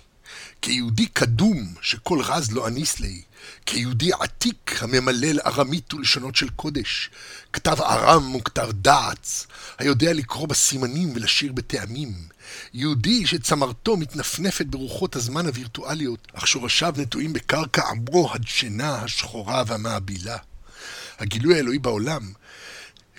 כיהודי 0.66 1.06
קדום 1.08 1.74
שכל 1.82 2.22
רז 2.22 2.52
לא 2.52 2.68
אניס 2.68 3.00
לי, 3.00 3.22
כיהודי 3.66 4.12
עתיק 4.20 4.80
הממלל 4.82 5.40
ארמית 5.46 5.94
ולשונות 5.94 6.36
של 6.36 6.50
קודש, 6.50 7.10
כתב 7.54 7.82
ארם 7.82 8.36
וכתב 8.36 8.70
דעץ, 8.72 9.48
היודע 9.78 10.14
לקרוא 10.14 10.48
בסימנים 10.48 11.12
ולשיר 11.16 11.54
בטעמים, 11.54 12.14
יהודי 12.74 13.28
שצמרתו 13.28 13.98
מתנפנפת 13.98 14.66
ברוחות 14.66 15.16
הזמן 15.16 15.46
הווירטואליות, 15.46 16.28
אך 16.34 16.48
שורשיו 16.48 16.94
נטועים 16.98 17.34
בקרקע 17.34 17.90
עמו 17.90 18.34
הדשנה, 18.34 18.96
השחורה 18.96 19.64
והמעבילה. 19.68 20.38
הגילוי 21.20 21.56
האלוהי 21.56 21.80
בעולם 21.80 22.32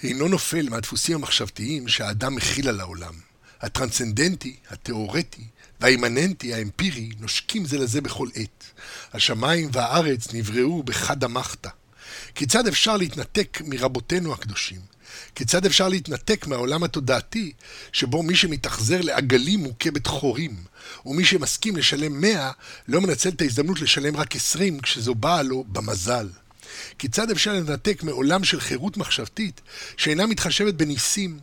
אינו 0.03 0.29
נופל 0.29 0.69
מהדפוסים 0.69 1.17
המחשבתיים 1.17 1.89
שהאדם 1.89 2.35
מכיל 2.35 2.69
על 2.69 2.81
העולם. 2.81 3.15
הטרנסצנדנטי, 3.61 4.57
התיאורטי, 4.71 5.45
והאימננטי, 5.81 6.55
האמפירי, 6.55 7.11
נושקים 7.21 7.65
זה 7.65 7.79
לזה 7.79 8.01
בכל 8.01 8.29
עת. 8.35 8.65
השמיים 9.13 9.69
והארץ 9.73 10.35
נבראו 10.35 10.83
בחד 10.83 11.25
המחתא. 11.25 11.71
כיצד 12.35 12.67
אפשר 12.67 12.97
להתנתק 12.97 13.59
מרבותינו 13.67 14.33
הקדושים? 14.33 14.81
כיצד 15.35 15.67
אפשר 15.67 15.89
להתנתק 15.89 16.47
מהעולם 16.47 16.85
התודעתי, 16.85 17.53
שבו 17.93 18.23
מי 18.23 18.37
שמתאכזר 18.37 19.01
לעגלים 19.01 19.61
מוכה 19.61 19.91
בתחורים, 19.91 20.57
ומי 21.07 21.25
שמסכים 21.25 21.77
לשלם 21.77 22.21
מאה, 22.21 22.51
לא 22.89 23.01
מנצל 23.01 23.29
את 23.29 23.41
ההזדמנות 23.41 23.81
לשלם 23.81 24.17
רק 24.17 24.37
עשרים, 24.37 24.81
כשזו 24.81 25.15
באה 25.15 25.43
לו 25.43 25.65
במזל? 25.69 26.29
כיצד 26.99 27.31
אפשר 27.31 27.53
לנתק 27.53 28.03
מעולם 28.03 28.45
של 28.45 28.61
חירות 28.61 28.97
מחשבתית, 28.97 29.61
שאינה 29.97 30.27
מתחשבת 30.27 30.75
בניסים, 30.75 31.39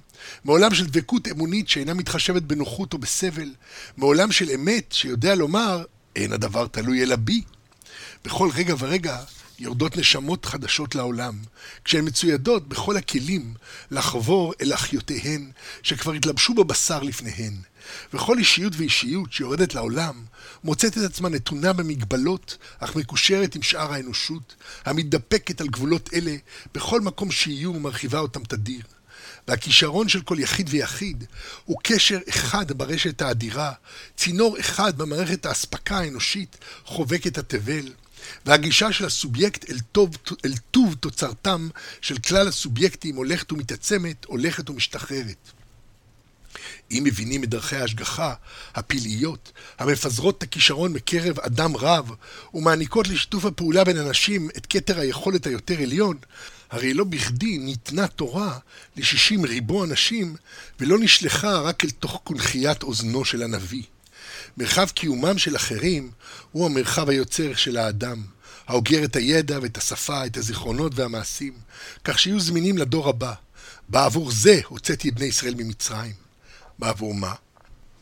מעולם 0.46 0.76
של 0.76 0.86
דבקות 0.86 1.28
אמונית 1.28 1.70
שאינה 1.70 1.94
מתחשבת 1.94 2.42
בנוחות 2.42 2.94
או 2.94 2.98
בסבל, 2.98 3.54
מעולם 3.98 4.32
של 4.32 4.50
אמת 4.50 4.92
שיודע 4.92 5.36
לומר, 5.36 5.84
אין 6.16 6.34
הדבר 6.34 6.68
תלוי 6.68 7.04
אלא 7.04 7.16
בי. 7.16 7.42
בכל 8.26 8.50
רגע 8.56 8.76
ורגע 8.80 9.18
יורדות 9.60 9.98
נשמות 9.98 10.46
חדשות 10.46 10.96
לעולם, 10.96 11.38
כשהן 11.84 12.06
מצוידות 12.06 12.68
בכל 12.68 12.98
הכלים 12.98 13.54
לחבור 13.92 14.54
אל 14.62 14.74
אחיותיהן, 14.74 15.52
שכבר 15.84 16.12
התלבשו 16.12 16.54
בבשר 16.54 17.04
לפניהן. 17.04 17.54
וכל 18.14 18.38
אישיות 18.38 18.74
ואישיות 18.78 19.34
שיורדת 19.34 19.76
לעולם, 19.76 20.24
מוצאת 20.64 20.98
את 20.98 21.04
עצמה 21.04 21.30
נתונה 21.30 21.74
במגבלות, 21.74 22.58
אך 22.80 22.96
מקושרת 22.96 23.56
עם 23.56 23.62
שאר 23.62 23.94
האנושות, 23.94 24.56
המתדפקת 24.86 25.62
על 25.62 25.68
גבולות 25.68 26.10
אלה 26.14 26.36
בכל 26.74 27.02
מקום 27.02 27.32
שיהיו 27.32 27.74
ומרחיבה 27.76 28.20
אותם 28.20 28.44
תדיר. 28.44 28.82
והכישרון 29.48 30.10
של 30.10 30.22
כל 30.22 30.38
יחיד 30.40 30.68
ויחיד 30.70 31.24
הוא 31.66 31.78
קשר 31.84 32.20
אחד 32.30 32.72
ברשת 32.72 33.22
האדירה, 33.22 33.72
צינור 34.18 34.60
אחד 34.60 34.98
במערכת 34.98 35.46
האספקה 35.46 35.98
האנושית 35.98 36.58
חובק 36.86 37.28
את 37.28 37.38
התבל, 37.38 37.90
והגישה 38.46 38.92
של 38.94 39.06
הסובייקט 39.06 39.70
אל 39.70 39.80
טוב, 39.92 40.18
אל 40.46 40.54
טוב 40.72 40.96
תוצרתם 41.00 41.70
של 42.02 42.18
כלל 42.18 42.48
הסובייקטים 42.48 43.16
הולכת 43.16 43.52
ומתעצמת, 43.52 44.26
הולכת 44.26 44.70
ומשתחררת. 44.70 45.52
אם 46.92 47.04
מבינים 47.06 47.44
את 47.44 47.50
דרכי 47.50 47.76
ההשגחה, 47.76 48.34
הפלאיות, 48.76 49.52
המפזרות 49.80 50.38
את 50.38 50.44
הכישרון 50.44 50.94
מקרב 50.94 51.40
אדם 51.40 51.78
רב, 51.78 52.12
ומעניקות 52.54 53.08
לשיתוף 53.08 53.46
הפעולה 53.46 53.84
בין 53.84 53.98
אנשים 53.98 54.50
את 54.58 54.66
כתר 54.70 55.00
היכולת 55.00 55.48
היותר 55.48 55.82
עליון, 55.82 56.18
הרי 56.74 56.94
לא 56.94 57.04
בכדי 57.04 57.58
ניתנה 57.58 58.08
תורה 58.08 58.58
לשישים 58.96 59.46
ריבו 59.46 59.84
אנשים, 59.84 60.36
ולא 60.80 61.00
נשלחה 61.00 61.60
רק 61.60 61.86
אל 61.86 61.90
תוך 61.90 62.22
קונכיית 62.24 62.84
אוזנו 62.84 63.26
של 63.26 63.44
הנביא. 63.44 63.84
מרחב 64.58 64.90
קיומם 64.90 65.38
של 65.38 65.56
אחרים 65.56 66.12
הוא 66.52 66.66
המרחב 66.66 67.10
היוצר 67.10 67.56
של 67.56 67.78
האדם, 67.78 68.24
האוגר 68.68 69.04
את 69.04 69.16
הידע 69.16 69.60
ואת 69.62 69.78
השפה, 69.78 70.26
את 70.26 70.38
הזיכרונות 70.38 70.92
והמעשים, 70.96 71.54
כך 72.04 72.20
שיהיו 72.20 72.40
זמינים 72.40 72.78
לדור 72.78 73.10
הבא. 73.10 73.34
בעבור 73.90 74.32
זה 74.32 74.60
הוצאתי 74.68 75.10
את 75.10 75.14
בני 75.14 75.26
ישראל 75.26 75.56
ממצרים. 75.58 76.14
בעבור 76.80 77.14
מה? 77.14 77.34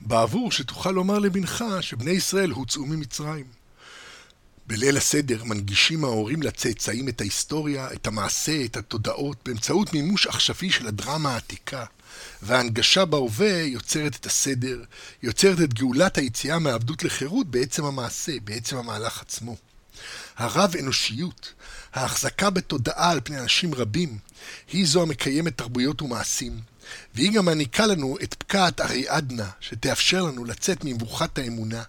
בעבור 0.02 0.52
שתוכל 0.52 0.92
לומר 0.92 1.20
לבנך 1.20 1.66
שבני 1.82 2.12
ישראל 2.12 2.50
הוצאו 2.50 2.86
ממצרים. 2.86 3.61
בליל 4.72 4.98
הסדר 4.98 5.44
מנגישים 5.44 6.04
ההורים 6.04 6.44
לצאצאים 6.44 7.10
את 7.10 7.22
ההיסטוריה, 7.22 7.94
את 7.94 8.08
המעשה, 8.08 8.66
את 8.66 8.78
התודעות, 8.78 9.38
באמצעות 9.46 9.94
מימוש 9.94 10.28
עכשווי 10.28 10.72
של 10.72 10.88
הדרמה 10.88 11.34
העתיקה. 11.34 11.86
וההנגשה 12.42 13.06
בהווה 13.06 13.62
יוצרת 13.62 14.16
את 14.16 14.26
הסדר, 14.26 14.84
יוצרת 15.24 15.62
את 15.62 15.74
גאולת 15.74 16.18
היציאה 16.18 16.60
מעבדות 16.60 17.04
לחירות 17.04 17.48
בעצם 17.48 17.86
המעשה, 17.86 18.32
בעצם 18.44 18.78
המהלך 18.78 19.22
עצמו. 19.22 19.56
הרב-אנושיות, 20.38 21.54
ההחזקה 21.94 22.50
בתודעה 22.50 23.12
על 23.12 23.20
פני 23.24 23.40
אנשים 23.40 23.76
רבים, 23.76 24.18
היא 24.72 24.88
זו 24.88 25.02
המקיימת 25.02 25.58
תרבויות 25.58 26.02
ומעשים, 26.02 26.60
והיא 27.16 27.32
גם 27.32 27.46
מעניקה 27.46 27.86
לנו 27.86 28.18
את 28.24 28.34
פקעת 28.34 28.82
אריאדנה, 28.82 29.50
שתאפשר 29.60 30.24
לנו 30.24 30.46
לצאת 30.46 30.84
ממבוכת 30.84 31.38
האמונה, 31.38 31.84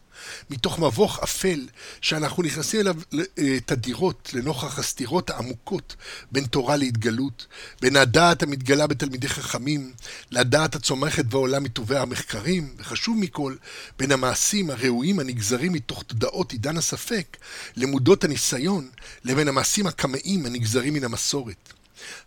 מתוך 0.50 0.78
מבוך 0.78 1.18
אפל 1.22 1.66
שאנחנו 2.00 2.42
נכנסים 2.42 2.80
אליו 2.80 2.96
אה, 3.38 3.60
תדירות 3.66 4.30
לנוכח 4.34 4.78
הסתירות 4.78 5.30
העמוקות 5.30 5.96
בין 6.32 6.44
תורה 6.44 6.76
להתגלות, 6.76 7.46
בין 7.80 7.96
הדעת 7.96 8.42
המתגלה 8.42 8.86
בתלמידי 8.86 9.28
חכמים, 9.28 9.92
לדעת 10.30 10.74
הצומחת 10.74 11.24
בעולם 11.24 11.62
מטובי 11.62 11.96
המחקרים, 11.96 12.74
וחשוב 12.78 13.16
מכל, 13.18 13.54
בין 13.98 14.12
המעשים 14.12 14.70
הראויים 14.70 15.18
הנגזרים 15.20 15.72
מתוך 15.72 16.02
תודעות 16.02 16.52
עידן 16.52 16.76
הספק, 16.76 17.36
למודות 17.76 18.24
הניסיון, 18.24 18.88
לבין 19.24 19.48
המעשים 19.48 19.86
הקמאים 19.86 20.46
הנגזרים 20.46 20.94
מן 20.94 21.04
המסורת. 21.04 21.72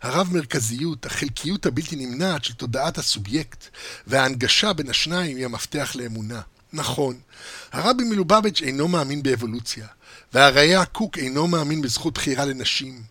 הרב-מרכזיות, 0.02 1.06
החלקיות 1.06 1.66
הבלתי 1.66 1.96
נמנעת 1.96 2.44
של 2.44 2.54
תודעת 2.54 2.98
הסובייקט, 2.98 3.64
וההנגשה 4.06 4.72
בין 4.72 4.90
השניים 4.90 5.36
היא 5.36 5.44
המפתח 5.44 5.92
לאמונה. 5.94 6.40
נכון, 6.76 7.16
הרבי 7.72 8.04
מלובביץ' 8.04 8.62
אינו 8.62 8.88
מאמין 8.88 9.22
באבולוציה, 9.22 9.86
והראיה 10.34 10.84
קוק 10.84 11.18
אינו 11.18 11.46
מאמין 11.46 11.82
בזכות 11.82 12.14
בחירה 12.14 12.44
לנשים. 12.44 13.02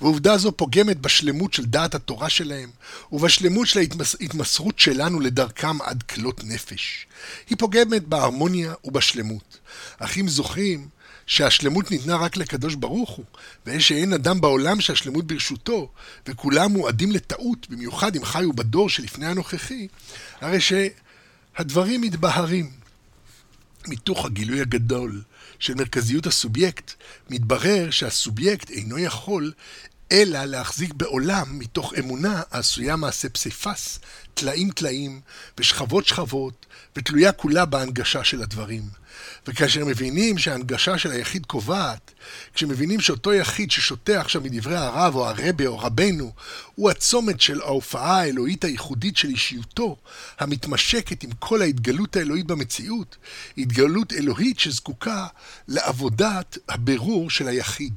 ועובדה 0.00 0.38
זו 0.38 0.52
פוגמת 0.52 1.00
בשלמות 1.00 1.54
של 1.54 1.64
דעת 1.64 1.94
התורה 1.94 2.28
שלהם, 2.28 2.70
ובשלמות 3.12 3.66
של 3.66 3.80
ההתמסרות 4.20 4.78
שלנו 4.78 5.20
לדרכם 5.20 5.82
עד 5.82 6.02
כלות 6.02 6.44
נפש. 6.44 7.06
היא 7.50 7.58
פוגמת 7.58 8.08
בהרמוניה 8.08 8.74
ובשלמות. 8.84 9.58
אך 9.98 10.18
אם 10.18 10.28
זוכרים 10.28 10.88
שהשלמות 11.26 11.90
ניתנה 11.90 12.16
רק 12.16 12.36
לקדוש 12.36 12.74
ברוך 12.74 13.10
הוא, 13.10 13.24
ושאין 13.66 14.12
אדם 14.12 14.40
בעולם 14.40 14.80
שהשלמות 14.80 15.26
ברשותו, 15.26 15.88
וכולם 16.26 16.72
מועדים 16.72 17.12
לטעות, 17.12 17.70
במיוחד 17.70 18.16
אם 18.16 18.24
חיו 18.24 18.52
בדור 18.52 18.88
שלפני 18.88 19.26
הנוכחי, 19.26 19.88
הרי 20.40 20.58
שהדברים 20.60 22.00
מתבהרים. 22.00 22.79
מתוך 23.88 24.24
הגילוי 24.24 24.60
הגדול 24.60 25.22
של 25.58 25.74
מרכזיות 25.74 26.26
הסובייקט, 26.26 26.92
מתברר 27.30 27.90
שהסובייקט 27.90 28.70
אינו 28.70 28.98
יכול 28.98 29.52
אלא 30.12 30.44
להחזיק 30.44 30.94
בעולם 30.94 31.58
מתוך 31.58 31.94
אמונה 31.98 32.42
העשויה 32.50 32.96
מעשה 32.96 33.28
פסיפס, 33.28 33.98
טלאים 34.34 34.70
טלאים 34.70 35.20
ושכבות 35.58 36.06
שכבות, 36.06 36.66
ותלויה 36.96 37.32
כולה 37.32 37.64
בהנגשה 37.64 38.24
של 38.24 38.42
הדברים. 38.42 38.82
וכאשר 39.46 39.84
מבינים 39.84 40.38
שההנגשה 40.38 40.98
של 40.98 41.10
היחיד 41.10 41.46
קובעת, 41.46 42.12
כשמבינים 42.54 43.00
שאותו 43.00 43.32
יחיד 43.32 43.70
ששותה 43.70 44.20
עכשיו 44.20 44.42
מדברי 44.42 44.76
הרב 44.76 45.14
או 45.14 45.28
הרבה 45.28 45.66
או 45.66 45.78
רבנו, 45.78 46.32
הוא 46.74 46.90
הצומת 46.90 47.40
של 47.40 47.60
ההופעה 47.60 48.20
האלוהית 48.20 48.64
הייחודית 48.64 49.16
של 49.16 49.28
אישיותו, 49.28 49.96
המתמשקת 50.38 51.22
עם 51.22 51.30
כל 51.38 51.62
ההתגלות 51.62 52.16
האלוהית 52.16 52.46
במציאות, 52.46 53.16
התגלות 53.58 54.12
אלוהית 54.12 54.58
שזקוקה 54.58 55.26
לעבודת 55.68 56.58
הבירור 56.68 57.30
של 57.30 57.48
היחיד. 57.48 57.94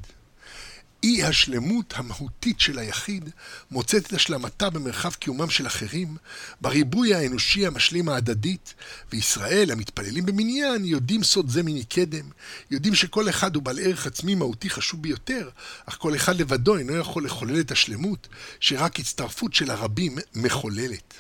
אי 1.04 1.24
השלמות 1.24 1.94
המהותית 1.98 2.60
של 2.60 2.80
היחיד 2.80 3.30
מוצאת 3.72 4.08
את 4.08 4.14
השלמתה 4.14 4.70
במרחב 4.70 5.14
קיומם 5.14 5.50
של 5.50 5.68
אחרים, 5.68 6.18
בריבוי 6.62 7.16
האנושי 7.16 7.68
המשלים 7.68 8.10
ההדדית, 8.10 8.74
וישראל, 9.12 9.72
המתפללים 9.72 10.26
במניין, 10.26 10.86
יודעים 10.86 11.24
סוד 11.24 11.50
זה 11.50 11.64
מקדם, 11.64 12.30
יודעים 12.72 12.96
שכל 12.96 13.30
אחד 13.30 13.56
הוא 13.56 13.64
בעל 13.64 13.80
ערך 13.80 14.08
עצמי 14.08 14.36
מהותי 14.36 14.70
חשוב 14.70 15.02
ביותר, 15.02 15.50
אך 15.86 15.98
כל 15.98 16.16
אחד 16.16 16.36
לבדו 16.36 16.78
אינו 16.78 16.96
יכול 16.96 17.26
לחולל 17.26 17.60
את 17.60 17.72
השלמות, 17.72 18.28
שרק 18.60 19.00
הצטרפות 19.00 19.54
של 19.54 19.72
הרבים 19.72 20.18
מחוללת. 20.36 21.14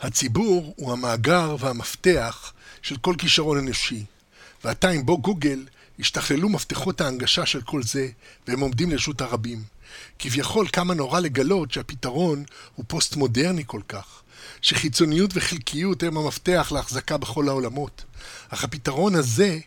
הציבור 0.00 0.74
הוא 0.76 0.92
המאגר 0.92 1.56
והמפתח 1.58 2.52
של 2.82 2.96
כל 2.96 3.14
כישרון 3.18 3.58
אנושי, 3.58 4.04
ועתה 4.64 4.88
עם 4.88 5.06
בוא 5.06 5.18
גוגל 5.18 5.64
השתכללו 6.02 6.48
מפתחות 6.48 7.00
ההנגשה 7.00 7.46
של 7.46 7.60
כל 7.60 7.82
זה, 7.82 8.08
והם 8.48 8.60
עומדים 8.60 8.90
לרשות 8.90 9.20
הרבים. 9.20 9.62
כביכול 10.18 10.66
כמה 10.72 10.94
נורא 10.94 11.20
לגלות 11.20 11.72
שהפתרון 11.72 12.44
הוא 12.74 12.84
פוסט-מודרני 12.88 13.62
כל 13.66 13.80
כך, 13.88 14.22
שחיצוניות 14.60 15.30
וחלקיות 15.34 16.02
הם 16.02 16.16
המפתח 16.16 16.72
להחזקה 16.74 17.16
בכל 17.16 17.48
העולמות. 17.48 18.04
אך 18.48 18.64
הפתרון 18.64 19.14
הזה, 19.14 19.58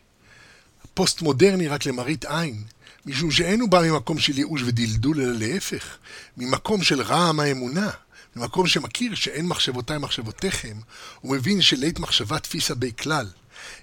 פוסט-מודרני 0.93 1.67
רק 1.67 1.85
למראית 1.85 2.25
עין, 2.25 2.63
משום 3.05 3.31
שאין 3.31 3.61
הוא 3.61 3.69
בא 3.69 3.81
ממקום 3.81 4.19
של 4.19 4.37
ייאוש 4.37 4.61
ודלדול, 4.65 5.21
אלא 5.21 5.33
להפך, 5.33 5.97
ממקום 6.37 6.83
של 6.83 7.01
רעם 7.01 7.39
האמונה, 7.39 7.89
ממקום 8.35 8.67
שמכיר 8.67 9.15
שאין 9.15 9.45
מחשבותיי 9.45 9.97
מחשבותיכם, 9.97 10.77
ומבין 11.23 11.61
שלית 11.61 11.99
מחשבה 11.99 12.39
תפיסה 12.39 12.75
בי 12.75 12.91
כלל. 12.99 13.27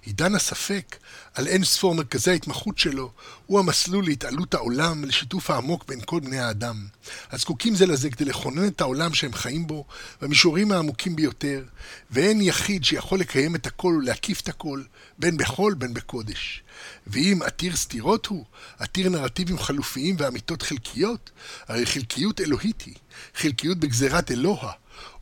עידן 0.02 0.34
הספק 0.34 0.96
על 1.34 1.46
אין 1.46 1.64
ספור 1.64 1.94
מרכזי 1.94 2.30
ההתמחות 2.30 2.78
שלו 2.78 3.10
הוא 3.46 3.58
המסלול 3.58 4.04
להתעלות 4.04 4.54
העולם 4.54 5.02
ולשיתוף 5.02 5.50
העמוק 5.50 5.84
בין 5.88 6.00
כל 6.04 6.20
בני 6.20 6.38
האדם. 6.38 6.86
הזקוקים 7.30 7.74
זה 7.74 7.86
לזה 7.86 8.10
כדי 8.10 8.24
לכונן 8.24 8.66
את 8.68 8.80
העולם 8.80 9.14
שהם 9.14 9.32
חיים 9.32 9.66
בו 9.66 9.84
במישורים 10.20 10.72
העמוקים 10.72 11.16
ביותר, 11.16 11.64
ואין 12.10 12.40
יחיד 12.40 12.84
שיכול 12.84 13.20
לקיים 13.20 13.54
את 13.54 13.66
הכל 13.66 13.98
ולהקיף 14.02 14.40
את 14.40 14.48
הכל, 14.48 14.82
בין 15.18 15.36
בחול 15.36 15.74
בין 15.74 15.94
בקודש. 15.94 16.62
ואם 17.06 17.38
עתיר 17.44 17.76
סתירות 17.76 18.26
הוא, 18.26 18.44
עתיר 18.78 19.08
נרטיבים 19.08 19.58
חלופיים 19.58 20.16
ואמיתות 20.18 20.62
חלקיות, 20.62 21.30
הרי 21.68 21.86
חלקיות 21.86 22.40
אלוהית 22.40 22.82
היא, 22.82 22.94
חלקיות 23.34 23.78
בגזירת 23.78 24.30
אלוה, 24.30 24.72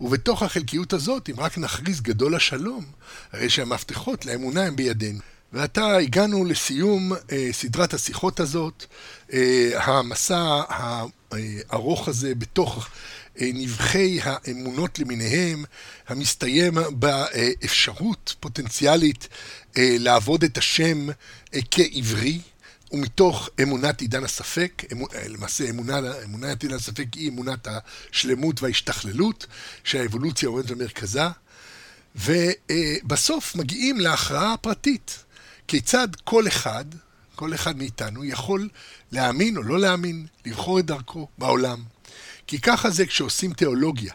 ובתוך 0.01 0.43
החלקיות 0.43 0.93
הזאת, 0.93 1.31
אם 1.31 1.41
רק 1.41 1.59
נכריז 1.59 2.01
גדול 2.01 2.35
השלום, 2.35 2.85
הרי 3.33 3.51
שהמפתחות 3.51 4.27
לאמונה 4.27 4.63
הם 4.63 4.77
בידינו. 4.77 5.21
ועתה 5.53 5.97
הגענו 5.97 6.45
לסיום 6.45 7.13
אה, 7.33 7.49
סדרת 7.53 7.95
השיחות 7.95 8.41
הזאת, 8.41 8.85
אה, 9.33 9.71
המסע 9.75 10.63
הארוך 10.71 12.09
הזה 12.09 12.35
בתוך 12.35 12.89
אה, 13.41 13.51
נבחי 13.55 14.19
האמונות 14.23 14.99
למיניהם, 14.99 15.65
המסתיים 16.09 16.75
באפשרות 16.91 18.35
פוטנציאלית 18.41 19.29
אה, 19.77 19.97
לעבוד 19.99 20.45
את 20.45 20.59
השם 20.59 21.09
אה, 21.55 21.61
כעברי, 21.71 22.39
ומתוך 22.93 23.49
אמונת 23.63 24.01
עידן 24.01 24.25
הספק, 24.25 24.83
אמ, 24.93 25.03
למעשה 25.29 25.71
אמונה, 25.71 26.01
אמונת 26.25 26.63
עידן 26.63 26.75
הספק 26.75 27.07
היא 27.15 27.31
אמונת 27.31 27.69
השלמות 28.11 28.63
וההשתכללות, 28.63 29.47
שהאבולוציה 29.85 30.49
עומדת 30.49 30.71
במרכזה, 30.71 31.23
ובסוף 32.17 33.57
מגיעים 33.57 34.01
להכרעה 34.01 34.53
הפרטית. 34.53 35.25
כיצד 35.69 36.09
כל 36.25 36.49
אחד, 36.49 36.85
כל 37.35 37.55
אחד 37.55 37.77
מאיתנו, 37.77 38.25
יכול 38.25 38.69
להאמין 39.13 39.57
או 39.57 39.63
לא 39.63 39.79
להאמין, 39.79 40.27
לבחור 40.47 40.79
את 40.79 40.87
דרכו 40.87 41.29
בעולם. 41.39 41.83
כי 42.47 42.61
ככה 42.61 42.91
זה 42.91 43.07
כשעושים 43.07 43.53
תיאולוגיה. 43.53 44.15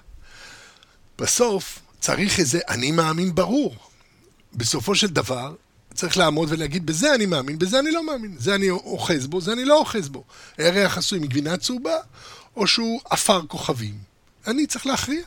בסוף 1.17 1.79
צריך 1.99 2.39
איזה 2.39 2.59
אני 2.69 2.91
מאמין 2.91 3.35
ברור. 3.35 3.75
בסופו 4.53 4.95
של 4.95 5.07
דבר, 5.07 5.55
צריך 5.95 6.17
לעמוד 6.17 6.49
ולהגיד, 6.51 6.85
בזה 6.85 7.15
אני 7.15 7.25
מאמין, 7.25 7.59
בזה 7.59 7.79
אני 7.79 7.91
לא 7.91 8.05
מאמין. 8.05 8.35
זה 8.39 8.55
אני 8.55 8.69
אוחז 8.69 9.27
בו, 9.27 9.41
זה 9.41 9.53
אני 9.53 9.65
לא 9.65 9.79
אוחז 9.79 10.09
בו. 10.09 10.23
הירח 10.57 10.97
עשוי 10.97 11.19
מגבינה 11.19 11.57
צהובה, 11.57 11.95
או 12.55 12.67
שהוא 12.67 13.01
עפר 13.09 13.41
כוכבים. 13.47 13.97
אני 14.47 14.67
צריך 14.67 14.85
להכריע. 14.85 15.23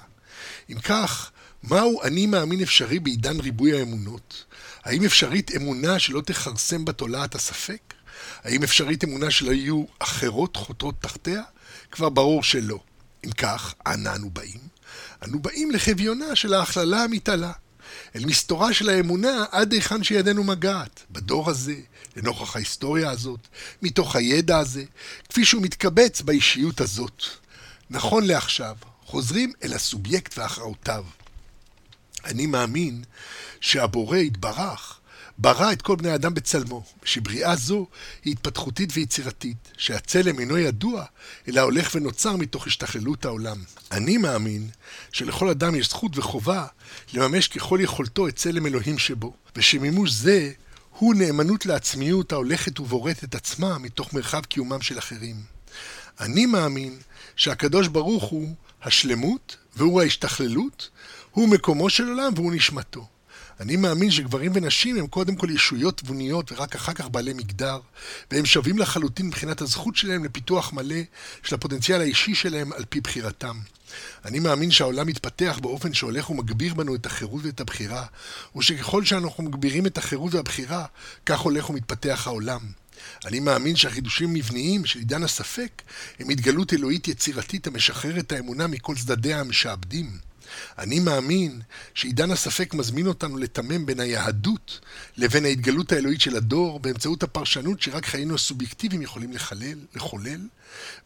אם 0.71 0.79
כך, 0.79 1.31
מהו 1.63 2.03
אני 2.03 2.27
מאמין 2.27 2.63
אפשרי 2.63 2.99
בעידן 2.99 3.41
ריבוי 3.41 3.79
האמונות? 3.79 4.45
האם 4.85 5.05
אפשרית 5.05 5.57
אמונה 5.57 5.99
שלא 5.99 6.21
תכרסם 6.21 6.85
בתולעת 6.85 7.35
הספק? 7.35 7.95
האם 8.45 8.63
אפשרית 8.63 9.05
אמונה 9.05 9.31
שלא 9.31 9.53
יהיו 9.53 9.85
אחרות 9.99 10.57
חותרות 10.57 10.95
תחתיה? 11.01 11.43
כבר 11.91 12.09
ברור 12.09 12.43
שלא. 12.43 12.79
אם 13.27 13.31
כך, 13.31 13.75
אנה 13.87 14.15
אנו 14.15 14.31
באים? 14.31 14.61
אנו 15.25 15.39
באים 15.39 15.71
לחביונה 15.71 16.37
של 16.37 16.55
ההכללה 16.55 17.05
המתעלה. 17.05 17.53
אל 18.17 18.25
מסתורה 18.25 18.73
של 18.75 18.89
האמונה 18.89 19.45
עד 19.51 19.73
היכן 19.73 20.03
שידנו 20.03 20.45
מגעת, 20.45 21.05
בדור 21.11 21.51
הזה, 21.51 21.75
לנוכח 22.17 22.57
ההיסטוריה 22.57 23.11
הזאת, 23.11 23.41
מתוך 23.83 24.17
הידע 24.17 24.59
הזה, 24.59 24.85
כפי 25.29 25.45
שהוא 25.45 25.63
מתקבץ 25.63 26.21
באישיות 26.21 26.81
הזאת. 26.81 27.23
נכון 27.91 28.27
לעכשיו, 28.27 28.77
חוזרים 29.05 29.53
אל 29.63 29.73
הסובייקט 29.73 30.39
והכרעותיו. 30.39 31.05
אני 32.25 32.47
מאמין 32.47 33.05
שהבורא 33.61 34.17
יתברך, 34.17 34.98
ברא 35.39 35.73
את 35.73 35.83
כל 35.83 35.97
בני 35.97 36.11
האדם 36.11 36.35
בצלמו, 36.35 36.85
שבריאה 37.05 37.57
זו 37.57 37.87
היא 38.25 38.33
התפתחותית 38.33 38.91
ויצירתית, 38.93 39.73
שהצלם 39.77 40.39
אינו 40.41 40.59
ידוע, 40.59 41.05
אלא 41.49 41.61
הולך 41.61 41.91
ונוצר 41.95 42.37
מתוך 42.37 42.67
השתכללות 42.67 43.25
העולם. 43.25 43.57
אני 43.93 44.17
מאמין 44.17 44.69
שלכל 45.13 45.49
אדם 45.49 45.75
יש 45.75 45.89
זכות 45.89 46.19
וחובה 46.19 46.67
לממש 47.15 47.49
ככל 47.49 47.79
יכולתו 47.83 48.29
את 48.29 48.37
צלם 48.37 48.67
אלוהים 48.67 48.99
שבו, 48.99 49.33
ושמימוש 49.57 50.13
זה 50.13 50.53
הוא 50.91 51.15
נאמנות 51.15 51.67
לעצמיות 51.67 52.33
ההולכת 52.33 52.81
ובורטת 52.81 53.35
עצמה 53.35 53.79
מתוך 53.79 54.15
מרחב 54.15 54.45
קיומם 54.45 54.83
של 54.83 54.99
אחרים. 54.99 55.37
אני 56.21 56.47
מאמין 56.47 56.99
שהקדוש 57.37 57.89
ברוך 57.89 58.25
הוא 58.25 58.55
השלמות 58.83 59.57
והוא 59.77 60.01
ההשתכללות, 60.01 60.91
הוא 61.31 61.49
מקומו 61.49 61.91
של 61.91 62.09
עולם 62.09 62.33
והוא 62.37 62.53
נשמתו. 62.53 63.09
אני 63.61 63.77
מאמין 63.77 64.11
שגברים 64.11 64.53
ונשים 64.55 64.97
הם 64.97 65.07
קודם 65.07 65.37
כל 65.37 65.51
ישויות 65.51 65.97
תבוניות 65.97 66.53
ורק 66.53 66.75
אחר 66.75 66.93
כך 66.93 67.09
בעלי 67.09 67.33
מגדר, 67.33 67.79
והם 68.31 68.47
שווים 68.47 68.79
לחלוטין 68.79 69.27
מבחינת 69.27 69.61
הזכות 69.61 69.97
שלהם 69.97 70.25
לפיתוח 70.25 70.73
מלא 70.73 70.97
של 71.43 71.55
הפוטנציאל 71.55 72.01
האישי 72.01 72.35
שלהם 72.35 72.73
על 72.73 72.85
פי 72.89 73.01
בחירתם. 73.01 73.57
אני 74.25 74.39
מאמין 74.39 74.71
שהעולם 74.71 75.07
מתפתח 75.07 75.59
באופן 75.63 75.95
שהולך 75.95 76.31
ומגביר 76.31 76.75
בנו 76.75 76.95
את 76.95 77.07
החירות 77.07 77.45
ואת 77.45 77.61
הבחירה, 77.61 78.07
ושככל 78.57 79.05
שאנחנו 79.05 79.45
מגבירים 79.45 79.87
את 79.87 79.99
החירות 79.99 80.35
והבחירה, 80.35 80.85
כך 81.27 81.41
הולך 81.41 81.71
ומתפתח 81.71 82.23
העולם. 82.27 82.61
אני 83.25 83.41
מאמין 83.41 83.77
שהחידושים 83.77 84.33
מבניים 84.33 84.87
של 84.87 84.99
עידן 84.99 85.23
הספק 85.23 85.83
הם 86.19 86.29
התגלות 86.29 86.73
אלוהית 86.73 87.09
יצירתית 87.09 87.67
המשחררת 87.67 88.33
האמונה 88.33 88.67
מכל 88.67 88.95
צדדיה 88.97 89.41
המשעבדים. 89.41 90.29
אני 90.79 91.01
מאמין 91.01 91.61
שעידן 91.95 92.31
הספק 92.31 92.75
מזמין 92.75 93.07
אותנו 93.07 93.39
לתמם 93.39 93.87
בין 93.87 94.01
היהדות 94.01 94.81
לבין 95.17 95.45
ההתגלות 95.45 95.93
האלוהית 95.93 96.21
של 96.21 96.37
הדור 96.37 96.81
באמצעות 96.81 97.23
הפרשנות 97.23 97.83
שרק 97.83 98.07
חיינו 98.07 98.35
הסובייקטיביים 98.35 99.03
יכולים 99.03 99.33
לחלל, 99.33 99.79
לחולל, 99.95 100.41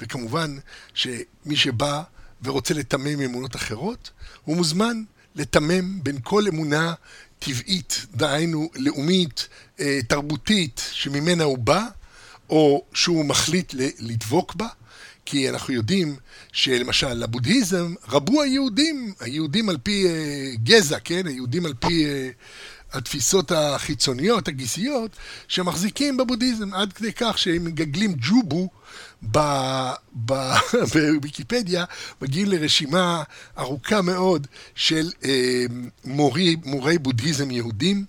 וכמובן 0.00 0.56
שמי 0.94 1.56
שבא 1.56 2.02
ורוצה 2.42 2.74
לתמם 2.74 3.20
אמונות 3.20 3.56
אחרות, 3.56 4.10
הוא 4.44 4.56
מוזמן 4.56 5.02
לתמם 5.34 6.02
בין 6.02 6.18
כל 6.22 6.48
אמונה 6.48 6.94
טבעית, 7.38 8.06
דהיינו 8.14 8.70
לאומית, 8.74 9.48
אה, 9.80 10.00
תרבותית, 10.08 10.82
שממנה 10.92 11.44
הוא 11.44 11.58
בא, 11.58 11.86
או 12.50 12.84
שהוא 12.94 13.24
מחליט 13.24 13.74
לדבוק 13.98 14.54
בה, 14.54 14.68
כי 15.26 15.50
אנחנו 15.50 15.74
יודעים 15.74 16.16
שלמשל 16.52 17.12
לבודהיזם 17.12 17.94
רבו 18.08 18.42
היהודים, 18.42 19.12
היהודים 19.20 19.68
על 19.68 19.78
פי 19.82 20.06
uh, 20.06 20.58
גזע, 20.62 20.98
כן? 20.98 21.26
היהודים 21.26 21.66
על 21.66 21.74
פי 21.74 22.04
uh, 22.04 22.96
התפיסות 22.98 23.52
החיצוניות, 23.52 24.48
הגיסיות, 24.48 25.16
שמחזיקים 25.48 26.16
בבודהיזם, 26.16 26.74
עד 26.74 26.92
כדי 26.92 27.12
כך 27.12 27.38
שהם 27.38 27.64
מגגלים 27.64 28.14
ג'ובו 28.28 28.68
בוויקיפדיה, 30.92 31.84
מגיעים 32.22 32.48
לרשימה 32.48 33.22
ארוכה 33.58 34.02
מאוד 34.02 34.46
של 34.74 35.10
uh, 35.22 35.26
מורי, 36.04 36.56
מורי 36.64 36.98
בודהיזם 36.98 37.50
יהודים. 37.50 38.04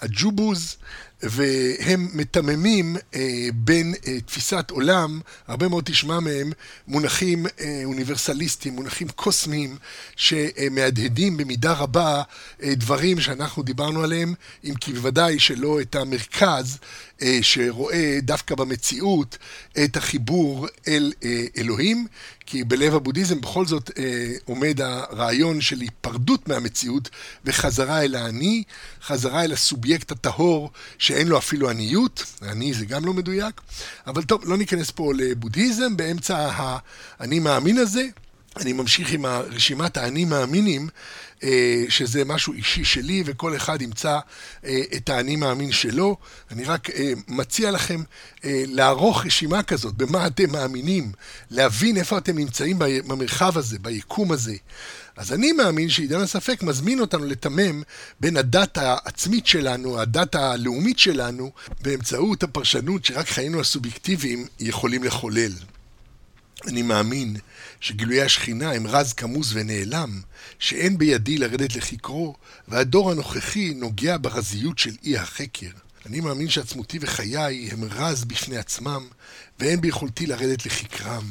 הג'ובוז 0.00 0.76
והם 1.22 2.08
מתממים 2.12 2.96
אה, 3.14 3.48
בין 3.54 3.94
אה, 4.06 4.20
תפיסת 4.20 4.70
עולם, 4.70 5.20
הרבה 5.46 5.68
מאוד 5.68 5.84
תשמע 5.84 6.20
מהם, 6.20 6.52
מונחים 6.88 7.46
אה, 7.60 7.82
אוניברסליסטיים, 7.84 8.74
מונחים 8.74 9.08
קוסמיים, 9.08 9.76
שמהדהדים 10.16 11.36
במידה 11.36 11.72
רבה 11.72 12.22
אה, 12.62 12.74
דברים 12.74 13.20
שאנחנו 13.20 13.62
דיברנו 13.62 14.02
עליהם, 14.02 14.34
אם 14.64 14.74
כי 14.74 14.92
בוודאי 14.92 15.38
שלא 15.38 15.80
את 15.80 15.94
המרכז 15.94 16.78
אה, 17.22 17.38
שרואה 17.42 18.18
דווקא 18.22 18.54
במציאות 18.54 19.38
את 19.84 19.96
החיבור 19.96 20.66
אל 20.88 21.12
אה, 21.24 21.44
אלוהים, 21.56 22.06
כי 22.46 22.64
בלב 22.64 22.94
הבודהיזם 22.94 23.40
בכל 23.40 23.66
זאת 23.66 23.90
אה, 23.98 24.32
עומד 24.44 24.80
הרעיון 24.80 25.60
של 25.60 25.80
היפרדות 25.80 26.48
מהמציאות 26.48 27.10
וחזרה 27.44 28.02
אל 28.04 28.14
האני, 28.14 28.62
חזרה 29.02 29.44
אל 29.44 29.52
הסובייקט 29.52 30.10
הטהור 30.10 30.70
שאין 31.08 31.28
לו 31.28 31.38
אפילו 31.38 31.70
עניות, 31.70 32.24
אני 32.42 32.74
זה 32.74 32.84
גם 32.84 33.04
לא 33.04 33.12
מדויק, 33.12 33.60
אבל 34.06 34.22
טוב, 34.22 34.42
לא 34.44 34.56
ניכנס 34.56 34.90
פה 34.90 35.12
לבודהיזם, 35.16 35.96
באמצע 35.96 36.50
האני 36.54 37.38
מאמין 37.38 37.78
הזה, 37.78 38.02
אני 38.56 38.72
ממשיך 38.72 39.12
עם 39.12 39.26
רשימת 39.26 39.96
האני 39.96 40.24
מאמינים 40.24 40.88
שזה 41.88 42.24
משהו 42.24 42.52
אישי 42.52 42.84
שלי, 42.84 43.22
וכל 43.26 43.56
אחד 43.56 43.82
ימצא 43.82 44.18
אה, 44.64 44.80
את 44.96 45.08
האני 45.08 45.36
מאמין 45.36 45.72
שלו. 45.72 46.16
אני 46.50 46.64
רק 46.64 46.90
אה, 46.90 47.12
מציע 47.28 47.70
לכם 47.70 48.02
לערוך 48.44 49.26
רשימה 49.26 49.62
כזאת, 49.62 49.94
במה 49.94 50.26
אתם 50.26 50.52
מאמינים, 50.52 51.12
להבין 51.50 51.96
איפה 51.96 52.18
אתם 52.18 52.38
נמצאים 52.38 52.76
במרחב 52.78 53.58
הזה, 53.58 53.78
ביקום 53.78 54.32
הזה. 54.32 54.54
אז 55.16 55.32
אני 55.32 55.52
מאמין 55.52 55.88
שעידן 55.88 56.20
הספק 56.20 56.62
מזמין 56.62 57.00
אותנו 57.00 57.24
לתמם 57.24 57.82
בין 58.20 58.36
הדת 58.36 58.78
העצמית 58.78 59.46
שלנו, 59.46 60.00
הדת 60.00 60.34
הלאומית 60.34 60.98
שלנו, 60.98 61.50
באמצעות 61.80 62.42
הפרשנות 62.42 63.04
שרק 63.04 63.28
חיינו 63.28 63.60
הסובייקטיביים 63.60 64.46
יכולים 64.60 65.04
לחולל. 65.04 65.52
אני 66.66 66.82
מאמין 66.82 67.36
שגילויי 67.80 68.22
השכינה 68.22 68.72
הם 68.72 68.86
רז 68.86 69.12
כמוס 69.12 69.50
ונעלם, 69.52 70.20
שאין 70.58 70.98
בידי 70.98 71.38
לרדת 71.38 71.76
לחקרו, 71.76 72.34
והדור 72.68 73.10
הנוכחי 73.10 73.74
נוגע 73.74 74.16
ברזיות 74.20 74.78
של 74.78 74.96
אי 75.04 75.18
החקר. 75.18 75.70
אני 76.06 76.20
מאמין 76.20 76.48
שעצמותי 76.48 76.98
וחיי 77.00 77.68
הם 77.72 77.84
רז 77.84 78.24
בפני 78.24 78.56
עצמם, 78.56 79.06
ואין 79.60 79.80
ביכולתי 79.80 80.26
לרדת 80.26 80.66
לחקרם. 80.66 81.24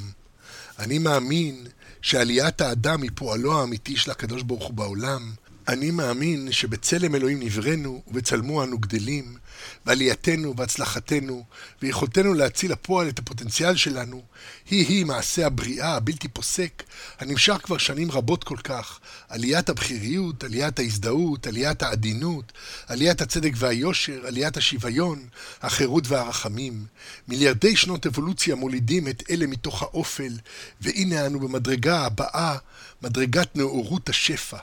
אני 0.80 1.00
מאמין 1.00 1.66
שעליית 2.02 2.62
האדם 2.62 3.02
היא 3.02 3.12
פועלו 3.16 3.60
האמיתי 3.60 3.98
של 3.98 4.12
הקדוש 4.12 4.44
ברוך 4.44 4.64
הוא 4.64 4.74
בעולם. 4.74 5.32
אני 5.68 5.92
מאמין 5.92 6.52
שבצלם 6.52 7.16
אלוהים 7.16 7.40
נבראנו, 7.40 8.02
ובצלמו 8.08 8.64
אנו 8.64 8.78
גדלים, 8.78 9.38
ועלייתנו 9.86 10.54
והצלחתנו 10.58 11.44
ויכולתנו 11.82 12.34
להציל 12.34 12.72
לפועל 12.72 13.10
את 13.10 13.20
הפוטנציאל 13.20 13.76
שלנו 13.76 14.24
היא-היא 14.70 15.06
מעשה 15.06 15.46
הבריאה 15.46 15.96
הבלתי 15.96 16.28
פוסק 16.28 16.84
הנמשך 17.20 17.58
כבר 17.64 17.78
שנים 17.78 18.12
רבות 18.12 18.44
כל 18.44 18.58
כך 18.64 19.00
עליית 19.30 19.70
הבכיריות, 19.70 20.44
עליית 20.44 20.80
ההזדהות, 20.80 21.48
עליית 21.48 21.84
העדינות, 21.84 22.52
עליית 22.88 23.22
הצדק 23.22 23.52
והיושר, 23.56 24.28
עליית 24.28 24.58
השוויון, 24.58 25.28
החירות 25.62 26.08
והרחמים. 26.08 26.86
מיליארדי 27.28 27.76
שנות 27.76 28.06
אבולוציה 28.06 28.56
מולידים 28.56 29.08
את 29.08 29.24
אלה 29.30 29.48
מתוך 29.48 29.84
האופל 29.84 30.34
והנה 30.82 31.26
אנו 31.26 31.40
במדרגה 31.40 32.06
הבאה, 32.06 32.58
מדרגת 33.02 33.56
נאורות 33.56 34.10
השפע. 34.10 34.58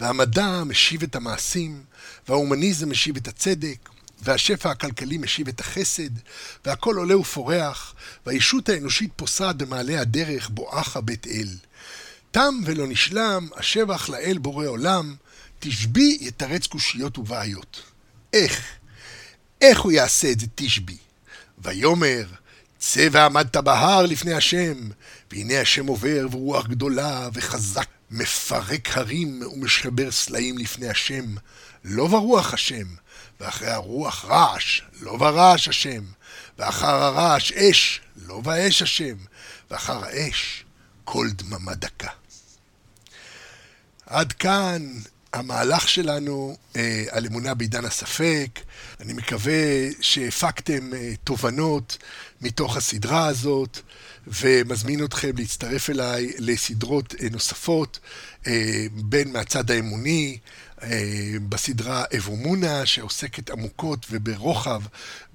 והמדע 0.00 0.62
משיב 0.64 1.02
את 1.02 1.16
המעשים, 1.16 1.82
וההומניזם 2.28 2.90
משיב 2.90 3.16
את 3.16 3.28
הצדק, 3.28 3.88
והשפע 4.22 4.70
הכלכלי 4.70 5.18
משיב 5.18 5.48
את 5.48 5.60
החסד, 5.60 6.10
והכל 6.64 6.96
עולה 6.96 7.18
ופורח, 7.18 7.94
והישות 8.26 8.68
האנושית 8.68 9.10
פוסעת 9.16 9.56
במעלה 9.56 10.00
הדרך 10.00 10.50
בואכה 10.50 11.00
בית 11.00 11.26
אל. 11.26 11.48
תם 12.30 12.54
ולא 12.64 12.86
נשלם, 12.86 13.48
השבח 13.56 14.08
לאל 14.08 14.38
בורא 14.38 14.66
עולם, 14.66 15.14
תשבי 15.60 16.18
יתרץ 16.20 16.66
קושיות 16.66 17.18
ובעיות. 17.18 17.82
איך? 18.32 18.62
איך 19.60 19.80
הוא 19.80 19.92
יעשה 19.92 20.30
את 20.30 20.40
זה 20.40 20.46
תשבי? 20.54 20.96
ויאמר, 21.58 22.24
צא 22.78 23.08
ועמדת 23.12 23.56
בהר 23.56 24.06
לפני 24.06 24.34
השם, 24.34 24.74
והנה 25.30 25.60
השם 25.60 25.86
עובר 25.86 26.26
ורוח 26.30 26.66
גדולה 26.66 27.28
וחזק 27.32 27.88
מפרק 28.10 28.88
הרים 28.98 29.42
ומשבר 29.52 30.10
סלעים 30.10 30.58
לפני 30.58 30.88
השם, 30.88 31.24
לא 31.84 32.06
ברוח 32.06 32.54
השם, 32.54 32.86
ואחרי 33.44 33.70
הרוח 33.70 34.24
רעש, 34.24 34.80
לא 35.00 35.16
ברעש 35.16 35.68
השם, 35.68 36.02
ואחר 36.58 36.86
הרעש 37.02 37.52
אש, 37.52 38.00
לא 38.26 38.40
באש 38.40 38.82
השם, 38.82 39.16
ואחר 39.70 40.04
האש 40.04 40.64
קול 41.04 41.30
דממה 41.30 41.74
דקה. 41.74 42.08
עד 44.06 44.32
כאן 44.32 44.88
המהלך 45.32 45.88
שלנו 45.88 46.56
אה, 46.76 47.04
על 47.10 47.26
אמונה 47.26 47.54
בעידן 47.54 47.84
הספק. 47.84 48.60
אני 49.00 49.12
מקווה 49.12 49.90
שהפקתם 50.00 50.94
אה, 50.94 51.12
תובנות 51.24 51.98
מתוך 52.40 52.76
הסדרה 52.76 53.26
הזאת, 53.26 53.78
ומזמין 54.26 55.04
אתכם 55.04 55.30
להצטרף 55.36 55.90
אליי 55.90 56.32
לסדרות 56.38 57.14
אה, 57.22 57.28
נוספות, 57.30 57.98
אה, 58.46 58.86
בין 58.92 59.32
מהצד 59.32 59.70
האמוני, 59.70 60.38
בסדרה 61.48 62.04
אבומונה, 62.16 62.86
שעוסקת 62.86 63.50
עמוקות 63.50 64.06
וברוחב 64.10 64.82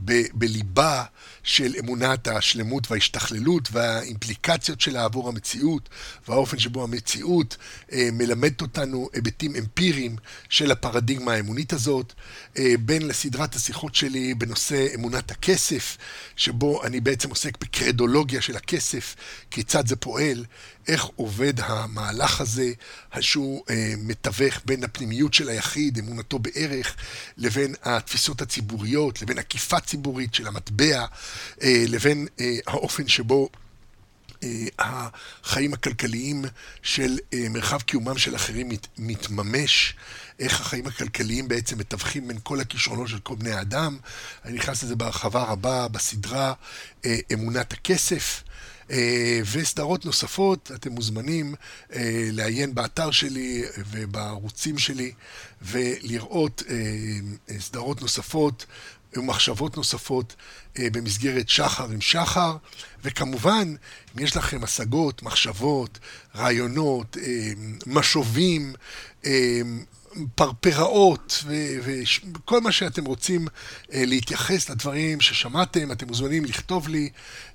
ב- 0.06 0.24
בליבה 0.34 1.04
של 1.44 1.76
אמונת 1.80 2.28
השלמות 2.28 2.92
וההשתכללות 2.92 3.70
והאימפליקציות 3.72 4.82
שלה 4.82 5.04
עבור 5.04 5.30
המציאות 5.30 5.90
והאופן 6.28 6.60
שבו 6.60 6.84
המציאות 6.84 7.58
אה, 7.92 8.10
מלמדת 8.12 8.62
אותנו 8.62 9.10
היבטים 9.14 9.56
אמפיריים 9.56 10.16
של 10.50 10.72
הפרדיגמה 10.72 11.34
האמונית 11.34 11.74
הזאת, 11.74 12.14
אה, 12.58 12.74
בין 12.80 13.08
לסדרת 13.08 13.56
השיחות 13.56 13.96
שלי 13.96 14.34
בנושא 14.34 14.88
אמונת 14.96 15.32
הכסף, 15.32 15.98
שבו 16.36 16.84
אני 16.84 17.00
בעצם 17.00 17.30
עוסק 17.30 17.58
בקרדולוגיה 17.62 18.42
של 18.42 18.56
הכסף, 18.56 19.16
כיצד 19.52 19.88
זה 19.88 19.96
פועל, 19.96 20.46
איך 20.90 21.08
עובד 21.16 21.54
המהלך 21.60 22.42
הזה, 22.42 22.72
שהוא 23.20 23.64
אה, 23.70 23.94
מתווך 23.98 24.62
בין 24.66 24.84
הפנימיות 24.84 25.34
של 25.34 25.50
היחיד, 25.50 25.98
אמונתו 25.98 26.40
בערך, 26.40 26.96
לבין 27.38 27.76
התפיסות 27.84 28.42
הציבוריות, 28.42 29.22
לבין 29.22 29.38
עקיפה 29.38 29.80
ציבורית 29.80 30.34
של 30.34 30.48
המטבע, 30.48 31.06
אה, 31.62 31.84
לבין 31.88 32.28
אה, 32.40 32.58
האופן 32.68 33.08
שבו 33.08 33.50
אה, 34.44 34.66
החיים 34.80 35.74
הכלכליים 35.74 36.46
של 36.82 37.18
אה, 37.34 37.50
מרחב 37.50 37.82
קיומם 37.82 38.18
של 38.18 38.36
אחרים 38.36 38.70
מת, 38.70 38.88
מתממש, 38.98 39.96
איך 40.40 40.62
החיים 40.62 40.88
הכלכליים 40.88 41.48
בעצם 41.48 41.78
מתווכים 41.78 42.28
בין 42.28 42.38
כל 42.44 42.60
הכישרונות 42.60 43.08
של 43.08 43.20
כל 43.20 43.36
בני 43.36 43.52
האדם. 43.52 43.98
אני 44.46 44.54
נכנס 44.54 44.84
לזה 44.84 44.96
בהרחבה 44.96 45.44
רבה 45.44 45.88
בסדרה 45.88 46.54
אה, 47.06 47.18
אמונת 47.34 47.74
הכסף. 47.74 48.44
אה, 48.92 49.40
וסדרות 49.52 50.06
נוספות, 50.06 50.72
אתם 50.76 50.92
מוזמנים 50.92 51.56
אה, 51.94 52.30
לעיין 52.32 52.76
באתר 52.76 53.12
שלי 53.12 53.64
ובערוצים 53.92 54.78
שלי 54.78 55.12
ולראות 55.62 56.64
אה, 56.70 57.60
סדרות 57.60 58.02
נוספות 58.02 58.66
ומחשבות 59.14 59.78
נוספות 59.78 60.36
במסגרת 60.80 61.50
שחר 61.50 61.90
עם 61.92 62.02
שחר, 62.02 62.58
וכמובן, 63.04 63.76
אם 64.18 64.24
יש 64.24 64.38
לכם 64.38 64.64
השגות, 64.64 65.24
מחשבות, 65.24 66.00
רעיונות, 66.36 67.18
משובים, 67.88 68.74
פרפראות 70.36 71.44
וכל 71.84 72.62
מה 72.62 72.72
שאתם 72.72 73.06
רוצים 73.06 73.48
אה, 73.94 74.06
להתייחס 74.06 74.70
לדברים 74.70 75.22
ששמעתם, 75.22 75.92
אתם 75.92 76.08
מוזמנים 76.08 76.46
לכתוב 76.46 76.88
לי 76.88 77.10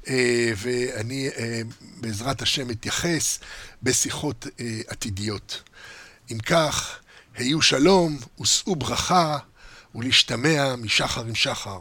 אה, 0.08 0.52
ואני 0.56 1.28
אה, 1.28 1.60
בעזרת 2.00 2.42
השם 2.42 2.70
אתייחס 2.70 3.38
בשיחות 3.82 4.46
עתידיות. 4.88 5.62
אם 6.32 6.38
כך, 6.38 6.98
היו 7.36 7.62
שלום 7.62 8.18
ושאו 8.40 8.76
ברכה 8.76 9.38
ולהשתמע 9.94 10.76
משחר 10.76 11.20
עם 11.20 11.34
שחר. 11.34 11.78